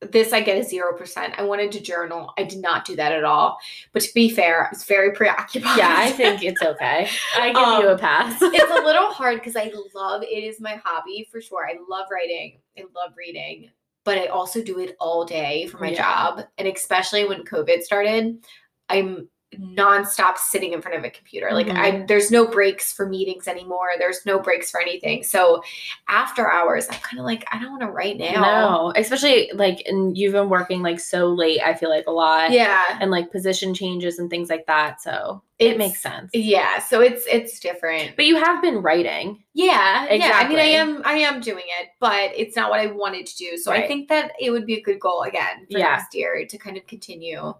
This 0.00 0.34
I 0.34 0.42
get 0.42 0.58
a 0.58 0.62
zero 0.62 0.92
percent. 0.98 1.32
I 1.38 1.44
wanted 1.44 1.72
to 1.72 1.80
journal. 1.80 2.34
I 2.36 2.42
did 2.42 2.58
not 2.58 2.84
do 2.84 2.94
that 2.96 3.12
at 3.12 3.24
all. 3.24 3.58
But 3.92 4.02
to 4.02 4.12
be 4.12 4.28
fair, 4.28 4.66
I 4.66 4.68
was 4.70 4.84
very 4.84 5.12
preoccupied. 5.20 5.78
yeah 5.78 5.94
i 5.98 6.10
think 6.12 6.42
it's 6.42 6.60
okay 6.62 7.08
i 7.38 7.48
give 7.48 7.56
Um, 7.56 7.80
you 7.82 7.88
a 7.88 7.96
pass 7.96 8.36
it's 8.42 8.70
a 8.80 8.84
little 8.84 9.10
hard 9.10 9.36
because 9.38 9.56
I 9.56 9.72
love 9.94 10.22
it 10.22 10.26
is 10.26 10.60
my 10.60 10.74
hobby 10.84 11.26
for 11.32 11.40
sure. 11.40 11.66
I 11.66 11.76
love 11.88 12.06
writing. 12.10 12.58
I 12.76 12.82
love 12.94 13.12
reading, 13.16 13.70
but 14.04 14.18
I 14.18 14.26
also 14.26 14.62
do 14.62 14.78
it 14.78 14.96
all 15.00 15.24
day 15.24 15.66
for 15.66 15.78
my 15.78 15.90
Yeah. 15.90 15.96
job. 15.96 16.46
And 16.58 16.68
especially 16.68 17.24
when 17.24 17.44
COVID 17.44 17.82
started, 17.82 18.44
I'm 18.88 19.28
nonstop 19.58 20.38
sitting 20.38 20.72
in 20.72 20.82
front 20.82 20.96
of 20.98 21.04
a 21.04 21.10
computer. 21.10 21.50
Like 21.52 21.66
Mm-hmm. 21.66 21.76
I 22.02 22.04
there's 22.06 22.30
no 22.30 22.46
breaks 22.46 22.92
for 22.92 23.06
meetings 23.08 23.48
anymore. 23.48 23.88
There's 23.98 24.24
no 24.26 24.38
breaks 24.38 24.70
for 24.70 24.80
anything. 24.80 25.22
So 25.22 25.62
after 26.08 26.50
hours, 26.50 26.86
I'm 26.90 26.98
kind 27.00 27.18
of 27.18 27.24
like, 27.24 27.44
I 27.52 27.58
don't 27.58 27.70
want 27.70 27.82
to 27.82 27.90
write 27.90 28.18
now. 28.18 28.40
no 28.42 28.92
especially 28.96 29.50
like 29.54 29.82
and 29.86 30.16
you've 30.16 30.32
been 30.32 30.48
working 30.48 30.82
like 30.82 31.00
so 31.00 31.26
late 31.32 31.60
i 31.64 31.74
feel 31.74 31.90
like 31.90 32.06
a 32.06 32.10
lot 32.10 32.50
Yeah. 32.50 32.82
and 33.00 33.10
like 33.10 33.30
position 33.32 33.74
changes 33.74 34.18
and 34.18 34.28
things 34.30 34.48
like 34.50 34.66
that 34.66 35.00
so 35.00 35.42
it 35.58 35.78
makes 35.78 36.00
sense 36.02 36.30
Yeah. 36.34 36.80
So 36.80 37.00
it's 37.00 37.24
it's 37.30 37.60
different. 37.60 38.16
but 38.16 38.26
you 38.26 38.36
have 38.36 38.60
been 38.60 38.82
writing 38.82 39.42
Yeah, 39.54 40.12
yeah. 40.12 40.32
I 40.34 40.48
mean, 40.48 40.58
I 40.58 40.62
am, 40.64 41.00
I 41.04 41.12
am 41.14 41.40
doing 41.40 41.64
it, 41.80 41.90
but 42.00 42.32
it's 42.36 42.56
not 42.56 42.70
what 42.70 42.80
I 42.80 42.86
wanted 42.86 43.26
to 43.26 43.36
do. 43.36 43.56
So 43.56 43.70
I 43.70 43.86
think 43.86 44.08
that 44.08 44.32
it 44.40 44.50
would 44.50 44.66
be 44.66 44.74
a 44.74 44.82
good 44.82 44.98
goal 44.98 45.22
again 45.22 45.66
for 45.70 45.78
Yeah. 45.78 45.90
next 45.96 46.12
year 46.14 46.44
to 46.44 46.58
kind 46.58 46.76
of 46.76 46.84
continue. 46.88 47.54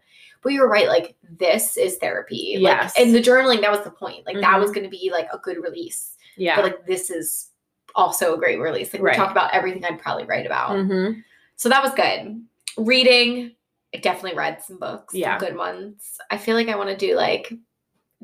But 0.45 0.53
you're 0.53 0.69
right, 0.69 0.87
like 0.87 1.17
this 1.39 1.77
is 1.77 1.97
therapy. 1.97 2.57
Yes. 2.61 2.95
Like, 2.97 3.05
and 3.07 3.15
the 3.15 3.21
journaling, 3.23 3.63
that 3.63 3.71
was 3.73 3.81
the 3.83 3.91
point. 3.91 4.25
Like 4.27 4.41
that 4.41 4.61
was 4.61 4.71
Mhm. 4.71 4.75
going 4.75 4.85
to 4.85 4.91
be 4.91 5.11
like 5.13 5.29
a 5.33 5.39
good 5.39 5.57
release. 5.63 6.17
yeah 6.37 6.55
But 6.57 6.65
like 6.65 6.87
this 6.87 7.11
is 7.11 7.51
also 7.97 8.35
a 8.35 8.39
great 8.39 8.61
release. 8.61 8.93
Like 8.93 9.03
Right. 9.03 9.15
we 9.15 9.17
talk 9.17 9.31
about 9.33 9.53
everything 9.55 9.85
I'd 9.85 9.99
probably 9.99 10.25
write 10.25 10.47
about. 10.47 10.71
mm-hmm. 10.73 11.21
So 11.57 11.69
that 11.71 11.83
was 11.83 11.95
good. 11.95 12.45
Reading 12.77 13.53
I 13.95 13.99
definitely 13.99 14.37
read 14.37 14.61
some 14.61 14.79
books, 14.79 15.15
Yeah. 15.15 15.39
some 15.39 15.49
good 15.49 15.57
ones. 15.57 16.19
I 16.31 16.37
feel 16.37 16.57
like 16.57 16.69
I 16.69 16.75
want 16.77 16.91
to 16.91 16.97
do 16.97 17.15
like 17.15 17.53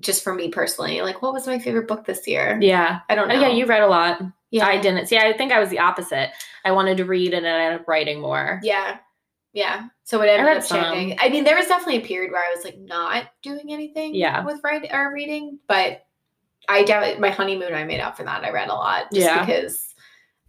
just 0.00 0.24
for 0.24 0.34
me 0.34 0.48
personally, 0.48 1.00
like 1.02 1.22
what 1.22 1.32
was 1.32 1.46
my 1.46 1.58
favorite 1.60 1.86
book 1.86 2.04
this 2.04 2.26
year? 2.26 2.58
Yeah. 2.60 3.00
I 3.08 3.14
don't 3.14 3.28
know. 3.28 3.36
Oh, 3.36 3.40
yeah, 3.40 3.48
you 3.48 3.66
read 3.66 3.82
a 3.82 3.86
lot. 3.86 4.20
yeah. 4.50 4.66
I 4.66 4.78
didn't. 4.80 5.06
See, 5.06 5.16
I 5.16 5.32
think 5.36 5.52
I 5.52 5.60
was 5.60 5.68
the 5.68 5.78
opposite. 5.78 6.30
I 6.64 6.72
wanted 6.72 6.96
to 6.96 7.04
read 7.04 7.32
and 7.34 7.46
I 7.46 7.50
ended 7.66 7.80
up 7.82 7.88
writing 7.88 8.20
more. 8.20 8.58
Yeah. 8.64 8.96
Yeah. 9.52 9.88
So 10.04 10.20
it 10.22 10.28
ended 10.28 10.46
read 10.46 10.58
up. 10.58 11.18
I 11.20 11.28
mean, 11.28 11.44
there 11.44 11.56
was 11.56 11.66
definitely 11.66 11.96
a 11.98 12.06
period 12.06 12.30
where 12.32 12.40
I 12.42 12.52
was 12.54 12.64
like 12.64 12.78
not 12.78 13.26
doing 13.42 13.72
anything 13.72 14.14
Yeah. 14.14 14.44
with 14.44 14.60
writing 14.62 14.92
or 14.92 15.12
reading, 15.12 15.58
but 15.66 16.06
I 16.68 16.84
doubt 16.84 17.18
my 17.18 17.30
honeymoon 17.30 17.74
I 17.74 17.84
made 17.84 18.00
up 18.00 18.16
for 18.16 18.22
that. 18.24 18.44
I 18.44 18.50
read 18.50 18.68
a 18.68 18.74
lot 18.74 19.10
just 19.12 19.26
Yeah. 19.26 19.44
because 19.44 19.94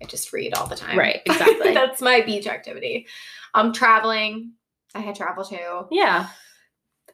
I 0.01 0.05
just 0.05 0.31
read 0.33 0.53
all 0.53 0.67
the 0.67 0.75
time. 0.75 0.97
Right, 0.97 1.21
exactly. 1.25 1.73
That's 1.73 2.01
my 2.01 2.21
beach 2.21 2.47
activity. 2.47 3.07
Um 3.53 3.73
traveling. 3.73 4.53
I 4.93 4.99
had 4.99 5.15
travel 5.15 5.43
too. 5.45 5.87
Yeah. 5.89 6.27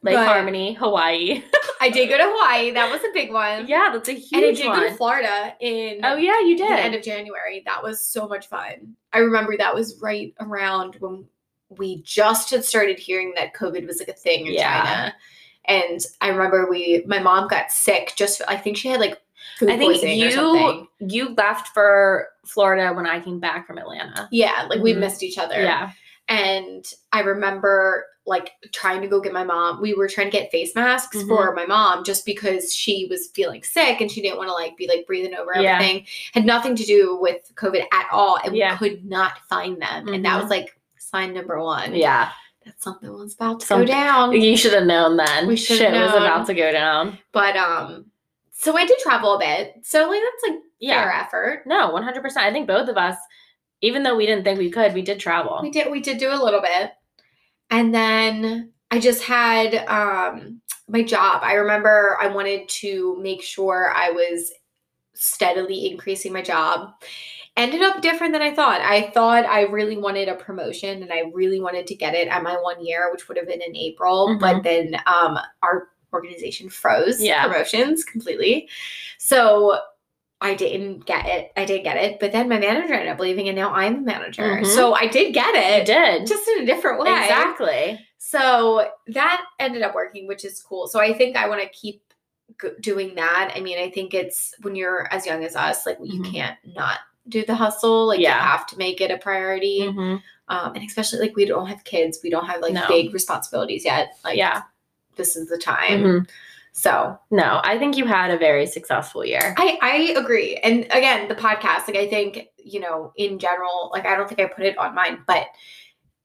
Lake 0.02 0.14
But- 0.14 0.26
Harmony, 0.26 0.74
Hawaii. 0.74 1.42
I 1.80 1.90
did 1.90 2.08
go 2.08 2.18
to 2.18 2.24
Hawaii. 2.24 2.72
That 2.72 2.90
was 2.90 3.00
a 3.02 3.12
big 3.14 3.32
one. 3.32 3.66
yeah, 3.68 3.90
that's 3.92 4.08
a 4.08 4.12
huge 4.12 4.32
And 4.32 4.44
I 4.44 4.52
did 4.52 4.66
one. 4.66 4.80
go 4.80 4.88
to 4.88 4.94
Florida 4.96 5.54
in 5.60 6.00
oh 6.04 6.16
yeah, 6.16 6.40
you 6.40 6.56
did. 6.56 6.68
the 6.70 6.80
end 6.80 6.94
of 6.94 7.02
January. 7.02 7.62
That 7.66 7.82
was 7.82 8.00
so 8.04 8.26
much 8.28 8.48
fun. 8.48 8.96
I 9.12 9.18
remember 9.18 9.56
that 9.56 9.74
was 9.74 9.98
right 10.02 10.34
around 10.40 10.96
when 10.98 11.24
we 11.70 12.02
just 12.02 12.50
had 12.50 12.64
started 12.64 12.98
hearing 12.98 13.32
that 13.36 13.54
COVID 13.54 13.86
was 13.86 13.98
like 13.98 14.08
a 14.08 14.12
thing 14.14 14.46
in 14.46 14.54
Yeah. 14.54 14.82
China. 14.84 15.14
And 15.66 16.00
I 16.22 16.28
remember 16.28 16.68
we, 16.70 17.04
my 17.06 17.18
mom 17.18 17.46
got 17.48 17.70
sick. 17.70 18.14
Just 18.16 18.40
I 18.48 18.56
think 18.56 18.76
she 18.78 18.88
had 18.88 19.00
like 19.00 19.20
food 19.58 19.68
I 19.70 19.76
think 19.76 19.92
poisoning 19.92 20.22
or 20.22 20.26
you 20.26 20.30
something. 20.32 20.88
you 21.00 21.34
left 21.34 21.68
for 21.68 22.28
Florida 22.46 22.94
when 22.94 23.06
I 23.06 23.20
came 23.20 23.38
back 23.38 23.66
from 23.66 23.76
Atlanta. 23.78 24.28
Yeah, 24.32 24.66
like 24.70 24.80
we 24.80 24.94
Mhm. 24.94 24.98
missed 25.00 25.22
each 25.22 25.36
other. 25.36 25.60
Yeah. 25.62 25.90
And 26.28 26.90
I 27.12 27.20
remember 27.20 28.06
like 28.26 28.52
trying 28.72 29.00
to 29.00 29.08
go 29.08 29.20
get 29.20 29.32
my 29.32 29.44
mom. 29.44 29.80
We 29.80 29.94
were 29.94 30.06
trying 30.08 30.26
to 30.30 30.36
get 30.38 30.50
face 30.50 30.74
masks 30.74 31.16
Mhm. 31.16 31.28
for 31.28 31.54
my 31.54 31.64
mom 31.64 32.04
just 32.04 32.26
because 32.26 32.74
she 32.74 33.06
was 33.08 33.28
feeling 33.28 33.62
sick 33.62 34.02
and 34.02 34.10
she 34.10 34.20
didn't 34.20 34.36
want 34.36 34.48
to 34.48 34.52
like 34.54 34.76
be 34.76 34.86
like 34.86 35.06
breathing 35.06 35.34
over 35.34 35.52
Yeah. 35.58 35.76
everything. 35.76 36.06
Had 36.34 36.44
nothing 36.44 36.76
to 36.76 36.84
do 36.84 37.16
with 37.20 37.50
COVID 37.54 37.84
at 37.90 38.06
all. 38.12 38.38
And 38.44 38.54
Yeah. 38.54 38.76
we 38.80 38.90
could 38.90 39.04
not 39.06 39.38
find 39.48 39.80
them. 39.80 40.08
And 40.08 40.24
that 40.26 40.36
Mhm. 40.38 40.42
was 40.42 40.50
like 40.50 40.77
sign 41.08 41.34
number 41.34 41.62
one. 41.62 41.94
Yeah. 41.94 42.30
That 42.64 42.80
something 42.82 43.10
was 43.12 43.34
about 43.34 43.60
to 43.60 43.66
Something- 43.66 43.86
go 43.86 43.92
down. 43.92 44.32
You 44.32 44.56
should 44.56 44.72
have 44.74 44.84
known 44.84 45.16
then. 45.16 45.46
We 45.46 45.56
should've 45.56 45.78
Shit 45.78 45.92
was 45.92 46.14
about 46.14 46.46
to 46.48 46.54
go 46.54 46.70
down. 46.72 47.18
But 47.32 47.56
um 47.56 48.06
so 48.52 48.76
I 48.76 48.86
did 48.86 48.98
travel 48.98 49.34
a 49.34 49.38
bit. 49.38 49.74
So 49.82 50.08
like 50.08 50.20
that's 50.22 50.52
like 50.52 50.62
Yeah. 50.80 51.02
fair 51.02 51.12
effort. 51.12 51.62
No, 51.66 51.90
100%. 51.92 52.36
I 52.36 52.52
think 52.52 52.66
both 52.66 52.88
of 52.88 52.96
us, 52.96 53.16
even 53.80 54.02
though 54.02 54.16
we 54.16 54.26
didn't 54.26 54.44
think 54.44 54.58
we 54.58 54.70
could, 54.70 54.92
we 54.94 55.02
did 55.02 55.20
travel. 55.20 55.60
We 55.62 55.70
did 55.70 55.90
we 55.90 56.00
did 56.00 56.18
do 56.18 56.30
a 56.30 56.42
little 56.42 56.60
bit. 56.60 56.92
And 57.70 57.94
then 57.94 58.72
I 58.90 58.98
just 58.98 59.22
had 59.22 59.74
um 59.86 60.60
my 60.88 61.02
job. 61.02 61.40
I 61.44 61.54
remember 61.54 62.18
I 62.20 62.28
wanted 62.28 62.68
to 62.80 63.16
make 63.20 63.42
sure 63.42 63.92
I 63.94 64.10
was 64.10 64.50
steadily 65.14 65.90
increasing 65.90 66.32
my 66.32 66.42
job. 66.42 66.92
Ended 67.58 67.82
up 67.82 68.00
different 68.00 68.32
than 68.32 68.40
I 68.40 68.54
thought. 68.54 68.80
I 68.80 69.10
thought 69.10 69.44
I 69.44 69.62
really 69.62 69.96
wanted 69.96 70.28
a 70.28 70.36
promotion 70.36 71.02
and 71.02 71.12
I 71.12 71.24
really 71.34 71.60
wanted 71.60 71.88
to 71.88 71.94
get 71.96 72.14
it 72.14 72.28
at 72.28 72.42
my 72.44 72.54
one 72.54 72.82
year, 72.84 73.10
which 73.10 73.26
would 73.26 73.36
have 73.36 73.48
been 73.48 73.60
in 73.60 73.74
April. 73.76 74.38
But 74.38 74.62
then 74.62 74.94
um 75.06 75.36
our 75.62 75.88
organization 76.12 76.70
froze 76.70 77.20
Yeah. 77.20 77.42
promotions 77.48 78.04
completely. 78.04 78.68
So 79.18 79.78
I 80.40 80.54
didn't 80.54 81.04
get 81.04 81.26
it. 81.26 81.50
I 81.56 81.64
did 81.64 81.82
get 81.82 81.96
it. 81.96 82.20
But 82.20 82.30
then 82.30 82.48
my 82.48 82.60
manager 82.60 82.94
ended 82.94 83.08
up 83.08 83.18
leaving 83.18 83.48
and 83.48 83.56
now 83.56 83.72
I'm 83.74 83.96
a 83.96 84.00
manager. 84.02 84.60
Mhm. 84.62 84.66
So 84.66 84.94
I 84.94 85.08
did 85.08 85.34
get 85.34 85.52
You 85.56 85.60
it 85.82 85.84
did. 85.84 86.28
just 86.28 86.46
in 86.48 86.62
a 86.62 86.64
different 86.66 87.00
way. 87.00 87.10
Exactly. 87.10 88.06
So 88.18 88.88
that 89.08 89.44
ended 89.58 89.82
up 89.82 89.96
working, 89.96 90.28
which 90.28 90.44
is 90.44 90.62
cool. 90.62 90.86
So 90.86 91.00
I 91.00 91.12
think 91.12 91.36
I 91.36 91.48
want 91.48 91.60
to 91.62 91.68
keep 91.70 92.02
doing 92.80 93.16
that. 93.16 93.52
I 93.56 93.60
mean, 93.60 93.78
I 93.78 93.90
think 93.90 94.14
it's 94.14 94.54
when 94.62 94.76
you're 94.76 95.12
as 95.12 95.26
young 95.26 95.44
as 95.44 95.56
us, 95.56 95.84
like 95.86 95.98
you 96.02 96.22
Mhm. 96.22 96.32
can't 96.32 96.56
not 96.64 97.00
do 97.28 97.44
the 97.44 97.54
hustle. 97.54 98.06
Like 98.06 98.20
Yeah. 98.20 98.36
you 98.36 98.48
have 98.48 98.66
to 98.68 98.78
make 98.78 99.00
it 99.00 99.10
a 99.10 99.18
priority. 99.18 99.80
Mhm. 99.82 100.22
Um, 100.48 100.74
and 100.74 100.84
especially 100.84 101.18
like 101.20 101.36
we 101.36 101.44
don't 101.44 101.66
have 101.66 101.84
kids, 101.84 102.20
we 102.22 102.30
don't 102.30 102.46
have 102.46 102.62
like 102.62 102.72
No. 102.72 102.86
big 102.88 103.12
responsibilities 103.12 103.84
yet. 103.84 104.16
Like 104.24 104.36
yeah. 104.38 104.62
this 105.16 105.36
is 105.36 105.48
the 105.48 105.58
time. 105.58 106.02
Mhm. 106.02 106.28
So 106.72 107.18
No, 107.30 107.60
I 107.64 107.76
think 107.78 107.96
you 107.96 108.06
had 108.06 108.30
a 108.30 108.38
very 108.38 108.64
successful 108.66 109.24
year. 109.24 109.54
I 109.58 109.78
I 109.82 109.96
agree. 110.20 110.56
And 110.62 110.84
again, 110.90 111.26
the 111.28 111.34
podcast, 111.34 111.88
like 111.88 111.96
I 111.96 112.08
think, 112.08 112.48
you 112.56 112.78
know, 112.80 113.12
in 113.16 113.38
general, 113.38 113.90
like 113.92 114.06
I 114.06 114.14
don't 114.16 114.28
think 114.28 114.40
I 114.40 114.46
put 114.46 114.64
it 114.64 114.78
on 114.78 114.94
mine, 114.94 115.24
but 115.26 115.48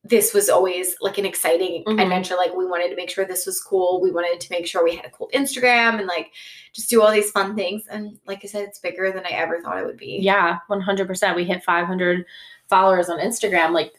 this 0.05 0.33
was 0.33 0.49
always 0.49 0.95
like 0.99 1.17
an 1.17 1.25
exciting 1.25 1.83
Mhm. 1.85 2.01
adventure. 2.01 2.35
Like 2.35 2.53
we 2.53 2.65
wanted 2.65 2.89
to 2.89 2.95
make 2.95 3.09
sure 3.09 3.23
this 3.23 3.45
was 3.45 3.61
cool. 3.61 4.01
We 4.01 4.11
wanted 4.11 4.41
to 4.41 4.47
make 4.51 4.67
sure 4.67 4.83
we 4.83 4.95
had 4.95 5.05
a 5.05 5.09
cool 5.09 5.29
Instagram 5.33 5.97
and 5.97 6.07
like 6.07 6.31
just 6.73 6.89
do 6.89 7.01
all 7.01 7.09
these 7.11 7.31
fun 7.31 7.55
things. 7.55 7.83
And 7.89 8.19
like 8.27 8.41
I 8.43 8.47
said, 8.47 8.63
it's 8.63 8.79
bigger 8.79 9.11
than 9.13 9.25
I 9.25 9.29
ever 9.29 9.61
thought 9.61 9.77
it 9.77 9.85
would 9.85 9.95
be. 9.97 10.19
Yeah, 10.21 10.57
100%. 10.69 11.35
We 11.37 11.45
hit 11.45 11.63
500 11.63 12.25
followers 12.67 13.07
on 13.09 13.19
Instagram 13.19 13.71
like 13.71 13.93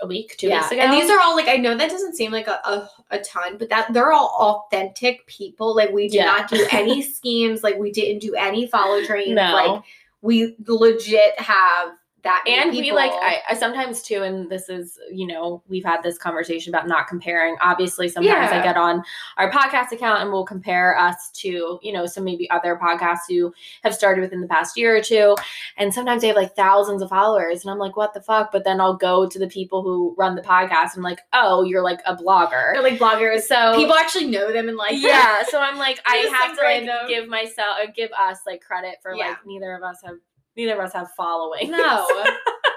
a 0.00 0.06
week, 0.06 0.36
two 0.38 0.50
weeks 0.50 0.70
ago. 0.70 0.80
And 0.82 0.92
these 0.92 1.10
are 1.10 1.18
all 1.20 1.34
like 1.34 1.48
I 1.48 1.56
know 1.56 1.76
that 1.76 1.90
doesn't 1.90 2.14
seem 2.14 2.30
like 2.30 2.46
a, 2.46 2.60
a, 2.64 2.88
a 3.10 3.18
ton, 3.20 3.56
but 3.58 3.68
that 3.70 3.92
they're 3.92 4.12
all 4.12 4.36
authentic 4.72 5.26
people. 5.26 5.74
Like 5.74 5.90
we 5.90 6.04
did 6.08 6.14
Yeah. 6.18 6.26
not 6.26 6.48
do 6.48 6.64
any 6.72 7.02
schemes, 7.02 7.64
like 7.64 7.76
we 7.76 7.90
didn't 7.90 8.20
do 8.20 8.34
any 8.36 8.68
follow 8.68 9.02
trains. 9.04 9.32
No. 9.34 9.52
Like 9.52 9.82
we 10.22 10.54
legit 10.66 11.40
have 11.40 11.92
that 12.22 12.44
and 12.46 12.70
we 12.70 12.92
like. 12.92 13.10
I, 13.12 13.38
I 13.50 13.54
sometimes 13.54 14.02
too 14.02 14.22
and 14.22 14.50
this 14.50 14.68
is 14.68 14.98
you 15.10 15.26
know 15.26 15.62
we've 15.68 15.84
had 15.84 16.02
this 16.02 16.18
conversation 16.18 16.74
about 16.74 16.86
not 16.88 17.08
comparing. 17.08 17.56
Obviously 17.60 18.08
sometimes 18.08 18.50
i 18.52 18.62
get 18.62 18.76
on 18.76 19.02
our 19.36 19.50
podcast 19.50 19.92
account 19.92 20.22
and 20.22 20.30
we'll 20.30 20.44
compare 20.44 20.96
us 20.98 21.30
to 21.36 21.78
you 21.82 21.92
know 21.92 22.06
some 22.06 22.24
maybe 22.24 22.48
other 22.50 22.78
podcasts 22.82 23.20
who 23.28 23.52
have 23.82 23.94
started 23.94 24.20
within 24.20 24.40
the 24.40 24.48
past 24.48 24.76
year 24.76 24.96
or 24.96 25.00
two. 25.02 25.36
And 25.76 25.92
sometimes 25.92 26.22
they 26.22 26.28
have 26.28 26.36
like 26.36 26.54
thousands 26.56 27.02
of 27.02 27.08
followers 27.08 27.62
and 27.62 27.70
i'm 27.70 27.78
like 27.78 27.96
what 27.96 28.14
the 28.14 28.20
fuck? 28.20 28.52
But 28.52 28.64
then 28.64 28.80
i'll 28.80 28.96
go 28.96 29.26
to 29.28 29.38
the 29.38 29.48
people 29.48 29.82
who 29.82 30.14
run 30.18 30.34
the 30.34 30.42
podcast 30.42 30.94
and 30.94 30.98
I'm 30.98 31.02
like 31.02 31.20
oh 31.32 31.62
you're 31.64 31.82
like 31.82 32.00
a 32.06 32.16
blogger. 32.16 32.72
They're 32.74 32.82
like 32.82 32.98
bloggers. 32.98 33.42
so 33.42 33.74
People 33.76 33.94
actually 33.94 34.26
know 34.26 34.52
them 34.52 34.68
and 34.68 34.76
like 34.76 34.94
yeah 34.96 35.42
so 35.48 35.60
i'm 35.60 35.78
like 35.78 36.00
i 36.06 36.16
have 36.16 36.56
to 36.56 36.62
like 36.62 37.08
give 37.08 37.28
myself 37.28 37.76
or 37.82 37.90
give 37.92 38.10
us 38.18 38.38
like 38.46 38.60
credit 38.60 38.96
for 39.02 39.14
Yeah. 39.14 39.28
like 39.28 39.46
neither 39.46 39.74
of 39.74 39.82
us 39.82 39.98
have 40.04 40.16
neither 40.60 40.74
of 40.80 40.86
us 40.86 40.92
have 40.92 41.10
following 41.16 41.70
No. 41.70 42.06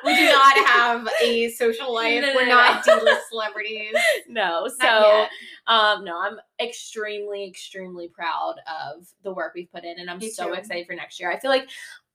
we 0.06 0.16
do 0.16 0.26
not 0.30 0.58
have 0.68 1.08
a 1.24 1.50
social 1.52 1.94
life. 1.94 2.22
No, 2.22 2.28
no, 2.30 2.36
We're 2.36 2.46
no, 2.48 2.56
not 2.56 2.86
no. 2.88 3.00
D-list 3.00 3.30
celebrities. 3.30 3.94
no 4.28 4.68
so 4.80 5.26
um 5.68 6.04
no 6.04 6.20
i'm 6.20 6.38
extremely 6.60 7.46
extremely 7.48 8.08
proud 8.08 8.56
of 8.68 9.08
the 9.24 9.32
work 9.34 9.54
we've 9.56 9.72
put 9.72 9.84
in 9.84 10.00
and 10.00 10.10
i'm 10.10 10.20
Me 10.20 10.30
so 10.30 10.48
too. 10.48 10.54
excited 10.54 10.86
for 10.88 10.94
next 10.96 11.20
year 11.20 11.32
i 11.32 11.40
feel 11.40 11.52
like 11.52 11.70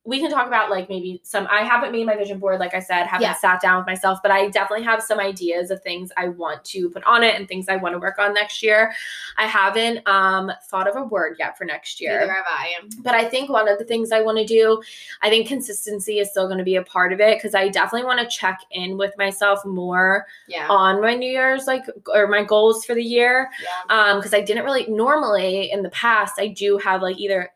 we 0.09 0.19
can 0.19 0.29
talk 0.31 0.47
about 0.47 0.69
like 0.69 0.89
maybe 0.89 1.21
some 1.23 1.47
i 1.51 1.61
haven't 1.61 1.91
made 1.91 2.05
my 2.05 2.15
vision 2.15 2.39
board 2.39 2.59
like 2.59 2.73
i 2.73 2.79
said 2.79 3.05
haven't 3.05 3.21
Yeah. 3.27 3.35
sat 3.35 3.61
down 3.61 3.77
with 3.77 3.85
myself 3.87 4.19
but 4.21 4.31
i 4.31 4.47
definitely 4.49 4.83
have 4.85 5.01
some 5.03 5.19
ideas 5.19 5.69
of 5.71 5.81
things 5.83 6.11
i 6.17 6.27
want 6.29 6.63
to 6.65 6.89
put 6.89 7.03
on 7.03 7.23
it 7.23 7.35
and 7.35 7.47
things 7.47 7.69
i 7.69 7.75
want 7.75 7.93
to 7.93 7.99
work 7.99 8.17
on 8.19 8.33
next 8.33 8.63
year 8.63 8.91
i 9.37 9.45
haven't 9.45 10.05
um 10.07 10.51
thought 10.69 10.87
of 10.87 10.95
a 10.95 11.03
word 11.03 11.35
yet 11.39 11.57
for 11.57 11.63
next 11.65 12.01
year 12.01 12.19
Neither 12.19 12.33
have 12.33 12.45
I. 12.49 12.73
but 13.03 13.13
I 13.13 13.25
think 13.29 13.49
one 13.49 13.67
of 13.69 13.77
the 13.77 13.85
things 13.85 14.11
I 14.11 14.21
want 14.21 14.37
to 14.39 14.45
do, 14.45 14.81
I 15.21 15.29
think 15.29 15.47
consistency 15.47 16.19
is 16.19 16.29
still 16.31 16.47
going 16.47 16.57
to 16.57 16.63
be 16.63 16.75
a 16.77 16.83
part 16.83 17.13
of 17.13 17.19
it 17.19 17.37
because 17.37 17.53
I 17.53 17.67
definitely 17.69 18.05
want 18.05 18.19
to 18.19 18.27
check 18.27 18.59
in 18.71 18.97
with 18.97 19.13
myself 19.17 19.63
more 19.65 20.25
Yeah. 20.47 20.67
on 20.69 21.01
my 21.01 21.13
New 21.15 21.29
Year's 21.31 21.67
like 21.67 21.83
or 22.13 22.27
my 22.27 22.43
goals 22.43 22.85
for 22.85 22.95
the 22.95 23.03
year. 23.03 23.49
yeah. 23.61 23.95
Um, 23.95 24.17
because 24.19 24.33
I 24.33 24.41
didn't 24.41 24.63
really 24.65 24.85
normally 24.87 25.71
in 25.71 25.83
the 25.83 25.89
past 25.91 26.39
I 26.39 26.47
do 26.47 26.77
have 26.77 27.01
like 27.01 27.17
either 27.19 27.51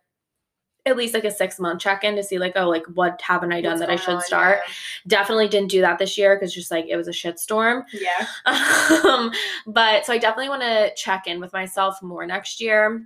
at 0.85 0.97
least 0.97 1.13
like 1.13 1.23
a 1.23 1.31
six 1.31 1.59
month 1.59 1.79
check 1.79 2.03
in 2.03 2.15
to 2.15 2.23
see 2.23 2.37
like 2.37 2.53
oh 2.55 2.69
like 2.69 2.85
what 2.93 3.21
haven't 3.21 3.53
I 3.53 3.61
done 3.61 3.79
What's 3.79 3.81
that 3.81 3.89
I 3.89 3.95
should 3.95 4.15
on, 4.15 4.21
start. 4.21 4.59
Definitely 5.07 5.47
didn't 5.47 5.71
do 5.71 5.81
that 5.81 5.97
this 5.97 6.17
year 6.17 6.35
because 6.35 6.53
just 6.53 6.71
like 6.71 6.85
it 6.87 6.97
was 6.97 7.07
a 7.07 7.11
shitstorm. 7.11 7.83
Yeah. 7.93 8.27
yeah. 8.45 9.01
um, 9.05 9.31
but 9.67 10.05
so 10.05 10.13
I 10.13 10.17
definitely 10.17 10.49
want 10.49 10.61
to 10.63 10.93
check 10.95 11.27
in 11.27 11.39
with 11.39 11.53
myself 11.53 12.01
more 12.01 12.25
next 12.25 12.59
year 12.59 13.05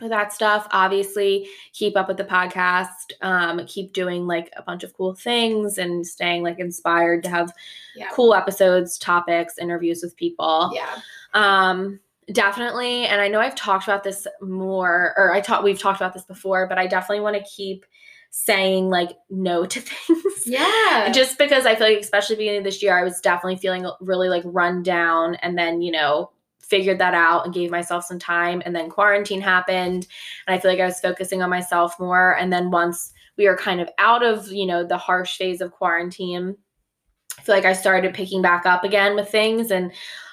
with 0.00 0.10
that 0.10 0.32
stuff. 0.32 0.66
Obviously, 0.70 1.48
keep 1.72 1.96
up 1.96 2.08
with 2.08 2.16
the 2.16 2.24
podcast, 2.24 3.12
um, 3.20 3.64
keep 3.66 3.92
doing 3.92 4.26
like 4.26 4.50
a 4.56 4.62
bunch 4.62 4.82
of 4.84 4.92
cool 4.94 5.14
things 5.14 5.78
and 5.78 6.06
staying 6.06 6.42
like 6.42 6.58
inspired 6.58 7.22
to 7.24 7.28
have 7.30 7.52
Yeah. 7.96 8.08
cool 8.12 8.34
episodes, 8.34 8.98
topics, 8.98 9.58
interviews 9.58 10.02
with 10.02 10.16
people. 10.16 10.72
Yeah. 10.74 11.00
Um, 11.34 12.00
definitely, 12.32 13.06
and 13.06 13.20
I 13.20 13.28
know 13.28 13.40
I've 13.40 13.54
talked 13.54 13.84
about 13.84 14.04
this 14.04 14.26
more, 14.40 15.14
or 15.16 15.32
I 15.32 15.40
taught 15.40 15.64
we've 15.64 15.78
talked 15.78 16.00
about 16.00 16.14
this 16.14 16.24
before, 16.24 16.66
but 16.66 16.78
I 16.78 16.86
definitely 16.86 17.22
want 17.22 17.36
to 17.36 17.50
keep 17.50 17.84
saying 18.30 18.90
like 18.90 19.10
no 19.30 19.64
to 19.64 19.80
things. 19.80 20.46
Yeah. 20.46 21.10
Just 21.12 21.38
because 21.38 21.66
I 21.66 21.74
feel 21.74 21.88
like, 21.88 22.00
especially 22.00 22.36
beginning 22.36 22.58
of 22.58 22.64
this 22.64 22.82
year, 22.82 22.98
I 22.98 23.02
was 23.02 23.20
definitely 23.20 23.56
feeling 23.56 23.88
really 24.00 24.28
like 24.28 24.44
run 24.46 24.82
down, 24.82 25.36
and 25.36 25.56
then 25.58 25.82
you 25.82 25.92
know 25.92 26.30
figured 26.60 26.98
that 26.98 27.14
out 27.14 27.46
and 27.46 27.54
gave 27.54 27.70
myself 27.70 28.04
some 28.04 28.18
time, 28.18 28.62
and 28.64 28.74
then 28.74 28.90
quarantine 28.90 29.40
happened, 29.40 30.06
and 30.46 30.56
I 30.56 30.58
feel 30.58 30.70
like 30.70 30.80
I 30.80 30.86
was 30.86 31.00
focusing 31.00 31.42
on 31.42 31.50
myself 31.50 31.98
more, 31.98 32.36
and 32.36 32.52
then 32.52 32.70
once 32.70 33.12
we 33.38 33.46
were 33.46 33.56
kind 33.56 33.80
of 33.80 33.88
out 33.98 34.22
of 34.22 34.48
you 34.52 34.66
know 34.66 34.84
the 34.84 34.98
harsh 34.98 35.38
phase 35.38 35.60
of 35.60 35.72
quarantine. 35.72 36.56
I 37.38 37.42
feel 37.42 37.54
like 37.54 37.64
I 37.64 37.72
started 37.72 38.14
picking 38.14 38.42
back 38.42 38.66
up 38.66 38.82
again 38.82 39.14
with 39.14 39.30
things 39.30 39.70
and 39.70 39.92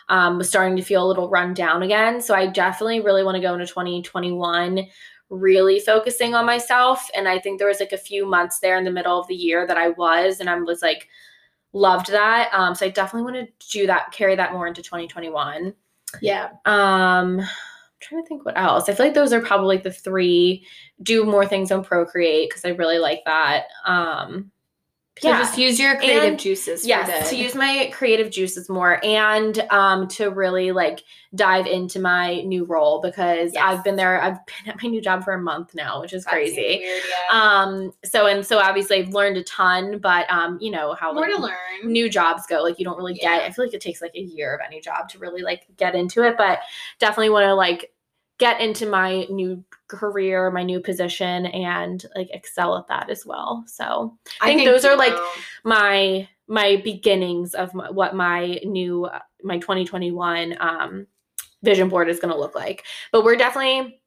um, 0.09 0.37
was 0.37 0.49
starting 0.49 0.75
to 0.77 0.83
feel 0.83 1.05
a 1.05 1.07
little 1.07 1.29
run 1.29 1.53
down 1.53 1.83
again. 1.83 2.21
So 2.21 2.35
I 2.35 2.47
definitely 2.47 2.99
really 2.99 3.23
want 3.23 3.35
to 3.35 3.41
go 3.41 3.53
into 3.53 3.65
2021 3.65 4.87
really 5.29 5.79
focusing 5.79 6.35
on 6.35 6.45
myself. 6.45 7.09
And 7.15 7.27
I 7.27 7.39
think 7.39 7.57
there 7.57 7.67
was 7.67 7.79
like 7.79 7.91
a 7.91 7.97
few 7.97 8.25
months 8.25 8.59
there 8.59 8.77
in 8.77 8.83
the 8.83 8.91
middle 8.91 9.19
of 9.19 9.27
the 9.27 9.35
year 9.35 9.65
that 9.67 9.77
I 9.77 9.89
was, 9.89 10.39
and 10.39 10.49
I 10.49 10.55
was 10.59 10.81
like, 10.81 11.07
loved 11.73 12.11
that. 12.11 12.49
Um, 12.53 12.75
so 12.75 12.85
I 12.85 12.89
definitely 12.89 13.31
want 13.31 13.47
to 13.47 13.67
do 13.71 13.87
that, 13.87 14.11
carry 14.11 14.35
that 14.35 14.53
more 14.53 14.67
into 14.67 14.81
2021. 14.81 15.73
Yeah. 16.21 16.49
Um, 16.65 17.39
I'm 17.39 17.47
trying 17.99 18.23
to 18.23 18.27
think 18.27 18.45
what 18.45 18.57
else. 18.57 18.87
I 18.87 18.93
feel 18.93 19.07
like 19.07 19.15
those 19.15 19.33
are 19.33 19.41
probably 19.41 19.75
like 19.75 19.83
the 19.83 19.91
three. 19.91 20.65
Do 21.01 21.25
more 21.25 21.45
things 21.45 21.71
on 21.71 21.83
Procreate 21.83 22.49
because 22.49 22.63
I 22.63 22.69
really 22.69 22.99
like 22.99 23.21
that. 23.25 23.65
Um, 23.85 24.51
So 25.21 25.29
yeah. 25.29 25.39
just 25.39 25.57
use 25.57 25.79
your 25.79 25.95
creative 25.95 26.23
And- 26.23 26.39
juices. 26.39 26.85
yes 26.85 27.29
to 27.29 27.37
use 27.37 27.55
my 27.55 27.89
creative 27.93 28.29
juices 28.31 28.67
more 28.67 28.99
and 29.03 29.57
um 29.71 30.09
to 30.09 30.29
really 30.29 30.73
like 30.73 31.03
dive 31.33 31.67
into 31.67 31.99
my 31.99 32.41
new 32.41 32.65
role 32.65 32.99
because 33.01 33.51
Yes. 33.53 33.63
i've 33.65 33.83
been 33.83 33.95
there 33.95 34.21
i've 34.21 34.45
been 34.45 34.73
at 34.73 34.83
my 34.83 34.89
new 34.89 35.01
job 35.01 35.23
for 35.23 35.31
a 35.33 35.39
month 35.41 35.73
now 35.73 36.01
which 36.01 36.11
is 36.11 36.25
That 36.25 36.33
seems 36.33 36.53
crazy 36.55 36.79
weird, 36.83 37.01
yeah. 37.31 37.37
um 37.41 37.93
so 38.03 38.27
and 38.27 38.45
so 38.45 38.59
obviously 38.59 38.97
i've 38.97 39.13
learned 39.13 39.37
a 39.37 39.43
ton 39.43 39.99
but 39.99 40.29
um 40.29 40.57
you 40.61 40.69
know 40.69 40.93
how 40.99 41.13
More 41.13 41.23
like, 41.27 41.35
to 41.35 41.41
learn. 41.41 41.53
new 41.93 42.09
jobs 42.09 42.45
go 42.45 42.61
like 42.61 42.77
you 42.77 42.83
don't 42.83 42.97
really 42.97 43.13
get 43.13 43.41
i 43.43 43.49
feel 43.51 43.63
like 43.65 43.73
it 43.73 43.79
takes 43.81 44.01
like 44.01 44.15
a 44.15 44.19
year 44.21 44.53
of 44.53 44.59
any 44.65 44.81
job 44.81 45.07
to 45.09 45.17
really 45.19 45.43
like 45.43 45.65
get 45.77 45.95
into 45.95 46.23
it 46.23 46.35
but 46.37 46.59
definitely 46.99 47.29
want 47.29 47.45
to 47.45 47.53
like 47.55 47.91
get 48.37 48.59
into 48.59 48.85
my 48.85 49.25
new 49.29 49.63
career 49.87 50.49
my 50.51 50.63
new 50.63 50.79
position 50.79 51.45
and 51.47 52.05
like 52.15 52.29
excel 52.31 52.77
at 52.77 52.87
that 52.87 53.09
as 53.09 53.25
well. 53.25 53.63
So 53.67 54.17
I 54.41 54.53
think 54.53 54.65
those 54.65 54.83
you 54.83 54.89
are, 54.89 54.97
like, 54.97 55.13
my 55.63 56.27
my 56.47 56.81
beginnings 56.83 57.53
of 57.53 57.73
my, 57.73 57.89
what 57.89 58.15
my 58.15 58.59
new 58.63 59.09
my 59.43 59.57
2021 59.57 60.57
um 60.59 61.07
vision 61.63 61.89
board 61.89 62.09
is 62.09 62.19
going 62.19 62.33
to 62.33 62.39
look 62.39 62.55
like. 62.55 62.85
But 63.11 63.23
we're 63.23 63.35
definitely 63.35 63.99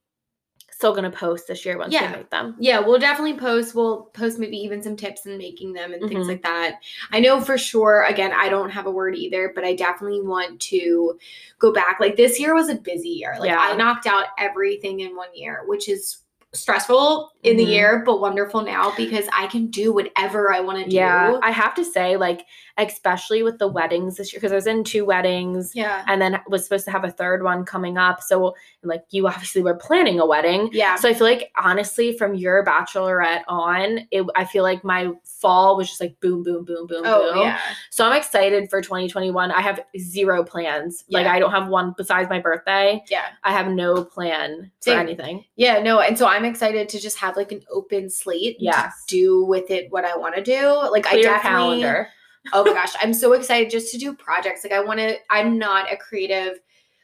still 0.78 0.92
going 0.92 1.10
to 1.10 1.10
post 1.10 1.48
this 1.48 1.66
year 1.66 1.76
once 1.76 1.92
Yeah. 1.92 2.08
we 2.12 2.18
make 2.18 2.30
them 2.30 2.54
Yeah, 2.60 2.78
we'll 2.78 3.00
definitely 3.00 3.34
post. 3.36 3.74
We'll 3.74 4.02
post 4.12 4.38
maybe 4.38 4.56
even 4.58 4.80
some 4.80 4.94
tips 4.94 5.26
in 5.26 5.36
making 5.36 5.72
them 5.72 5.92
and 5.92 6.08
things 6.08 6.26
Mhm. 6.26 6.28
like 6.28 6.42
that. 6.44 6.76
I 7.10 7.18
know 7.18 7.40
for 7.40 7.58
sure, 7.58 8.04
again, 8.04 8.32
I 8.32 8.48
don't 8.48 8.70
have 8.70 8.86
a 8.86 8.90
word 8.92 9.16
either, 9.16 9.50
but 9.56 9.64
I 9.64 9.74
definitely 9.74 10.20
want 10.22 10.60
to 10.60 11.18
go 11.58 11.72
back. 11.72 11.98
Like 11.98 12.14
this 12.14 12.38
year 12.38 12.54
was 12.54 12.68
a 12.68 12.76
busy 12.76 13.08
year. 13.08 13.34
Like 13.40 13.50
Yeah. 13.50 13.58
I 13.58 13.74
knocked 13.74 14.06
out 14.06 14.26
everything 14.38 15.00
in 15.00 15.16
one 15.16 15.34
year, 15.34 15.64
which 15.66 15.88
is 15.88 16.18
stressful 16.54 17.30
in 17.42 17.56
the 17.56 17.64
Mhm. 17.66 17.70
year, 17.70 18.02
but 18.06 18.20
wonderful 18.20 18.62
now 18.62 18.92
because 18.96 19.26
I 19.36 19.48
can 19.48 19.66
do 19.66 19.92
whatever 19.92 20.52
I 20.52 20.60
want 20.60 20.78
to 20.82 20.88
do. 20.88 20.96
yeah 20.96 21.38
i 21.42 21.50
have 21.50 21.74
to 21.74 21.84
say 21.84 22.16
like 22.16 22.46
especially 22.78 23.42
with 23.42 23.58
the 23.58 23.66
weddings 23.68 24.16
this 24.16 24.32
year 24.32 24.38
because 24.38 24.52
i 24.52 24.54
was 24.54 24.66
in 24.66 24.84
two 24.84 25.04
weddings 25.04 25.72
Yeah. 25.74 26.04
and 26.06 26.22
then 26.22 26.40
was 26.48 26.64
supposed 26.64 26.84
to 26.86 26.90
have 26.90 27.04
a 27.04 27.10
third 27.10 27.42
one 27.42 27.64
coming 27.64 27.98
up 27.98 28.22
so 28.22 28.54
like 28.82 29.02
you 29.10 29.26
obviously 29.26 29.62
were 29.62 29.74
planning 29.74 30.20
a 30.20 30.26
wedding 30.26 30.70
Yeah. 30.72 30.96
So 30.96 31.08
I 31.08 31.14
feel 31.14 31.26
like 31.26 31.50
honestly, 31.56 32.16
from 32.16 32.34
your 32.34 32.64
bachelorette 32.64 33.42
on, 33.48 34.06
it, 34.10 34.24
I 34.36 34.44
feel 34.44 34.62
like 34.62 34.84
my 34.84 35.10
fall 35.24 35.76
was 35.76 35.88
just 35.88 36.00
like 36.00 36.18
boom, 36.20 36.42
boom, 36.42 36.64
boom, 36.64 36.86
boom, 36.86 37.02
Oh, 37.04 37.32
boom. 37.34 37.42
yeah. 37.42 37.58
So 37.90 38.04
I'm 38.06 38.16
excited 38.16 38.70
for 38.70 38.80
2021. 38.80 39.50
I 39.50 39.60
have 39.60 39.80
zero 39.98 40.44
plans. 40.44 41.04
Yeah. 41.08 41.18
Like 41.18 41.26
I 41.26 41.38
don't 41.38 41.50
have 41.50 41.68
one 41.68 41.94
besides 41.96 42.28
my 42.30 42.38
birthday. 42.40 43.02
Yeah. 43.10 43.26
I 43.44 43.52
have 43.52 43.68
no 43.68 44.04
plan 44.04 44.70
for 44.82 44.90
anything. 44.92 45.44
Yeah, 45.56 45.80
no, 45.82 46.00
and 46.00 46.16
so 46.18 46.26
I'm 46.26 46.44
excited 46.44 46.88
to 46.90 47.00
just 47.00 47.18
have 47.18 47.36
like 47.36 47.52
an 47.52 47.62
open 47.72 48.08
slate. 48.10 48.56
Yeah. 48.60 48.90
Do 49.08 49.44
with 49.44 49.70
it 49.70 49.90
what 49.90 50.04
I 50.04 50.16
want 50.16 50.36
to 50.36 50.42
do. 50.42 50.66
Like 50.90 51.06
I 51.06 51.10
Clear 51.10 51.22
definitely 51.24 51.80
calendar. 51.80 52.08
Oh 52.52 52.64
my 52.64 52.72
gosh, 52.72 52.94
I'm 53.00 53.14
so 53.14 53.32
excited 53.32 53.70
just 53.70 53.92
to 53.92 53.98
do 53.98 54.14
projects. 54.14 54.64
Like 54.64 54.72
I 54.72 54.82
want 54.82 55.00
to 55.00 55.16
I'm 55.30 55.58
not 55.58 55.92
a 55.92 55.96
creative 55.96 56.58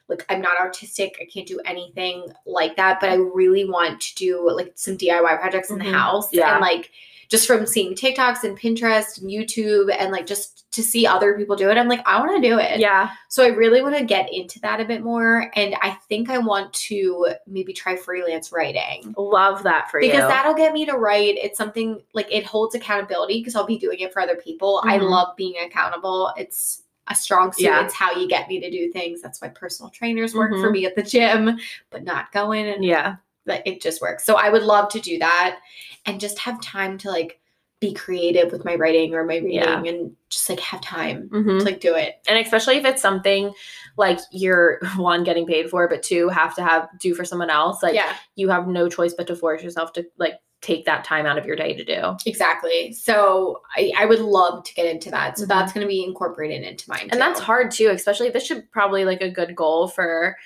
like 0.09 0.25
I'm 0.29 0.41
not 0.41 0.59
artistic. 0.59 1.17
I 1.21 1.27
can't 1.33 1.47
do 1.47 1.61
anything 1.65 2.27
like 2.47 2.77
that, 2.77 3.01
but 3.01 3.11
I 3.11 3.15
really 3.15 3.65
want 3.65 4.01
to 4.01 4.15
do 4.15 4.51
like 4.51 4.73
some 4.75 4.99
DIY 4.99 5.41
projects 5.41 5.71
in 5.71 5.79
the 5.79 5.85
mm-hmm. 5.85 5.95
house 5.95 6.29
Yeah. 6.33 6.53
and 6.53 6.61
like 6.61 6.91
just 7.29 7.47
from 7.47 7.67
seeing 7.67 7.95
TikToks 7.95 8.45
and 8.45 8.59
Pinterest 8.59 9.21
and 9.21 9.31
YouTube 9.31 9.95
and 9.99 10.13
like 10.13 10.27
just 10.27 10.71
to 10.73 10.83
see 10.83 11.07
other 11.07 11.37
people 11.37 11.55
do 11.57 11.71
it, 11.71 11.77
I'm 11.79 11.89
like 11.89 12.07
I 12.07 12.19
want 12.19 12.43
to 12.43 12.49
do 12.49 12.59
it. 12.59 12.81
Yeah. 12.81 13.11
So 13.29 13.45
I 13.45 13.49
really 13.49 13.81
want 13.83 13.97
to 13.97 14.05
get 14.05 14.33
into 14.33 14.59
that 14.61 14.81
a 14.81 14.85
bit 14.85 15.03
more 15.03 15.51
and 15.55 15.75
I 15.83 15.91
think 16.09 16.31
I 16.31 16.39
want 16.39 16.73
to 16.75 17.29
maybe 17.47 17.73
try 17.73 17.97
freelance 17.97 18.51
writing 18.53 19.15
Love 19.17 19.63
that 19.63 19.91
for 19.91 20.01
because 20.01 20.23
you. 20.23 20.29
that'll 20.29 20.55
get 20.55 20.73
me 20.73 20.85
to 20.87 20.95
write. 20.95 21.37
It's 21.39 21.59
something 21.59 22.03
like 22.13 22.27
it 22.33 22.45
holds 22.45 22.75
accountability 22.75 23.41
because 23.41 23.55
I'll 23.55 23.67
be 23.67 23.79
doing 23.79 24.01
it 24.01 24.13
for 24.13 24.21
other 24.21 24.37
people. 24.37 24.81
I 24.85 24.99
Mhm. 24.99 25.11
love 25.11 25.37
being 25.37 25.55
accountable. 25.65 26.33
It's 26.37 26.83
a 27.09 27.15
strong 27.15 27.53
suit. 27.53 27.65
Yeah. 27.65 27.85
It's 27.85 27.93
how 27.95 28.13
you 28.17 28.27
get 28.27 28.49
me 28.49 28.59
to 28.61 28.71
do 28.71 28.91
things. 28.91 29.21
That's 29.21 29.41
why 29.43 29.49
personal 29.49 29.91
trainers 29.91 30.35
work 30.35 30.53
for 30.53 30.71
Mhm. 30.71 30.73
me 30.73 30.87
at 30.87 30.97
the 30.97 31.03
gym, 31.03 31.59
but 31.91 32.03
not 32.03 32.33
going 32.33 32.67
and 32.67 32.83
yeah. 32.85 33.17
That 33.47 33.67
it 33.67 33.81
just 33.83 34.01
works. 34.01 34.25
So 34.25 34.35
I 34.37 34.49
would 34.51 34.63
love 34.63 34.89
to 34.91 35.01
do 35.01 35.19
that 35.19 35.59
and 36.07 36.21
just 36.21 36.39
have 36.41 36.61
time 36.61 36.99
to 36.99 37.11
like 37.11 37.41
be 37.81 37.93
creative 37.93 38.51
with 38.51 38.65
my 38.65 38.75
writing 38.77 39.15
or 39.15 39.25
my 39.25 39.35
reading 39.35 39.53
Yeah. 39.53 39.83
and 39.85 40.17
just 40.31 40.49
like 40.49 40.61
have 40.61 40.81
time 40.81 41.29
Mhm. 41.31 41.59
to 41.59 41.65
like 41.65 41.81
do 41.81 41.95
it. 41.95 42.15
And 42.27 42.39
especially 42.39 42.77
if 42.77 42.85
it's 42.87 43.03
something 43.03 43.53
like 43.99 44.19
you're 44.31 44.79
one 44.97 45.25
getting 45.25 45.47
paid 45.47 45.69
for, 45.69 45.87
but 45.89 46.03
two 46.03 46.29
have 46.31 46.55
to 46.55 46.63
have 46.65 46.89
do 46.99 47.15
for 47.15 47.25
someone 47.25 47.51
else. 47.51 47.83
Like 47.83 47.95
yeah. 47.95 48.15
you 48.37 48.49
have 48.49 48.67
no 48.69 48.89
choice 48.89 49.13
but 49.13 49.27
to 49.27 49.37
force 49.37 49.63
yourself 49.63 49.93
to 49.95 50.07
like 50.19 50.35
take 50.63 50.87
that 50.87 51.05
time 51.05 51.27
out 51.27 51.37
of 51.37 51.45
your 51.45 51.57
day 51.57 51.75
to 51.75 51.85
do. 51.85 52.17
Exactly. 52.25 52.95
So 52.95 53.61
I, 53.77 53.93
I 53.99 54.07
would 54.07 54.21
love 54.21 54.65
to 54.65 54.73
get 54.73 54.87
into 54.87 55.11
that. 55.11 55.37
So 55.37 55.45
Mhm. 55.45 55.49
that's 55.49 55.75
going 55.75 55.85
to 55.87 55.89
be 55.89 56.03
incorporated 56.03 56.63
into 56.63 56.89
mine. 56.89 57.11
and 57.13 57.21
that's 57.21 57.41
hard 57.41 57.71
too 57.71 57.89
especially 57.91 58.31
this 58.31 58.47
should 58.47 58.71
probably 58.73 59.05
like 59.05 59.21
a 59.21 59.29
good 59.31 59.55
goal 59.55 59.89
for 59.89 60.39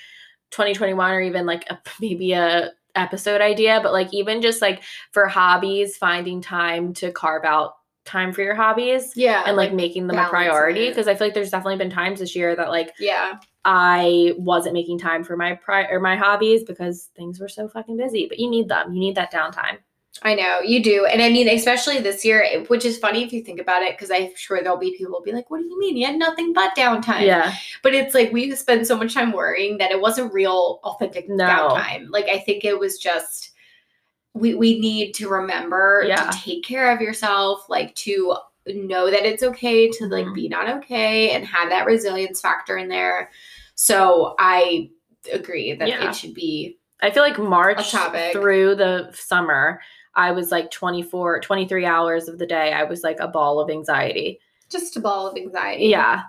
2021 0.50 1.12
or 1.12 1.20
even 1.20 1.46
like 1.46 1.64
a, 1.70 1.78
maybe 2.00 2.32
a 2.32 2.72
episode 2.98 3.40
idea 3.40 3.80
but 3.82 3.92
like 3.92 4.12
even 4.12 4.42
just 4.42 4.60
like 4.60 4.82
for 5.12 5.26
hobbies 5.26 5.96
finding 5.96 6.40
time 6.40 6.92
to 6.94 7.10
carve 7.12 7.44
out 7.44 7.74
time 8.04 8.32
for 8.32 8.42
your 8.42 8.54
hobbies 8.54 9.12
Yeah. 9.16 9.42
and 9.46 9.54
like, 9.56 9.72
making 9.74 10.06
them 10.06 10.18
a 10.18 10.28
priority 10.28 10.86
it. 10.86 10.88
because 10.90 11.08
i 11.08 11.14
feel 11.14 11.26
like 11.26 11.34
there's 11.34 11.50
definitely 11.50 11.76
been 11.76 11.90
times 11.90 12.20
this 12.20 12.34
year 12.34 12.56
that 12.56 12.70
like 12.70 12.92
yeah. 12.98 13.38
i 13.66 14.32
wasn't 14.38 14.72
making 14.72 14.98
time 14.98 15.22
for 15.24 15.36
my 15.36 15.54
pri- 15.54 15.88
or 15.90 16.00
my 16.00 16.16
hobbies 16.16 16.64
because 16.64 17.10
things 17.16 17.38
were 17.38 17.48
so 17.48 17.68
fucking 17.68 17.96
busy 17.98 18.26
but 18.26 18.38
you 18.38 18.48
need 18.48 18.68
them 18.68 18.92
you 18.94 19.00
need 19.00 19.14
that 19.14 19.32
downtime 19.32 19.78
I 20.22 20.34
know 20.34 20.60
you 20.60 20.82
do. 20.82 21.06
And 21.06 21.22
I 21.22 21.30
mean, 21.30 21.48
especially 21.48 21.98
this 22.00 22.24
year, 22.24 22.64
which 22.68 22.84
is 22.84 22.98
funny 22.98 23.22
if 23.24 23.32
you 23.32 23.42
think 23.42 23.60
about 23.60 23.82
it, 23.82 23.96
because 23.96 24.10
I'm 24.10 24.34
sure 24.34 24.62
there'll 24.62 24.78
be 24.78 24.96
people 24.96 25.12
who'll 25.14 25.22
be 25.22 25.32
like, 25.32 25.50
what 25.50 25.58
do 25.58 25.64
you 25.66 25.78
mean? 25.78 25.96
You 25.96 26.06
had 26.06 26.16
nothing 26.16 26.52
but 26.52 26.74
downtime. 26.76 27.24
yeah 27.24 27.54
But 27.82 27.94
it's 27.94 28.14
like 28.14 28.32
we 28.32 28.54
spend 28.56 28.86
so 28.86 28.96
much 28.96 29.14
time 29.14 29.32
worrying 29.32 29.78
that 29.78 29.90
it 29.90 30.00
wasn't 30.00 30.32
real, 30.32 30.80
authentic 30.84 31.28
No. 31.28 31.44
downtime. 31.46 32.06
Like, 32.10 32.26
I 32.28 32.38
think 32.38 32.64
it 32.64 32.78
was 32.78 32.98
just, 32.98 33.50
we, 34.34 34.54
we 34.54 34.78
need 34.80 35.12
to 35.14 35.28
remember 35.28 36.04
Yeah. 36.06 36.30
to 36.30 36.38
take 36.38 36.64
care 36.64 36.90
of 36.94 37.00
yourself, 37.00 37.66
like 37.68 37.94
to 37.96 38.34
know 38.66 39.10
that 39.10 39.24
it's 39.24 39.42
okay 39.42 39.88
to 39.88 40.06
like 40.06 40.26
Mhm. 40.26 40.34
be 40.34 40.48
not 40.48 40.68
okay 40.68 41.30
and 41.30 41.46
have 41.46 41.70
that 41.70 41.86
resilience 41.86 42.40
factor 42.40 42.76
in 42.76 42.88
there. 42.88 43.30
So 43.76 44.34
I 44.38 44.90
agree 45.32 45.72
that 45.74 45.88
Yeah. 45.88 46.08
it 46.10 46.14
should 46.16 46.34
be 46.34 46.76
I 47.00 47.10
feel 47.12 47.22
like 47.22 47.38
March 47.38 47.92
through 48.32 48.74
the 48.74 49.10
summer, 49.14 49.80
I 50.18 50.32
was 50.32 50.50
like 50.50 50.70
24, 50.70 51.40
23 51.40 51.86
hours 51.86 52.28
of 52.28 52.38
the 52.38 52.46
day, 52.46 52.72
I 52.72 52.82
was 52.84 53.02
like 53.02 53.20
a 53.20 53.28
ball 53.28 53.60
of 53.60 53.70
anxiety. 53.70 54.40
just 54.68 54.96
a 54.96 55.00
ball 55.00 55.26
of 55.26 55.36
anxiety. 55.38 55.86
Yeah. 55.86 56.24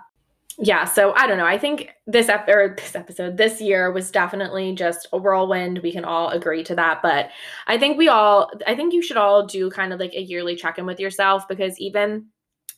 Yeah. 0.58 0.84
So 0.84 1.12
I 1.14 1.26
don't 1.26 1.38
know. 1.38 1.46
I 1.46 1.58
think 1.58 1.90
this 2.06 2.28
ep- 2.28 2.48
or 2.48 2.74
this 2.78 2.94
episode, 2.94 3.36
this 3.36 3.60
year 3.60 3.90
was 3.90 4.10
definitely 4.10 4.74
just 4.74 5.08
a 5.12 5.18
whirlwind. 5.18 5.80
We 5.82 5.92
can 5.92 6.04
all 6.04 6.28
agree 6.28 6.62
to 6.64 6.74
that. 6.76 7.02
But 7.02 7.30
I 7.66 7.78
think 7.78 7.98
we 7.98 8.08
all, 8.08 8.50
I 8.66 8.74
think 8.74 8.92
you 8.92 9.02
should 9.02 9.16
all 9.16 9.44
do 9.46 9.70
kind 9.70 9.92
of 9.92 9.98
like 9.98 10.14
a 10.14 10.22
yearly 10.22 10.56
check 10.56 10.78
in 10.78 10.86
with 10.86 11.00
yourself 11.00 11.48
because 11.48 11.78
even 11.78 12.26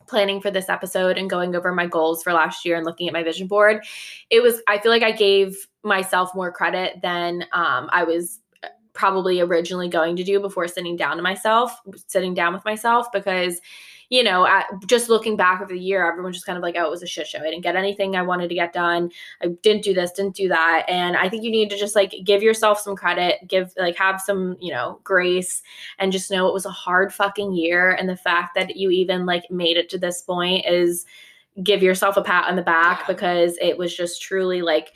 planning 0.08 0.40
for 0.40 0.50
this 0.50 0.68
episode 0.68 1.18
and 1.18 1.30
going 1.30 1.54
over 1.54 1.72
my 1.72 1.86
goals 1.86 2.22
for 2.22 2.32
last 2.32 2.64
year 2.64 2.76
and 2.76 2.86
looking 2.86 3.06
at 3.08 3.12
my 3.12 3.22
vision 3.22 3.46
board, 3.46 3.84
it 4.30 4.42
was, 4.42 4.62
I 4.68 4.78
feel 4.78 4.92
like 4.92 5.02
I 5.02 5.12
gave 5.12 5.66
myself 5.82 6.34
more 6.34 6.52
credit 6.52 7.00
than 7.02 7.42
um, 7.52 7.88
I 7.92 8.04
was 8.04 8.38
probably 8.92 9.40
originally 9.40 9.88
going 9.88 10.16
to 10.16 10.24
do 10.24 10.40
before 10.40 10.68
sitting 10.68 10.96
down 10.96 11.16
to 11.16 11.22
myself, 11.22 11.80
sitting 12.06 12.34
down 12.34 12.52
with 12.52 12.64
myself 12.64 13.10
because 13.12 13.60
you 14.12 14.22
know, 14.22 14.46
at, 14.46 14.66
just 14.86 15.08
looking 15.08 15.38
back 15.38 15.62
over 15.62 15.72
the 15.72 15.80
year, 15.80 16.06
everyone's 16.06 16.36
just 16.36 16.44
kind 16.44 16.58
of 16.58 16.62
like, 16.62 16.74
oh, 16.76 16.84
it 16.84 16.90
was 16.90 17.02
a 17.02 17.06
shit 17.06 17.26
show. 17.26 17.38
I 17.38 17.44
didn't 17.44 17.62
get 17.62 17.76
anything 17.76 18.14
I 18.14 18.20
wanted 18.20 18.48
to 18.48 18.54
get 18.54 18.74
done. 18.74 19.10
I 19.40 19.46
didn't 19.62 19.84
do 19.84 19.94
this, 19.94 20.12
didn't 20.12 20.36
do 20.36 20.48
that. 20.48 20.84
And 20.86 21.16
I 21.16 21.30
think 21.30 21.44
you 21.44 21.50
need 21.50 21.70
to 21.70 21.78
just 21.78 21.96
like 21.96 22.14
give 22.22 22.42
yourself 22.42 22.78
some 22.78 22.94
credit, 22.94 23.38
give 23.48 23.72
like 23.78 23.96
have 23.96 24.20
some, 24.20 24.58
you 24.60 24.70
know, 24.70 25.00
grace 25.02 25.62
and 25.98 26.12
just 26.12 26.30
know 26.30 26.46
it 26.46 26.52
was 26.52 26.66
a 26.66 26.70
hard 26.70 27.14
fucking 27.14 27.54
year. 27.54 27.92
And 27.92 28.06
the 28.06 28.14
fact 28.14 28.54
that 28.54 28.76
you 28.76 28.90
even 28.90 29.24
like 29.24 29.50
made 29.50 29.78
it 29.78 29.88
to 29.88 29.98
this 29.98 30.20
point 30.20 30.66
is 30.66 31.06
give 31.62 31.82
yourself 31.82 32.18
a 32.18 32.22
pat 32.22 32.50
on 32.50 32.56
the 32.56 32.60
back 32.60 33.06
because 33.06 33.56
it 33.62 33.78
was 33.78 33.96
just 33.96 34.20
truly 34.20 34.60
like 34.60 34.92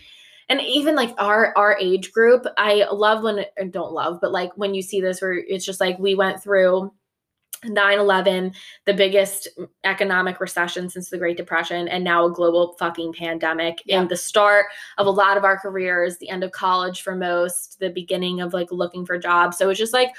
and 0.49 0.61
even 0.61 0.95
like 0.95 1.15
our 1.19 1.53
our 1.57 1.77
age 1.79 2.13
group 2.13 2.47
i 2.57 2.85
love 2.93 3.23
when 3.23 3.45
don't 3.71 3.93
love 3.93 4.19
but 4.21 4.33
like 4.33 4.51
when 4.57 4.75
you 4.75 4.83
see 4.83 5.01
this 5.01 5.21
where 5.21 5.35
it's 5.35 5.65
just 5.65 5.81
like 5.81 5.99
we 5.99 6.15
went 6.15 6.43
through 6.43 6.91
9 7.65 7.99
11, 7.99 8.53
the 8.85 8.95
biggest 8.95 9.49
economic 9.85 10.41
recession 10.41 10.89
since 10.89 11.11
the 11.11 11.19
Great 11.19 11.37
Depression, 11.37 11.89
and 11.89 12.05
now 12.05 12.27
a 12.27 12.33
global 12.33 12.77
fucking 12.79 13.13
pandemic. 13.13 13.83
Yeah. 13.87 14.01
And 14.01 14.09
the 14.09 14.17
start 14.17 14.67
of 14.99 15.07
a 15.07 15.11
lot 15.11 15.37
of 15.37 15.45
our 15.45 15.59
careers, 15.59 16.19
the 16.19 16.29
end 16.29 16.45
of 16.45 16.53
college 16.53 17.03
for 17.03 17.15
most, 17.15 17.79
the 17.81 17.91
beginning 17.91 18.41
of 18.41 18.53
like 18.53 18.71
looking 18.71 19.07
for 19.07 19.19
jobs. 19.19 19.57
So 19.57 19.71
it's 19.71 19.79
just 19.79 19.93
like, 19.93 20.15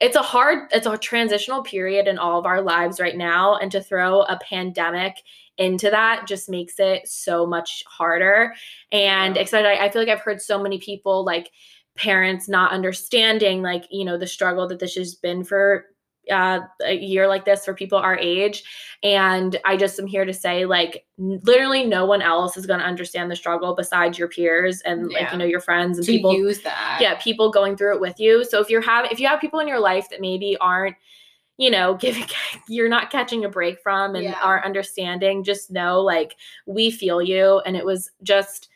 it's 0.00 0.16
a 0.16 0.22
hard, 0.22 0.68
it's 0.72 0.86
a 0.86 0.96
transitional 0.96 1.62
period 1.62 2.08
in 2.08 2.18
all 2.18 2.38
of 2.38 2.46
our 2.46 2.62
lives 2.62 3.00
right 3.00 3.16
now. 3.16 3.56
And 3.56 3.70
to 3.72 3.82
throw 3.82 4.22
a 4.22 4.38
pandemic 4.38 5.16
into 5.60 5.90
that 5.90 6.26
just 6.26 6.48
makes 6.48 6.80
it 6.80 7.06
so 7.06 7.46
much 7.46 7.84
harder. 7.86 8.54
And 8.90 9.36
Yeah. 9.36 9.42
especially, 9.42 9.78
I 9.78 9.88
feel 9.90 10.02
like 10.02 10.08
I've 10.08 10.20
heard 10.20 10.42
so 10.42 10.60
many 10.60 10.78
people 10.78 11.24
like, 11.24 11.50
parents 11.96 12.48
not 12.48 12.72
understanding 12.72 13.62
like 13.62 13.84
you 13.90 14.04
know 14.04 14.16
the 14.16 14.26
struggle 14.26 14.66
that 14.66 14.78
this 14.78 14.94
has 14.94 15.14
been 15.16 15.44
for 15.44 15.86
uh, 16.30 16.60
a 16.84 16.94
year 16.94 17.26
like 17.26 17.44
this 17.44 17.64
for 17.64 17.74
people 17.74 17.98
our 17.98 18.16
age 18.18 18.62
and 19.02 19.58
i 19.64 19.76
just 19.76 19.98
am 19.98 20.06
here 20.06 20.24
to 20.24 20.32
say 20.32 20.64
like 20.64 21.04
literally 21.18 21.84
no 21.84 22.06
one 22.06 22.22
else 22.22 22.56
is 22.56 22.66
going 22.66 22.78
to 22.78 22.86
understand 22.86 23.30
the 23.30 23.36
struggle 23.36 23.74
besides 23.74 24.18
your 24.18 24.28
peers 24.28 24.80
and 24.82 25.10
like 25.10 25.30
you 25.32 25.38
know 25.38 25.44
your 25.44 25.60
friends 25.60 25.98
and 25.98 26.06
to 26.06 26.12
people 26.12 26.34
use 26.34 26.60
that. 26.60 26.98
yeah 27.00 27.14
people 27.16 27.50
going 27.50 27.76
through 27.76 27.94
it 27.94 28.00
with 28.00 28.20
you 28.20 28.44
so 28.44 28.60
if 28.60 28.70
you're 28.70 28.80
have 28.80 29.06
if 29.10 29.18
you 29.18 29.26
have 29.26 29.40
people 29.40 29.58
in 29.60 29.66
your 29.66 29.80
life 29.80 30.08
that 30.10 30.20
maybe 30.20 30.56
aren't 30.60 30.94
you 31.60 31.70
know 31.70 31.94
giving 32.00 32.24
you're 32.68 32.88
not 32.88 33.10
catching 33.12 33.44
a 33.44 33.48
break 33.48 33.80
from 33.82 34.16
and 34.16 34.24
Yeah. 34.24 34.40
aren't 34.42 34.64
understanding 34.64 35.44
just 35.44 35.70
know 35.70 36.00
like 36.00 36.36
we 36.66 36.90
feel 36.90 37.22
you 37.22 37.60
and 37.66 37.76
it 37.76 37.84
was 37.84 38.10
just 38.24 38.69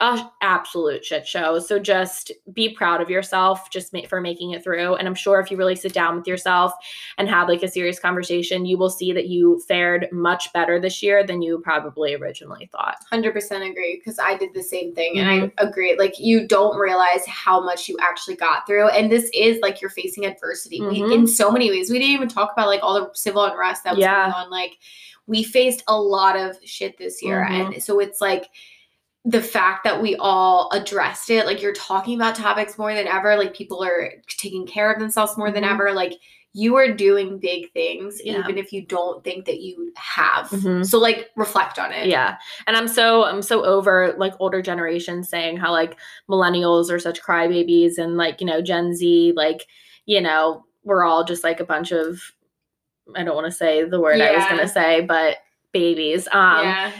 a 0.00 0.30
absolute 0.40 1.04
shit 1.04 1.26
show 1.26 1.58
so 1.58 1.78
just 1.78 2.32
be 2.54 2.70
proud 2.70 3.00
of 3.02 3.10
yourself 3.10 3.68
just 3.70 3.92
ma- 3.92 4.00
for 4.08 4.20
making 4.20 4.52
it 4.52 4.64
through 4.64 4.94
and 4.96 5.06
i'm 5.06 5.14
sure 5.14 5.38
if 5.40 5.50
you 5.50 5.56
really 5.58 5.76
sit 5.76 5.92
down 5.92 6.16
with 6.16 6.26
yourself 6.26 6.72
and 7.18 7.28
have 7.28 7.48
like 7.48 7.62
a 7.62 7.68
serious 7.68 7.98
conversation 8.00 8.64
you 8.64 8.78
will 8.78 8.88
see 8.88 9.12
that 9.12 9.28
you 9.28 9.60
fared 9.68 10.08
much 10.10 10.52
better 10.54 10.80
this 10.80 11.02
year 11.02 11.24
than 11.26 11.42
you 11.42 11.58
probably 11.58 12.14
originally 12.14 12.68
thought 12.72 12.96
Hundred 13.10 13.32
percent 13.32 13.62
agree 13.62 14.00
because 14.02 14.18
I 14.18 14.36
did 14.36 14.54
the 14.54 14.62
same 14.62 14.94
thing, 14.94 15.18
and 15.18 15.28
Mm-hmm. 15.28 15.58
I 15.58 15.68
agree. 15.68 15.96
Like 15.98 16.18
you 16.18 16.46
don't 16.48 16.78
realize 16.78 17.26
how 17.26 17.60
much 17.62 17.88
you 17.88 17.96
actually 18.00 18.36
got 18.36 18.66
through, 18.66 18.88
and 18.88 19.10
this 19.12 19.30
is 19.34 19.58
like 19.60 19.80
you're 19.80 19.90
facing 19.90 20.24
adversity 20.26 20.80
we, 20.80 21.00
Mhm. 21.00 21.14
in 21.14 21.26
so 21.26 21.50
many 21.50 21.70
ways. 21.70 21.90
We 21.90 21.98
didn't 21.98 22.14
even 22.14 22.28
talk 22.28 22.52
about 22.52 22.68
like 22.68 22.80
all 22.82 22.94
the 22.94 23.10
civil 23.14 23.44
unrest 23.44 23.84
that 23.84 23.96
was 23.96 24.00
Yeah. 24.02 24.30
going 24.30 24.44
on. 24.46 24.50
Like 24.50 24.78
we 25.26 25.42
faced 25.42 25.82
a 25.88 26.00
lot 26.00 26.36
of 26.36 26.56
shit 26.64 26.96
this 26.98 27.22
year, 27.22 27.44
Mhm. 27.48 27.74
and 27.74 27.82
so 27.82 28.00
it's 28.00 28.20
like 28.20 28.46
the 29.24 29.42
fact 29.42 29.84
that 29.84 30.00
we 30.00 30.16
all 30.16 30.70
addressed 30.72 31.28
it. 31.30 31.44
Like 31.46 31.60
you're 31.60 31.74
talking 31.74 32.14
about 32.14 32.34
topics 32.34 32.78
more 32.78 32.94
than 32.94 33.06
ever. 33.06 33.36
Like 33.36 33.54
people 33.54 33.82
are 33.84 34.12
taking 34.28 34.66
care 34.66 34.90
of 34.90 34.98
themselves 34.98 35.36
more 35.36 35.50
than 35.50 35.62
Mhm. 35.64 35.70
ever. 35.72 35.92
Like 35.92 36.14
you 36.52 36.74
are 36.76 36.90
doing 36.92 37.38
big 37.38 37.70
things, 37.72 38.20
Yeah. 38.24 38.38
even 38.40 38.56
if 38.58 38.72
you 38.72 38.82
don't 38.84 39.22
think 39.22 39.44
that 39.44 39.60
you 39.60 39.92
have. 39.96 40.48
Mhm. 40.48 40.84
So 40.86 40.98
like 40.98 41.30
reflect 41.36 41.78
on 41.78 41.92
it. 41.92 42.06
Yeah. 42.08 42.38
And 42.66 42.76
I'm 42.76 42.88
so 42.88 43.24
I'm 43.24 43.42
so 43.42 43.62
over 43.64 44.14
like 44.18 44.32
older 44.40 44.62
generations 44.62 45.28
saying 45.28 45.58
how 45.58 45.70
like 45.70 45.96
millennials 46.28 46.90
are 46.90 46.98
such 46.98 47.22
crybabies 47.22 47.98
and 47.98 48.16
like, 48.16 48.40
you 48.40 48.46
know, 48.46 48.62
Gen 48.62 48.94
Z, 48.94 49.32
like, 49.36 49.66
you 50.06 50.20
know, 50.20 50.64
we're 50.82 51.04
all 51.04 51.24
just 51.24 51.44
like 51.44 51.60
a 51.60 51.64
bunch 51.64 51.92
of 51.92 52.20
I 53.14 53.22
don't 53.22 53.34
want 53.36 53.46
to 53.46 53.52
say 53.52 53.84
the 53.84 54.00
word 54.00 54.20
I 54.20 54.34
was 54.34 54.44
gonna 54.46 54.66
say, 54.66 55.02
but 55.02 55.36
babies. 55.72 56.26
Um 56.32 56.64
yeah. 56.64 56.92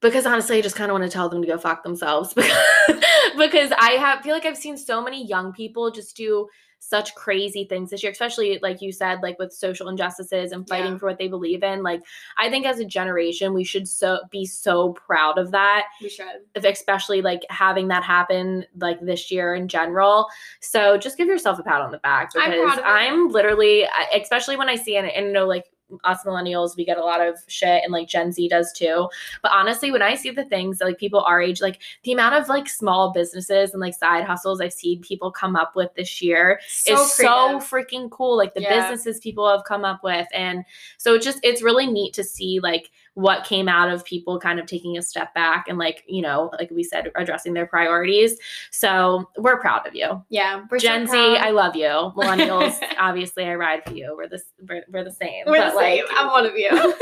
Because 0.00 0.26
honestly, 0.26 0.58
I 0.58 0.60
just 0.60 0.76
kind 0.76 0.90
of 0.90 0.98
want 0.98 1.04
to 1.04 1.10
tell 1.10 1.28
them 1.28 1.40
to 1.42 1.48
go 1.48 1.58
fuck 1.58 1.82
themselves 1.82 2.34
because, 2.34 2.52
because 3.38 3.72
I 3.78 3.92
have 3.98 4.22
feel 4.22 4.34
like 4.34 4.46
I've 4.46 4.56
seen 4.56 4.76
so 4.76 5.02
many 5.02 5.26
young 5.26 5.52
people 5.52 5.90
just 5.90 6.16
do 6.16 6.48
such 6.80 7.12
crazy 7.16 7.64
things 7.64 7.90
this 7.90 8.04
year, 8.04 8.12
especially 8.12 8.56
like 8.62 8.80
you 8.80 8.92
said, 8.92 9.18
like 9.20 9.36
with 9.40 9.52
social 9.52 9.88
injustices 9.88 10.52
and 10.52 10.66
fighting 10.68 10.92
Yeah. 10.92 10.98
for 10.98 11.06
what 11.06 11.18
they 11.18 11.26
believe 11.26 11.64
in. 11.64 11.82
Like 11.82 12.02
I 12.38 12.48
think 12.48 12.66
as 12.66 12.78
a 12.78 12.84
generation, 12.84 13.52
we 13.52 13.64
should 13.64 13.88
so 13.88 14.20
be 14.30 14.46
so 14.46 14.92
proud 14.92 15.38
of 15.38 15.50
that 15.50 15.86
We 16.00 16.08
should. 16.08 16.26
of 16.54 16.64
especially 16.64 17.20
like 17.20 17.42
having 17.50 17.88
that 17.88 18.04
happen 18.04 18.64
like 18.80 19.00
this 19.00 19.28
year 19.32 19.56
in 19.56 19.66
general. 19.66 20.28
So 20.60 20.96
just 20.96 21.16
give 21.18 21.26
yourself 21.26 21.58
a 21.58 21.64
pat 21.64 21.80
on 21.80 21.90
the 21.90 21.98
back 21.98 22.30
I'm 22.36 22.52
because 22.52 22.74
proud 22.74 22.78
of. 22.78 22.84
I'm, 22.86 23.28
literally, 23.30 23.84
especially 24.14 24.56
when 24.56 24.68
I 24.68 24.76
see 24.76 24.96
it, 24.96 25.04
and 25.12 25.32
know, 25.32 25.46
like 25.48 25.64
us 26.04 26.24
millennials, 26.24 26.76
we 26.76 26.84
get 26.84 26.98
a 26.98 27.04
lot 27.04 27.20
of 27.20 27.38
shit, 27.46 27.82
and 27.82 27.92
like 27.92 28.08
Gen 28.08 28.32
Z 28.32 28.48
does 28.48 28.72
too. 28.72 29.08
But 29.42 29.52
honestly, 29.52 29.90
when 29.90 30.02
I 30.02 30.14
see 30.14 30.30
the 30.30 30.44
things 30.44 30.78
that 30.78 30.84
like 30.84 30.98
people 30.98 31.20
our 31.20 31.40
age, 31.40 31.60
like 31.60 31.80
the 32.02 32.12
amount 32.12 32.34
of 32.34 32.48
like 32.48 32.68
small 32.68 33.12
businesses 33.12 33.72
and 33.72 33.80
like 33.80 33.94
side 33.94 34.24
hustles 34.24 34.60
I've 34.60 34.72
seen 34.72 35.00
people 35.00 35.30
come 35.30 35.56
up 35.56 35.76
with 35.76 35.94
this 35.94 36.20
year 36.20 36.60
is 36.86 37.12
so 37.12 37.58
freaking 37.58 38.10
cool. 38.10 38.36
Like 38.36 38.54
the 38.54 38.62
Yeah. 38.62 38.80
businesses 38.80 39.20
people 39.20 39.48
have 39.48 39.64
come 39.64 39.84
up 39.84 40.02
with. 40.04 40.26
And 40.34 40.64
so 40.96 41.14
it's 41.14 41.24
just, 41.24 41.40
it's 41.42 41.62
really 41.62 41.86
neat 41.86 42.12
to 42.14 42.24
see 42.24 42.60
like 42.60 42.90
what 43.18 43.42
came 43.42 43.68
out 43.68 43.90
of 43.90 44.04
people 44.04 44.38
kind 44.38 44.60
of 44.60 44.66
taking 44.66 44.96
a 44.96 45.02
step 45.02 45.34
back 45.34 45.66
and 45.66 45.76
like, 45.76 46.04
you 46.06 46.22
know, 46.22 46.52
like 46.56 46.70
we 46.70 46.84
said, 46.84 47.10
addressing 47.16 47.52
their 47.52 47.66
priorities. 47.66 48.38
So 48.70 49.28
we're 49.36 49.58
proud 49.58 49.88
of 49.88 49.94
you. 49.96 50.22
yeah. 50.28 50.64
We're 50.70 50.78
so 50.78 50.86
Gen 50.86 51.08
Z. 51.08 51.16
I 51.16 51.50
love 51.50 51.74
you. 51.74 51.88
Millennials, 52.16 52.78
obviously 52.96 53.44
I 53.44 53.56
ride 53.56 53.82
for 53.84 53.92
you. 53.92 54.14
We're 54.16 54.28
this 54.28 54.44
we're, 54.68 54.84
we're 54.88 55.02
the 55.02 55.10
same. 55.10 55.46
We're 55.46 55.58
but 55.58 55.72
the 55.72 55.80
same. 55.80 56.04
like 56.04 56.14
I'm 56.16 56.28
one 56.28 56.46
of 56.46 56.54
you. 56.54 56.70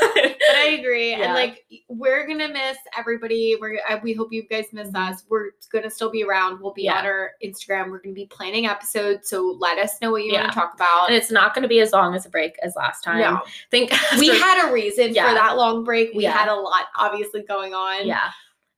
but 0.00 0.36
I 0.56 0.76
agree, 0.78 1.10
Yeah. 1.10 1.24
and 1.24 1.34
like 1.34 1.64
we're 1.88 2.26
gonna 2.26 2.48
miss 2.48 2.76
everybody. 2.96 3.56
We're 3.60 3.78
we 4.02 4.12
hope 4.12 4.32
you 4.32 4.42
guys 4.48 4.66
miss 4.72 4.94
us. 4.94 5.24
We're 5.28 5.50
gonna 5.72 5.90
still 5.90 6.10
be 6.10 6.22
around. 6.24 6.60
We'll 6.60 6.72
be 6.72 6.84
Yeah. 6.84 6.98
on 6.98 7.06
our 7.06 7.32
Instagram. 7.44 7.90
We're 7.90 8.00
gonna 8.00 8.14
be 8.14 8.26
planning 8.26 8.66
episodes. 8.66 9.28
So 9.30 9.56
let 9.58 9.78
us 9.78 10.00
know 10.00 10.10
what 10.10 10.24
you 10.24 10.32
Yeah. 10.32 10.40
want 10.42 10.52
to 10.52 10.58
talk 10.58 10.74
about. 10.74 11.08
and 11.08 11.16
it's 11.16 11.30
not 11.30 11.54
going 11.54 11.62
to 11.62 11.68
be 11.68 11.80
as 11.80 11.92
long 11.92 12.14
as 12.14 12.26
a 12.26 12.30
break 12.30 12.56
as 12.62 12.74
last 12.76 13.02
time. 13.02 13.18
no, 13.20 13.36
I 13.36 13.40
think 13.70 13.90
we 14.18 14.28
had 14.28 14.68
a 14.68 14.72
reason 14.72 15.08
for 15.08 15.14
that 15.14 15.56
long 15.56 15.84
break. 15.84 16.12
We 16.14 16.24
had 16.24 16.48
a 16.48 16.54
lot 16.54 16.86
obviously 16.96 17.42
going 17.42 17.74
on. 17.74 18.06
Yeah. 18.06 18.30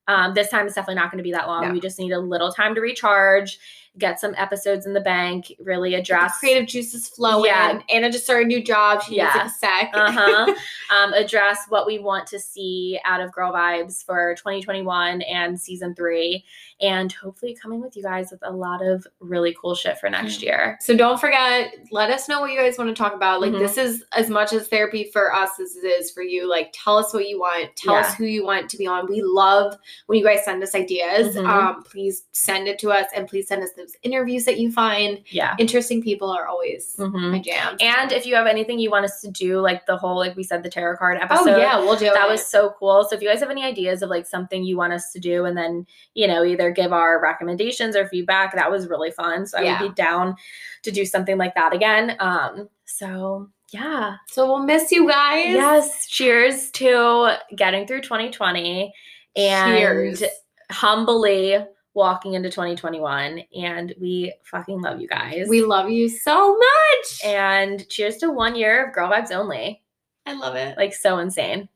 Um, 0.07 0.33
this 0.33 0.49
time 0.49 0.65
it's 0.65 0.75
definitely 0.75 0.95
not 0.95 1.11
going 1.11 1.19
to 1.19 1.23
be 1.23 1.31
that 1.31 1.47
long. 1.47 1.71
We 1.71 1.79
just 1.79 1.99
need 1.99 2.11
a 2.11 2.19
little 2.19 2.51
time 2.51 2.75
to 2.75 2.81
recharge, 2.81 3.59
get 3.97 4.19
some 4.21 4.33
episodes 4.37 4.85
in 4.85 4.93
the 4.93 5.01
bank, 5.01 5.51
really 5.59 5.95
address 5.95 6.37
creative 6.39 6.65
juices 6.67 7.09
flowing. 7.09 7.45
Yeah. 7.47 7.81
Anna 7.89 8.09
just 8.09 8.23
started 8.23 8.45
a 8.45 8.47
new 8.47 8.63
job. 8.63 9.03
She 9.03 9.15
Yeah. 9.17 9.25
needs 9.25 9.35
like 9.35 9.45
a 9.47 9.49
sec. 9.49 9.89
uh-huh. 9.93 10.55
um, 10.95 11.13
address 11.13 11.59
what 11.67 11.85
we 11.85 11.99
want 11.99 12.25
to 12.27 12.39
see 12.39 12.97
out 13.03 13.19
of 13.19 13.31
Girl 13.33 13.51
Vibes 13.51 14.03
for 14.05 14.33
2021 14.35 15.21
and 15.23 15.59
season 15.59 15.93
three, 15.93 16.45
and 16.79 17.11
hopefully 17.11 17.55
coming 17.61 17.81
with 17.81 17.97
you 17.97 18.03
guys 18.03 18.31
with 18.31 18.39
a 18.43 18.51
lot 18.51 18.81
of 18.85 19.05
really 19.19 19.55
cool 19.61 19.75
shit 19.75 19.97
for 19.99 20.09
next 20.09 20.41
year. 20.41 20.77
So 20.79 20.95
don't 20.95 21.19
forget, 21.19 21.73
let 21.91 22.09
us 22.11 22.29
know 22.29 22.39
what 22.39 22.51
you 22.51 22.57
guys 22.57 22.77
want 22.77 22.89
to 22.89 22.95
talk 22.95 23.13
about. 23.13 23.41
Like 23.41 23.51
Mhm. 23.51 23.59
this 23.59 23.77
is 23.77 24.05
as 24.13 24.29
much 24.29 24.53
as 24.53 24.67
therapy 24.69 25.09
for 25.11 25.33
us 25.35 25.59
as 25.59 25.75
it 25.75 25.85
is 25.85 26.11
for 26.11 26.23
you. 26.23 26.49
Like 26.49 26.69
tell 26.73 26.97
us 26.97 27.13
what 27.13 27.27
you 27.27 27.39
want. 27.39 27.75
Tell 27.75 27.93
Yeah. 27.95 27.99
us 28.01 28.15
who 28.15 28.23
you 28.25 28.45
want 28.45 28.69
to 28.69 28.77
be 28.77 28.87
on. 28.87 29.07
We 29.07 29.21
love 29.21 29.75
when 30.07 30.17
you 30.17 30.23
guys 30.25 30.45
send 30.45 30.63
us 30.63 30.73
ideas. 30.75 31.35
Mhm. 31.35 31.45
Um, 31.45 31.83
please 31.83 32.23
send 32.31 32.67
it 32.69 32.79
to 32.79 32.91
us 32.91 33.07
and 33.13 33.27
please 33.27 33.47
send 33.47 33.63
us 33.63 33.71
those 33.81 33.95
interviews 34.03 34.45
that 34.45 34.59
you 34.59 34.71
find. 34.71 35.19
Yeah. 35.29 35.55
Interesting 35.57 36.01
people 36.01 36.29
are 36.29 36.47
always 36.47 36.95
Mhm. 36.97 37.31
my 37.31 37.39
jam. 37.39 37.77
And 37.79 38.11
if 38.11 38.25
you 38.25 38.35
have 38.35 38.47
anything 38.47 38.79
you 38.79 38.89
want 38.91 39.05
us 39.05 39.21
to 39.21 39.29
do, 39.31 39.59
like 39.59 39.85
the 39.85 39.97
whole, 39.97 40.17
like 40.17 40.35
we 40.35 40.43
said, 40.43 40.63
the 40.63 40.69
tarot 40.69 40.97
card 40.97 41.17
episode. 41.21 41.41
oh 41.41 41.51
episode. 41.53 41.59
yeah, 41.61 41.79
we'll 41.79 41.95
do 41.95 42.05
that 42.13 42.27
it. 42.27 42.31
was 42.31 42.45
so 42.45 42.73
cool. 42.77 43.05
So 43.09 43.15
if 43.15 43.21
you 43.21 43.27
guys 43.29 43.39
have 43.39 43.49
any 43.49 43.63
ideas 43.63 44.01
of 44.01 44.09
like 44.09 44.25
something 44.27 44.63
you 44.63 44.77
want 44.77 44.93
us 44.93 45.11
to 45.13 45.19
do 45.19 45.45
and 45.45 45.57
then, 45.57 45.85
you 46.13 46.27
know, 46.27 46.43
either 46.43 46.71
give 46.71 46.93
our 46.93 47.21
recommendations 47.21 47.95
or 47.95 48.07
feedback, 48.07 48.53
that 48.55 48.69
was 48.71 48.87
really 48.87 49.11
fun. 49.11 49.45
So 49.47 49.57
I 49.57 49.61
Yeah. 49.63 49.81
would 49.81 49.89
be 49.89 49.95
down 50.01 50.35
to 50.83 50.91
do 50.91 51.05
something 51.05 51.37
like 51.37 51.55
that 51.55 51.73
again. 51.73 52.15
Um, 52.19 52.69
so 52.85 53.47
yeah. 53.71 54.15
so 54.27 54.45
we'll 54.47 54.63
miss 54.65 54.91
you 54.91 55.07
guys. 55.07 55.47
Yes. 55.47 56.07
Cheers 56.07 56.71
to 56.71 57.37
getting 57.55 57.87
through 57.87 58.01
2020 58.01 58.93
and 59.35 59.77
Cheers. 59.77 60.23
humbly 60.71 61.57
walking 61.93 62.33
into 62.33 62.49
2021. 62.49 63.43
And 63.55 63.93
we 63.99 64.33
fucking 64.43 64.81
love 64.81 65.01
you 65.01 65.07
guys. 65.07 65.47
We 65.49 65.63
love 65.63 65.89
you 65.89 66.07
so 66.09 66.57
much. 66.57 67.21
and 67.25 67.87
cheers 67.89 68.17
to 68.17 68.31
one 68.31 68.55
year 68.55 68.87
of 68.87 68.93
girl 68.93 69.09
vibes 69.11 69.31
only. 69.31 69.81
I 70.25 70.33
love 70.33 70.55
it. 70.55 70.77
Like 70.77 70.93
so 70.93 71.17
insane. 71.17 71.67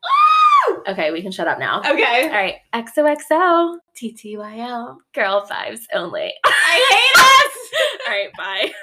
Okay, 0.88 1.12
we 1.12 1.22
can 1.22 1.32
shut 1.32 1.48
up 1.48 1.60
now. 1.60 1.80
Okay. 1.80 2.24
All 2.24 2.30
right, 2.30 2.56
XOXO, 2.74 3.78
TTYL. 3.96 4.98
girl 5.14 5.46
vibes 5.50 5.82
only. 5.94 6.34
I 6.44 6.86
hate 6.90 7.24
us. 7.24 7.52
All 8.08 8.14
right, 8.14 8.34
bye. 8.38 8.72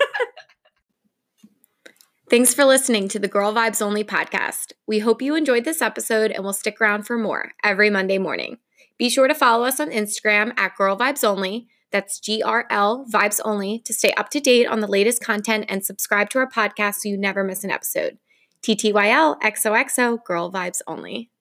Thanks 2.31 2.55
for 2.55 2.65
listening 2.65 3.09
to 3.09 3.19
the 3.19 3.29
Girl 3.29 3.53
Vibes 3.53 3.83
Only 3.83 4.05
podcast. 4.05 4.73
We 4.87 5.01
hope 5.01 5.21
you 5.21 5.35
enjoyed 5.35 5.65
this 5.65 5.83
episode 5.83 6.31
and 6.31 6.43
will 6.43 6.55
stick 6.55 6.81
around 6.81 7.03
for 7.03 7.19
more 7.19 7.53
every 7.63 7.91
Monday 7.91 8.17
morning. 8.19 8.57
Be 9.03 9.11
sure 9.11 9.27
to 9.27 9.35
follow 9.35 9.65
us 9.65 9.81
on 9.81 9.91
Instagram 9.91 10.57
at 10.57 10.77
Girl 10.77 10.97
Vibes 10.97 11.25
Only. 11.25 11.67
That's 11.91 12.21
G 12.21 12.41
R 12.41 12.69
L 12.71 13.05
Vibes 13.13 13.41
Only 13.45 13.81
to 13.81 13.93
stay 13.93 14.13
up 14.13 14.29
to 14.29 14.39
date 14.39 14.69
on 14.69 14.79
the 14.79 14.87
latest 14.87 15.25
content 15.25 15.65
and 15.69 15.85
subscribe 15.85 16.31
to 16.31 16.39
our 16.39 16.49
podcast 16.49 16.99
so 16.99 17.09
you 17.09 17.19
never 17.19 17.43
miss 17.43 17.65
an 17.65 17.73
episode. 17.73 18.19
TTYL 18.65 19.41
XOXO 19.41 20.23
Girl 20.23 20.53
Vibes 20.53 20.83
Only. 20.87 21.33